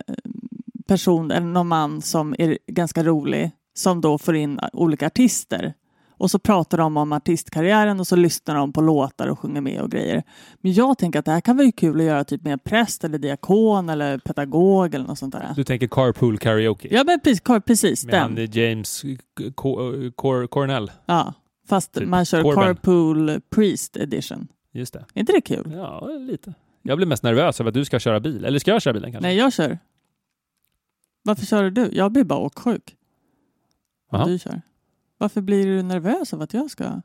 person 0.87 1.31
eller 1.31 1.47
någon 1.47 1.67
man 1.67 2.01
som 2.01 2.35
är 2.39 2.57
ganska 2.67 3.03
rolig 3.03 3.51
som 3.73 4.01
då 4.01 4.17
får 4.17 4.35
in 4.35 4.59
olika 4.73 5.05
artister. 5.07 5.73
Och 6.19 6.31
så 6.31 6.39
pratar 6.39 6.77
de 6.77 6.97
om 6.97 7.11
artistkarriären 7.13 7.99
och 7.99 8.07
så 8.07 8.15
lyssnar 8.15 8.55
de 8.55 8.73
på 8.73 8.81
låtar 8.81 9.27
och 9.27 9.39
sjunger 9.39 9.61
med 9.61 9.81
och 9.81 9.91
grejer. 9.91 10.23
Men 10.61 10.73
jag 10.73 10.97
tänker 10.97 11.19
att 11.19 11.25
det 11.25 11.31
här 11.31 11.41
kan 11.41 11.57
vara 11.57 11.71
kul 11.71 11.99
att 11.99 12.05
göra 12.05 12.23
typ 12.23 12.43
med 12.43 12.63
präst 12.63 13.03
eller 13.03 13.17
diakon 13.17 13.89
eller 13.89 14.17
pedagog 14.17 14.95
eller 14.95 15.05
något 15.07 15.19
sånt 15.19 15.33
där. 15.33 15.53
Du 15.55 15.63
tänker 15.63 15.87
carpool 15.87 16.37
karaoke? 16.37 16.87
Ja 16.91 17.03
men 17.03 17.19
precis, 17.19 17.41
precis 17.65 18.05
Med 18.05 18.31
den. 18.35 18.51
James 18.51 19.03
Co- 19.55 20.11
Cor- 20.15 20.47
Cornell. 20.47 20.91
Ja, 21.05 21.33
fast 21.67 21.93
Typ 21.93 22.07
man 22.07 22.25
kör 22.25 22.41
Corbin. 22.43 22.63
carpool 22.63 23.41
priest 23.49 23.97
edition. 23.97 24.47
Just 24.73 24.93
det. 24.93 25.05
Är 25.13 25.19
inte 25.19 25.33
det 25.33 25.41
kul? 25.41 25.71
Ja, 25.75 26.07
lite. 26.07 26.53
Jag 26.81 26.97
blir 26.97 27.07
mest 27.07 27.23
nervös 27.23 27.59
över 27.59 27.67
att 27.67 27.73
du 27.73 27.85
ska 27.85 27.99
köra 27.99 28.19
bil. 28.19 28.45
Eller 28.45 28.59
ska 28.59 28.71
jag 28.71 28.81
köra 28.81 28.93
bilen 28.93 29.11
kanske? 29.11 29.27
Nej, 29.27 29.37
jag 29.37 29.53
kör. 29.53 29.79
Varför 31.23 31.45
kör 31.45 31.69
du? 31.69 31.89
Jag 31.93 32.11
blir 32.11 32.23
bara 32.23 32.39
åksjuk. 32.39 32.95
Om 34.11 34.27
du 34.27 34.39
kör. 34.39 34.61
Varför 35.19 35.41
blir 35.41 35.65
du 35.65 35.83
nervös 35.83 36.33
av 36.33 36.41
att 36.41 36.53
jag 36.53 36.71
ska? 36.71 37.01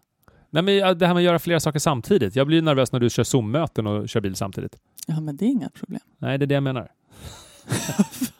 Nej, 0.50 0.62
men 0.62 0.76
ja, 0.76 0.94
det 0.94 1.06
här 1.06 1.14
med 1.14 1.20
att 1.20 1.24
göra 1.24 1.38
flera 1.38 1.60
saker 1.60 1.78
samtidigt. 1.78 2.36
Jag 2.36 2.46
blir 2.46 2.62
nervös 2.62 2.92
när 2.92 3.00
du 3.00 3.10
kör 3.10 3.24
Zoom-möten 3.24 3.86
och 3.86 4.08
kör 4.08 4.20
bil 4.20 4.36
samtidigt. 4.36 4.76
Ja, 5.06 5.20
men 5.20 5.36
det 5.36 5.44
är 5.44 5.48
inga 5.48 5.68
problem. 5.70 6.00
Nej, 6.18 6.38
det 6.38 6.44
är 6.44 6.46
det 6.46 6.54
jag 6.54 6.62
menar. 6.62 6.92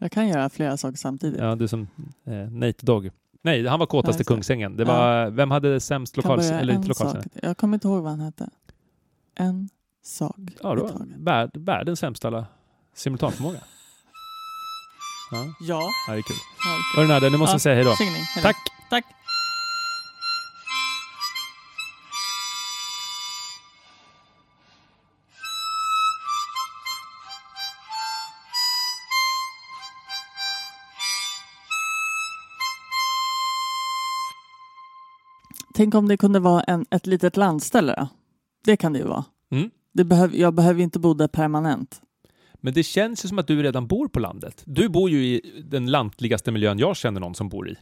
Jag 0.00 0.12
kan 0.12 0.28
göra 0.28 0.50
flera 0.50 0.76
saker 0.76 0.96
samtidigt. 0.98 1.40
Ja, 1.40 1.54
du 1.54 1.68
som 1.68 1.88
eh, 2.24 2.32
Nate 2.50 2.86
Dogg. 2.86 3.10
Nej, 3.42 3.66
han 3.66 3.78
var 3.78 3.86
kåtast 3.86 4.18
Ja, 4.18 4.20
i 4.20 4.24
det. 4.24 4.24
Kungsängen. 4.24 4.76
Det 4.76 4.82
Ja. 4.82 4.88
var, 4.98 5.30
Vem 5.30 5.50
hade 5.50 5.80
sämst 5.80 6.22
börja 6.22 6.60
Eller 6.60 6.74
inte 6.74 6.88
lokalscen? 6.88 7.22
Jag 7.42 7.56
kommer 7.56 7.76
inte 7.76 7.88
ihåg 7.88 8.02
vad 8.02 8.10
han 8.10 8.20
hette. 8.20 8.50
En 9.34 9.68
sak 10.02 10.36
Ja, 10.62 10.74
då, 10.74 10.90
värld, 11.18 11.50
världens 11.56 12.00
sämsta 12.00 12.46
simultanförmåga. 12.94 13.58
Ja, 15.30 15.46
Ja. 15.60 15.90
ja, 16.06 16.12
det 16.12 16.18
är 16.18 16.22
kul. 16.22 16.36
ja 16.64 16.72
okej. 16.72 16.96
Hörru 16.96 17.08
Nadja, 17.08 17.28
nu 17.30 17.36
måste 17.36 17.52
Ja, 17.52 17.56
vi 17.56 17.60
säga 17.60 17.74
hej 17.74 17.84
då. 17.84 17.96
Signing. 17.96 18.22
Tack! 18.42 18.56
Tack. 18.90 19.04
Tänk 35.74 35.94
om 35.94 36.08
det 36.08 36.16
kunde 36.16 36.40
vara 36.40 36.62
en, 36.62 36.86
ett 36.90 37.06
litet 37.06 37.36
landställe. 37.36 37.94
då? 37.96 38.08
Det 38.64 38.76
kan 38.76 38.92
det 38.92 38.98
ju 38.98 39.04
vara. 39.04 39.24
Mm. 39.50 39.70
Det 39.94 40.04
behöv, 40.04 40.36
jag 40.36 40.54
behöver 40.54 40.82
inte 40.82 40.98
bo 40.98 41.14
där 41.14 41.28
permanent. 41.28 42.00
Men 42.60 42.74
det 42.74 42.82
känns 42.82 43.24
ju 43.24 43.28
som 43.28 43.38
att 43.38 43.46
du 43.46 43.62
redan 43.62 43.86
bor 43.86 44.08
på 44.08 44.20
landet. 44.20 44.62
Du 44.66 44.88
bor 44.88 45.10
ju 45.10 45.26
i 45.26 45.62
den 45.64 45.90
lantligaste 45.90 46.50
miljön 46.50 46.78
jag 46.78 46.96
känner 46.96 47.20
någon 47.20 47.34
som 47.34 47.48
bor 47.48 47.68
i. 47.68 47.76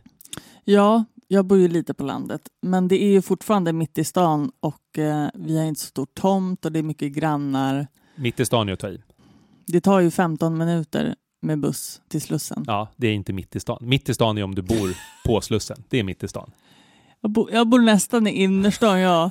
Ja, 0.64 1.04
jag 1.28 1.44
bor 1.44 1.58
ju 1.58 1.68
lite 1.68 1.94
på 1.94 2.04
landet, 2.04 2.40
men 2.62 2.88
det 2.88 3.02
är 3.02 3.08
ju 3.08 3.22
fortfarande 3.22 3.72
mitt 3.72 3.98
i 3.98 4.04
stan 4.04 4.52
och 4.60 4.98
eh, 4.98 5.28
vi 5.34 5.58
har 5.58 5.64
inte 5.64 5.80
så 5.80 5.86
stor 5.86 6.06
tomt 6.14 6.64
och 6.64 6.72
det 6.72 6.78
är 6.78 6.82
mycket 6.82 7.12
grannar. 7.12 7.86
Mitt 8.16 8.40
i 8.40 8.46
stan 8.46 8.68
är 8.68 8.72
att 8.72 8.80
ta 8.80 8.88
i. 8.88 9.02
Det 9.66 9.80
tar 9.80 10.00
ju 10.00 10.10
15 10.10 10.58
minuter 10.58 11.14
med 11.42 11.60
buss 11.60 12.00
till 12.08 12.22
Slussen. 12.22 12.64
Ja, 12.66 12.88
det 12.96 13.08
är 13.08 13.12
inte 13.12 13.32
mitt 13.32 13.56
i 13.56 13.60
stan. 13.60 13.78
Mitt 13.80 14.08
i 14.08 14.14
stan 14.14 14.38
är 14.38 14.42
om 14.42 14.54
du 14.54 14.62
bor 14.62 14.96
på 15.26 15.40
Slussen. 15.40 15.84
Det 15.88 15.98
är 15.98 16.04
mitt 16.04 16.22
i 16.22 16.28
stan. 16.28 16.50
Jag, 17.26 17.30
bo, 17.30 17.48
jag 17.52 17.68
bor 17.68 17.80
nästan 17.80 18.26
i 18.26 18.30
innerstan, 18.30 19.00
ja. 19.00 19.30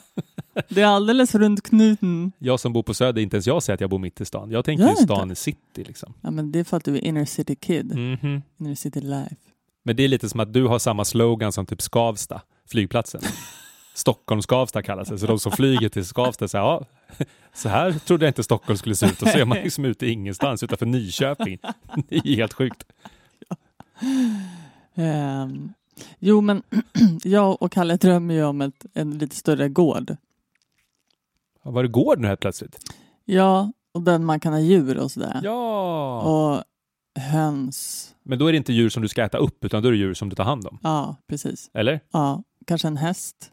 Det 0.69 0.81
är 0.81 0.85
alldeles 0.85 1.35
runt 1.35 1.61
knuten. 1.63 2.31
Jag 2.37 2.59
som 2.59 2.73
bor 2.73 2.83
på 2.83 2.93
Söder, 2.93 3.21
inte 3.21 3.35
ens 3.35 3.47
jag 3.47 3.63
säger 3.63 3.75
att 3.75 3.81
jag 3.81 3.89
bor 3.89 3.99
mitt 3.99 4.21
i 4.21 4.25
stan. 4.25 4.51
Jag 4.51 4.65
tänker 4.65 4.83
Gör 4.83 4.89
ju 4.89 4.91
inte? 5.01 5.03
stan 5.03 5.31
i 5.31 5.35
city 5.35 5.83
liksom. 5.83 6.13
Ja, 6.21 6.31
men 6.31 6.51
det 6.51 6.59
är 6.59 6.63
för 6.63 6.77
att 6.77 6.83
du 6.85 6.95
är 6.95 7.05
inner 7.05 7.25
city 7.25 7.55
kid. 7.55 7.95
Mhm. 7.95 8.41
Inner 8.59 8.75
city 8.75 9.01
life. 9.01 9.35
Men 9.83 9.95
det 9.95 10.03
är 10.03 10.07
lite 10.07 10.29
som 10.29 10.39
att 10.39 10.53
du 10.53 10.65
har 10.67 10.79
samma 10.79 11.05
slogan 11.05 11.51
som 11.51 11.65
typ 11.65 11.81
Skavsta, 11.81 12.41
flygplatsen. 12.69 13.21
Stockholm 13.93 14.41
Skavsta 14.41 14.81
kallas 14.83 15.09
det. 15.09 15.17
Så 15.19 15.25
de 15.25 15.39
som 15.39 15.51
flyger 15.51 15.89
till 15.89 16.05
Skavsta 16.05 16.47
säger 16.47 16.65
ja, 16.65 16.85
så 17.53 17.69
här 17.69 17.91
trodde 17.91 18.25
jag 18.25 18.29
inte 18.29 18.43
Stockholm 18.43 18.77
skulle 18.77 18.95
se 18.95 19.05
ut. 19.05 19.21
Och 19.21 19.27
så 19.27 19.37
är 19.37 19.45
man 19.45 19.57
liksom 19.57 19.85
ute 19.85 20.05
i 20.05 20.09
ingenstans 20.11 20.63
utanför 20.63 20.85
Nyköping. 20.85 21.57
Det 22.09 22.15
är 22.15 22.35
helt 22.35 22.53
sjukt. 22.53 22.83
Ehm, 24.95 25.73
jo, 26.19 26.41
men 26.41 26.63
jag 27.23 27.61
och 27.61 27.71
Kalle 27.71 27.97
drömmer 27.97 28.33
ju 28.33 28.43
om 28.43 28.61
ett, 28.61 28.85
en 28.93 29.17
lite 29.17 29.35
större 29.35 29.69
gård. 29.69 30.17
Ja, 31.63 31.71
Var 31.71 31.83
det 31.83 31.89
gård 31.89 32.19
nu 32.19 32.27
helt 32.27 32.39
plötsligt? 32.39 32.77
Ja, 33.25 33.71
och 33.91 34.01
den 34.01 34.25
man 34.25 34.39
kan 34.39 34.53
ha 34.53 34.59
djur 34.59 34.97
och 34.97 35.11
sådär. 35.11 35.39
Ja! 35.43 36.21
Och 36.21 36.63
höns. 37.21 38.11
Men 38.23 38.39
då 38.39 38.47
är 38.47 38.51
det 38.51 38.57
inte 38.57 38.73
djur 38.73 38.89
som 38.89 39.01
du 39.01 39.07
ska 39.07 39.23
äta 39.23 39.37
upp 39.37 39.65
utan 39.65 39.83
då 39.83 39.87
är 39.89 39.91
det 39.91 39.97
djur 39.97 40.13
som 40.13 40.29
du 40.29 40.35
tar 40.35 40.43
hand 40.43 40.67
om. 40.67 40.79
Ja, 40.83 41.15
precis. 41.27 41.69
Eller? 41.73 41.99
Ja, 42.11 42.43
kanske 42.67 42.87
en 42.87 42.97
häst. 42.97 43.51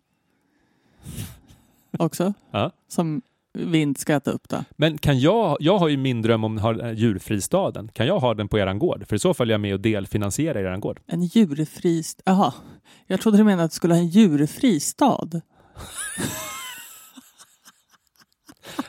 Också. 1.99 2.35
Ja. 2.51 2.71
Som 2.89 3.23
vi 3.53 3.79
inte 3.79 4.01
ska 4.01 4.15
äta 4.15 4.31
upp 4.31 4.49
då. 4.49 4.65
Men 4.77 4.99
kan 4.99 5.21
jag, 5.21 5.57
jag 5.61 5.79
har 5.79 5.89
ju 5.89 5.97
min 5.97 6.23
dröm 6.23 6.45
om 6.45 6.59
ha 6.59 6.93
djurfristaden. 6.93 7.89
Kan 7.89 8.07
jag 8.07 8.21
ha 8.21 8.35
den 8.35 8.49
på 8.49 8.59
eran 8.59 8.79
gård? 8.79 9.05
För 9.09 9.17
i 9.17 9.19
så 9.19 9.35
fall 9.35 9.51
är 9.51 9.55
jag 9.55 9.61
med 9.61 9.75
och 9.75 9.81
delfinansierar 9.81 10.61
eran 10.61 10.81
gård. 10.81 11.01
En 11.07 11.23
djurfri... 11.23 12.03
Jaha. 12.25 12.55
Jag 13.07 13.21
trodde 13.21 13.39
du 13.39 13.45
menade 13.45 13.65
att 13.65 13.71
du 13.71 13.75
skulle 13.75 13.95
ha 13.95 14.01
en 14.01 14.09
djurfri 14.09 14.81
stad. 14.81 15.41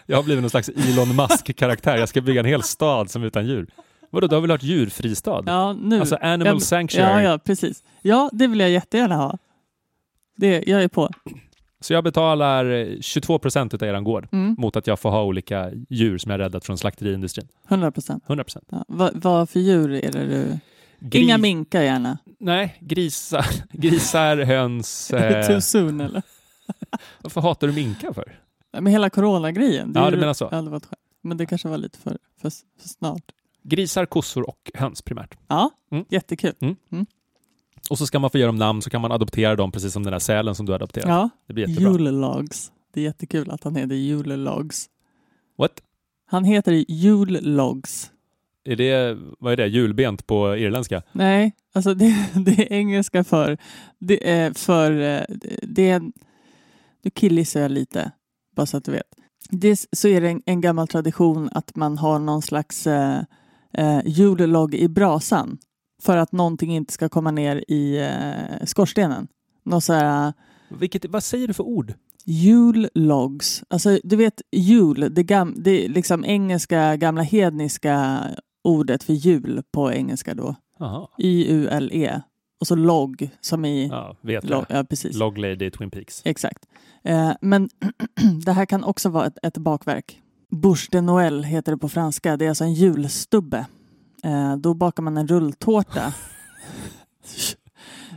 Jag 0.06 0.18
har 0.18 0.24
blivit 0.24 0.42
någon 0.42 0.50
slags 0.50 0.70
Elon 0.70 1.16
Musk-karaktär. 1.16 1.98
Jag 1.98 2.10
ska 2.10 2.22
bygga 2.22 2.40
en 2.40 2.46
hel 2.46 2.64
stad 2.64 3.10
som 3.12 3.24
är 3.24 3.28
utan 3.28 3.48
djur. 3.48 3.68
Vadå, 4.10 4.28
du 4.28 4.36
har 4.36 4.42
väl 4.42 4.52
hört 4.52 4.64
djurfristad? 4.64 5.44
Ja, 5.46 5.74
nu. 5.74 6.00
Alltså 6.00 6.16
Animal 6.22 6.54
Ja, 6.54 6.60
Sanctuary. 6.60 7.24
Ja, 7.24 7.32
ja, 7.32 7.38
precis. 7.38 7.84
Ja, 8.02 8.30
det 8.34 8.48
vill 8.48 8.60
jag 8.60 8.70
jättegärna 8.70 9.16
ha. 9.16 9.38
Det, 10.38 10.64
jag 10.68 10.84
är 10.84 10.88
på. 10.88 11.10
Så 11.84 11.94
jag 11.94 12.04
betalar 12.04 12.66
eh, 12.72 13.00
22 13.02 13.40
procent 13.40 13.74
av 13.74 13.84
er 13.84 14.00
gård 14.02 14.28
Mm, 14.32 14.56
mot 14.58 14.76
att 14.76 14.88
jag 14.88 15.00
får 15.00 15.10
ha 15.10 15.24
olika 15.24 15.72
djur 15.90 16.18
som 16.18 16.32
jag 16.32 16.40
räddat 16.40 16.66
från 16.66 16.78
slakteriindustrin. 16.78 17.48
100 17.68 17.92
procent. 17.92 18.24
100 18.28 18.44
procent. 18.44 18.68
Ja. 18.72 18.86
Vad, 18.88 19.12
vad 19.24 19.50
för 19.50 19.60
djur 19.60 19.92
är 19.94 20.12
det 20.12 20.26
du... 20.26 20.60
Inga 21.20 21.38
minkar 21.38 21.82
gärna. 21.82 22.18
Nej, 22.40 22.78
grisar, 22.80 23.46
grisar 23.72 24.38
höns. 24.38 25.14
Eh, 25.14 25.48
Too 25.48 25.62
soon 25.62 26.02
eller? 26.02 26.22
varför 27.22 27.42
hatar 27.42 27.68
du 27.68 27.74
minkar 27.74 28.14
för? 28.14 28.40
Med 28.82 28.94
hela 28.94 29.10
coronagrejen. 29.10 29.92
Ja, 29.96 30.12
du 30.12 30.18
menar 30.18 30.34
så. 30.34 30.50
Ja. 30.52 30.80
Men 31.22 31.38
det 31.38 31.46
kanske 31.46 31.68
var 31.68 31.78
lite 31.78 31.98
för, 31.98 32.18
för, 32.42 32.52
för 32.82 32.90
snart. 32.90 33.24
Grisar, 33.64 34.06
kossor 34.06 34.50
och 34.50 34.72
höns 34.74 35.02
primärt. 35.02 35.38
Ja, 35.48 35.70
Mm. 35.92 36.06
jättekul. 36.10 36.54
Och 37.90 37.98
så 37.98 38.08
ska 38.08 38.20
man 38.20 38.30
få 38.30 38.38
ge 38.38 38.46
dem 38.46 38.56
namn 38.56 38.82
så 38.82 38.90
kan 38.90 39.02
man 39.02 39.12
adoptera 39.12 39.56
dem 39.56 39.72
precis 39.72 39.94
som 39.94 40.04
den 40.04 40.12
där 40.12 40.20
sälen 40.20 40.56
som 40.56 40.66
du 40.66 40.74
adopterat. 40.74 41.08
Ja, 41.08 41.30
Det 41.48 41.54
blir 41.54 41.68
jättebra. 41.70 41.92
Julelogs. 41.92 42.72
Det 42.94 43.00
är 43.00 43.04
jättekul 43.04 43.52
att 43.52 43.64
han 43.64 43.76
heter 43.76 43.96
Julelogs. 43.96 44.90
What? 45.58 45.72
Han 46.26 46.44
heter 46.44 46.86
Julelogs. 46.88 48.10
Är 48.66 48.76
det, 48.76 49.18
vad 49.40 49.54
är 49.54 49.58
det, 49.58 49.68
julbent 49.68 50.28
på 50.28 50.56
irländska? 50.58 51.02
Nej, 51.12 51.54
alltså 51.74 51.94
det, 51.94 52.30
det 52.46 52.52
är 52.52 52.74
engelska 52.74 53.24
för... 53.24 53.58
Det 54.00 54.30
är 54.30 54.54
för... 54.54 54.92
eh, 55.02 55.22
Det 55.64 55.90
är... 55.90 56.00
Nu 57.04 57.10
killgissar 57.14 57.60
jag 57.62 57.72
lite, 57.72 58.12
bara 58.56 58.66
så 58.66 58.78
att 58.78 58.86
du 58.86 58.92
vet. 58.92 59.04
Dels 59.50 59.88
så 59.92 60.08
är 60.08 60.22
det 60.22 60.30
en, 60.30 60.42
en 60.46 60.62
gammal 60.62 60.88
tradition 60.88 61.50
att 61.54 61.76
man 61.76 61.98
har 61.98 62.20
någon 62.20 62.42
slags 62.42 62.88
eh, 62.88 63.20
eh, 63.74 64.00
julelogg 64.06 64.76
i 64.76 64.88
brasan 64.88 65.58
för 66.04 66.18
att 66.18 66.32
någonting 66.32 66.76
inte 66.76 66.94
ska 66.94 67.10
komma 67.10 67.32
ner 67.32 67.64
i 67.68 67.98
eh, 67.98 68.66
skorstenen. 68.66 69.28
Någon 69.64 69.82
så 69.82 69.94
här 69.94 70.34
Vilket, 70.70 71.06
vad 71.06 71.24
säger 71.24 71.48
du 71.48 71.54
för 71.54 71.64
ord? 71.64 71.94
Jullogs. 72.26 73.64
Alltså, 73.68 74.00
du 74.04 74.16
vet 74.16 74.42
jul, 74.52 75.14
det, 75.14 75.24
gam, 75.24 75.56
det 75.58 75.86
är 75.86 75.90
liksom 75.90 76.26
engelska, 76.26 76.96
gamla 76.96 77.22
hedniska 77.22 78.24
ordet 78.64 79.04
för 79.04 79.14
jul 79.14 79.64
på 79.72 79.92
engelska 79.92 80.34
då. 80.34 80.56
Y-U-L-E. 81.18 82.22
Och 82.60 82.68
så 82.68 82.76
logg 82.76 83.30
som 83.42 83.66
i... 83.66 83.88
Ja, 83.88 84.18
vet 84.22 84.50
log, 84.50 84.66
jag. 84.70 84.78
ja, 84.80 84.84
precis. 84.84 85.18
Log 85.18 85.38
Lady 85.38 85.72
Twin 85.72 85.92
Peaks. 85.92 86.22
Exakt. 86.26 86.66
Eh, 87.04 87.32
men 87.42 87.70
det 88.46 88.52
här 88.52 88.66
kan 88.66 88.84
också 88.84 89.10
vara 89.10 89.26
ett, 89.26 89.38
ett 89.44 89.58
bakverk. 89.58 90.22
Bouche 90.50 90.88
de 90.92 91.02
Noël 91.02 91.44
heter 91.44 91.72
det 91.72 91.78
på 91.78 91.90
franska. 91.90 92.38
Det 92.38 92.46
är 92.46 92.50
alltså 92.50 92.64
en 92.64 92.74
julstubbe. 92.74 93.66
Eh, 94.24 94.56
då 94.58 94.74
bakar 94.74 95.04
man 95.04 95.18
en 95.18 95.28
rulltårta. 95.28 96.14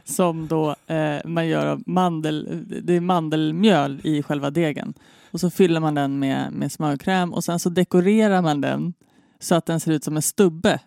som 0.05 0.49
då 0.49 0.77
eh, 0.87 1.17
man 1.25 1.49
gör 1.49 1.67
av 1.67 1.83
mandel, 1.87 2.65
det 2.83 2.93
är 2.95 3.01
mandelmjöl 3.01 4.01
i 4.05 4.23
själva 4.23 4.51
degen. 4.51 4.95
Och 5.31 5.41
så 5.41 5.51
fyller 5.51 5.81
man 5.81 5.95
den 5.95 6.19
med, 6.19 6.53
med 6.53 6.73
smörkräm 6.73 7.35
och 7.35 7.45
sen 7.45 7.59
så 7.59 7.69
dekorerar 7.69 8.43
man 8.43 8.61
den 8.61 8.95
så 9.39 9.55
att 9.55 9.67
den 9.67 9.81
ser 9.81 9.93
ut 9.93 10.05
som 10.05 10.17
en 10.17 10.23
stubbe. 10.23 10.81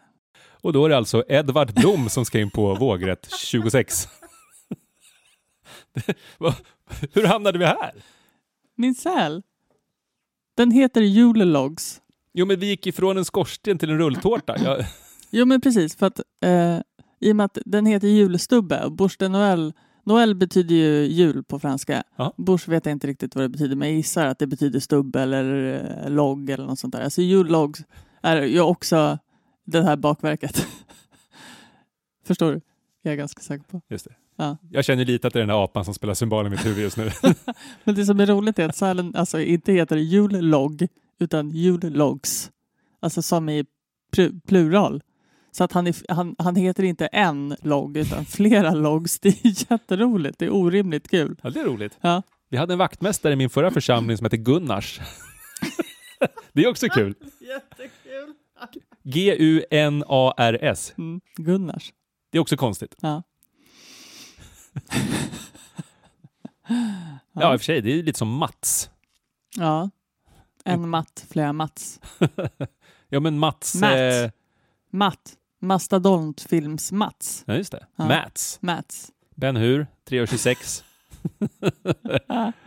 Och 0.61 0.73
då 0.73 0.85
är 0.85 0.89
det 0.89 0.97
alltså 0.97 1.23
Edvard 1.29 1.73
Blom 1.73 2.09
som 2.09 2.25
ska 2.25 2.39
in 2.39 2.49
på 2.49 2.75
vågrätt 2.75 3.29
26. 3.37 4.07
Det- 5.93 6.17
vad- 6.37 6.55
Hur 7.13 7.23
hamnade 7.23 7.59
vi 7.59 7.65
här? 7.65 7.91
Min 8.75 8.95
säl. 8.95 9.41
Den 10.57 10.71
heter 10.71 11.01
Julelogs. 11.01 12.01
Jo, 12.33 12.45
men 12.45 12.59
vi 12.59 12.65
gick 12.67 12.87
ifrån 12.87 13.17
en 13.17 13.25
skorsten 13.25 13.77
till 13.77 13.89
en 13.89 13.97
rulltårta. 13.97 14.55
Jag, 14.63 14.85
Jo 15.29 15.45
men 15.45 15.61
precis, 15.61 15.95
för 15.95 16.05
att 16.05 16.19
eh, 16.41 16.79
i 17.19 17.31
och 17.31 17.35
med 17.35 17.45
att 17.45 17.57
den 17.65 17.85
heter 17.85 18.07
julstubbe 18.07 18.85
och 18.85 18.91
Bouche 18.91 19.15
de 19.19 19.27
Noël, 19.29 19.73
Noël 20.03 20.35
betyder 20.35 20.75
ju 20.75 21.05
jul 21.05 21.43
på 21.43 21.59
franska. 21.59 22.03
Ja. 22.15 22.33
Bouche 22.37 22.71
vet 22.71 22.85
jag 22.85 22.91
inte 22.93 23.07
riktigt 23.07 23.35
vad 23.35 23.43
det 23.43 23.49
betyder, 23.49 23.75
men 23.75 23.87
jag 23.87 23.97
gissar 23.97 24.25
att 24.25 24.39
det 24.39 24.47
betyder 24.47 24.79
stubbe 24.79 25.21
eller 25.21 25.73
eh, 26.05 26.09
logg 26.11 26.49
eller 26.49 26.65
något 26.65 26.79
sånt 26.79 26.93
där. 26.93 27.01
Alltså 27.01 27.21
jullogg 27.21 27.77
är 28.21 28.41
ju 28.41 28.61
också 28.61 29.17
det 29.65 29.81
här 29.83 29.95
bakverket. 29.97 30.67
Förstår 32.25 32.51
du? 32.51 32.61
Jag 33.01 33.11
är 33.13 33.17
ganska 33.17 33.41
säker 33.41 33.63
på. 33.65 33.81
just 33.89 34.05
det. 34.05 34.15
Ja. 34.35 34.57
Jag 34.69 34.85
känner 34.85 35.05
lite 35.05 35.27
att 35.27 35.33
det 35.33 35.39
är 35.39 35.41
den 35.41 35.47
där 35.55 35.63
apan 35.63 35.85
som 35.85 35.93
spelar 35.93 36.13
symbol 36.13 36.47
i 36.47 36.49
mitt 36.49 36.65
huvud 36.65 36.83
just 36.83 36.97
nu. 36.97 37.11
Men 37.83 37.95
det 37.95 38.05
som 38.05 38.19
är 38.19 38.25
roligt 38.25 38.59
är 38.59 38.69
att 38.69 38.75
sälen 38.75 39.15
alltså 39.15 39.39
inte 39.41 39.73
heter 39.73 39.97
jullogg 39.97 40.87
utan 41.19 41.49
jullogs. 41.49 42.51
Alltså 42.99 43.21
som 43.21 43.49
i 43.49 43.65
plu- 44.15 44.41
plural. 44.47 45.01
Så 45.51 45.63
att 45.63 45.71
han, 45.71 45.87
är, 45.87 46.13
han, 46.13 46.35
han 46.37 46.55
heter 46.55 46.83
inte 46.83 47.07
en 47.07 47.55
logg 47.61 47.97
utan 47.97 48.25
flera 48.25 48.71
logs. 48.75 49.19
Det 49.19 49.29
är 49.29 49.71
jätteroligt. 49.71 50.39
Det 50.39 50.45
är 50.45 50.53
orimligt 50.53 51.09
kul. 51.09 51.39
Ja, 51.43 51.49
det 51.49 51.59
är 51.59 51.65
roligt. 51.65 51.97
Ja. 52.01 52.23
Vi 52.49 52.57
hade 52.57 52.73
en 52.73 52.79
vaktmästare 52.79 53.33
i 53.33 53.35
min 53.35 53.49
förra 53.49 53.71
församling 53.71 54.17
som 54.17 54.25
hette 54.25 54.37
Gunnars. 54.37 54.99
Det 56.53 56.63
är 56.63 56.67
också 56.69 56.87
kul. 56.89 57.15
Jättekul. 57.41 58.33
G-U-N-A-R-S. 59.03 60.93
Mm. 60.97 61.21
Gunnars. 61.35 61.93
Det 62.31 62.37
är 62.37 62.41
också 62.41 62.57
konstigt. 62.57 62.95
Ja. 63.01 63.23
Ja, 67.33 67.53
i 67.53 67.55
och 67.55 67.59
för 67.59 67.65
sig, 67.65 67.81
det 67.81 67.91
är 67.99 68.03
lite 68.03 68.19
som 68.19 68.29
Mats. 68.37 68.89
ja. 69.55 69.89
En 70.63 70.89
matt, 70.89 71.25
flera 71.29 71.53
Mats. 71.53 71.99
Ja, 73.09 73.19
men 73.19 73.39
Mats... 73.39 73.75
Matt. 73.75 73.93
Eh, 73.93 74.31
Matt. 74.91 75.33
Mastodontfilms 75.59 76.91
Mats. 76.91 77.43
ja, 77.47 77.55
just 77.55 77.71
det. 77.71 77.85
Ja. 77.95 78.05
Mats. 78.07 78.57
Mats. 78.61 79.11
Ben 79.35 79.55
Hur, 79.55 79.87
3.26. 80.09 80.83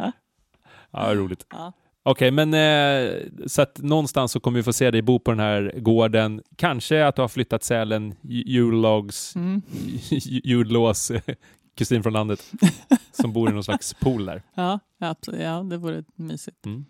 ja, 0.93 1.15
roligt. 1.15 1.47
Ja. 1.51 1.73
Okej, 2.05 2.31
men 2.31 2.55
eh, 2.55 3.23
så 3.47 3.63
att 3.63 3.79
någonstans 3.83 4.33
så 4.33 4.41
kommer 4.41 4.59
vi 4.59 4.63
få 4.63 4.73
se 4.73 4.91
dig 4.91 5.03
bo 5.03 5.19
på 5.19 5.31
den 5.31 5.41
här 5.41 5.73
gården. 5.77 6.43
Kanske 6.57 7.07
att 7.07 7.17
du 7.17 7.23
har 7.23 7.29
flyttat 7.29 7.65
sälen, 7.65 8.15
ju- 8.23 8.43
jullogs, 8.47 9.37
Mm. 9.37 9.63
ju- 10.11 10.41
jullås, 10.45 11.13
kusin 11.75 12.03
från 12.03 12.13
landet, 12.13 12.53
som 13.13 13.33
bor 13.33 13.51
i 13.51 13.53
någon 13.53 13.65
slags 13.65 13.95
pool 13.95 14.25
där. 14.25 14.43
Ja, 14.55 14.79
absolut. 14.99 15.41
ja, 15.41 15.63
det 15.63 15.77
vore 15.77 16.05
mysigt. 16.15 16.67
Mm. 16.67 16.85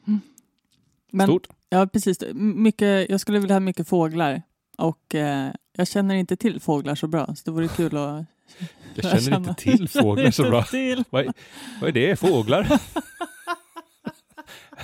Men, 1.12 1.26
Stort. 1.26 1.46
Ja, 1.68 1.86
precis. 1.86 2.18
Mycket, 2.34 3.10
jag 3.10 3.20
skulle 3.20 3.38
vilja 3.38 3.54
ha 3.54 3.60
mycket 3.60 3.88
fåglar. 3.88 4.42
Och 4.78 5.14
eh, 5.14 5.52
jag 5.72 5.88
känner 5.88 6.14
inte 6.14 6.36
till 6.36 6.60
fåglar 6.60 6.94
så 6.94 7.06
bra, 7.06 7.26
så 7.26 7.42
det 7.44 7.50
vore 7.50 7.68
kul 7.68 7.96
att 7.96 8.24
Jag 8.94 9.04
känner 9.04 9.20
känna. 9.20 9.36
inte 9.36 9.54
till 9.62 9.88
fåglar 9.88 10.30
så 10.30 10.42
bra. 10.42 10.64
Vad 11.10 11.22
är, 11.26 11.32
vad 11.80 11.88
är 11.88 11.92
det? 11.92 12.16
Fåglar? 12.16 12.80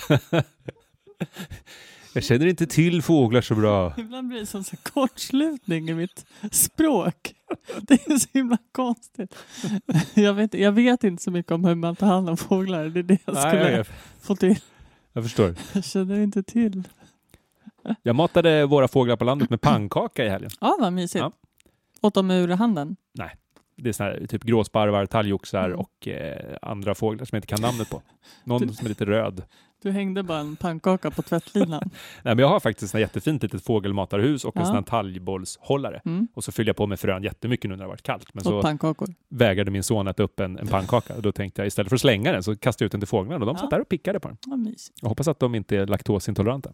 Jag 2.14 2.24
känner 2.24 2.46
inte 2.46 2.66
till 2.66 3.02
fåglar 3.02 3.40
så 3.40 3.54
bra. 3.54 3.94
Ibland 3.98 4.28
blir 4.28 4.40
det 4.40 4.46
som 4.46 4.64
så 4.64 4.76
kortslutning 4.76 5.90
i 5.90 5.94
mitt 5.94 6.26
språk. 6.50 7.34
Det 7.80 7.94
är 8.06 8.18
så 8.18 8.28
himla 8.32 8.58
konstigt. 8.72 9.34
Jag 10.14 10.34
vet, 10.34 10.54
jag 10.54 10.72
vet 10.72 11.04
inte 11.04 11.22
så 11.22 11.30
mycket 11.30 11.52
om 11.52 11.64
hur 11.64 11.74
man 11.74 11.96
tar 11.96 12.06
hand 12.06 12.28
om 12.30 12.36
fåglar. 12.36 12.84
Det 12.84 12.98
är 13.00 13.02
det 13.02 13.18
jag 13.24 13.34
Nej, 13.34 13.42
skulle 13.50 13.70
jag, 13.76 13.86
få 14.20 14.36
till. 14.36 14.58
jag 15.12 15.24
förstår. 15.24 15.54
Jag 15.72 15.84
känner 15.84 16.20
inte 16.20 16.42
till. 16.42 16.82
Jag 18.02 18.16
matade 18.16 18.66
våra 18.66 18.88
fåglar 18.88 19.16
på 19.16 19.24
landet 19.24 19.50
med 19.50 19.60
pannkaka 19.60 20.24
i 20.24 20.28
helgen. 20.28 20.50
Ja, 20.60 20.76
vad 20.80 20.92
mysigt. 20.92 21.22
Ja. 21.22 21.32
Åt 22.02 22.14
de 22.14 22.30
ur 22.30 22.48
handen? 22.48 22.96
Det 23.80 23.88
är 23.88 23.92
såna 23.92 24.08
här, 24.10 24.26
typ 24.26 24.42
gråsparvar, 24.44 25.06
talgoxar 25.06 25.64
Mm. 25.68 25.78
och 25.78 26.08
eh, 26.08 26.56
andra 26.62 26.94
fåglar 26.94 27.24
som 27.24 27.36
jag 27.36 27.38
inte 27.38 27.46
kan 27.46 27.60
namnet 27.60 27.90
på. 27.90 28.02
Någon 28.44 28.74
som 28.74 28.84
är 28.86 28.88
lite 28.88 29.04
röd. 29.04 29.42
Du 29.82 29.90
hängde 29.90 30.22
bara 30.22 30.38
en 30.38 30.56
pannkaka 30.56 31.10
på 31.10 31.22
tvättlinan. 31.22 31.80
Nej, 32.22 32.34
men 32.34 32.38
jag 32.38 32.48
har 32.48 32.60
faktiskt 32.60 32.94
ett 32.94 33.00
jättefint 33.00 33.42
litet 33.42 33.64
fågelmatarhus 33.64 34.44
och 34.44 34.56
en 34.56 34.60
Ja. 34.62 34.66
sån 34.66 34.74
här 34.74 34.82
talgbollshållare. 34.82 36.00
Mm. 36.04 36.28
Och 36.34 36.44
så 36.44 36.52
fyller 36.52 36.68
jag 36.68 36.76
på 36.76 36.86
med 36.86 37.00
frön 37.00 37.22
jättemycket 37.22 37.70
nu 37.70 37.76
när 37.76 37.78
det 37.78 37.84
har 37.84 37.88
varit 37.88 38.02
kallt. 38.02 38.34
Men 38.34 38.40
Och 38.40 38.44
så 38.46 38.62
pannkakor. 38.62 39.08
vägrade 39.28 39.70
min 39.70 39.82
son 39.82 40.08
äta 40.08 40.22
upp 40.22 40.40
en, 40.40 40.58
en 40.58 40.66
pannkaka. 40.66 41.14
Och 41.14 41.22
då 41.22 41.32
tänkte 41.32 41.60
jag 41.62 41.66
istället 41.66 41.88
för 41.88 41.96
att 41.96 42.00
slänga 42.00 42.32
den 42.32 42.42
så 42.42 42.56
kastade 42.56 42.84
jag 42.84 42.86
ut 42.86 42.92
den 42.92 43.00
till 43.00 43.08
fåglarna 43.08 43.34
och 43.44 43.46
de 43.46 43.54
Ja. 43.56 43.60
satt 43.60 43.70
där 43.70 43.80
och 43.80 43.88
pickade 43.88 44.20
på 44.20 44.28
den. 44.28 44.36
Vad 44.46 44.58
mysigt. 44.58 44.98
Jag 45.02 45.08
hoppas 45.08 45.28
att 45.28 45.40
de 45.40 45.54
inte 45.54 45.76
är 45.76 45.86
laktosintoleranta. 45.86 46.70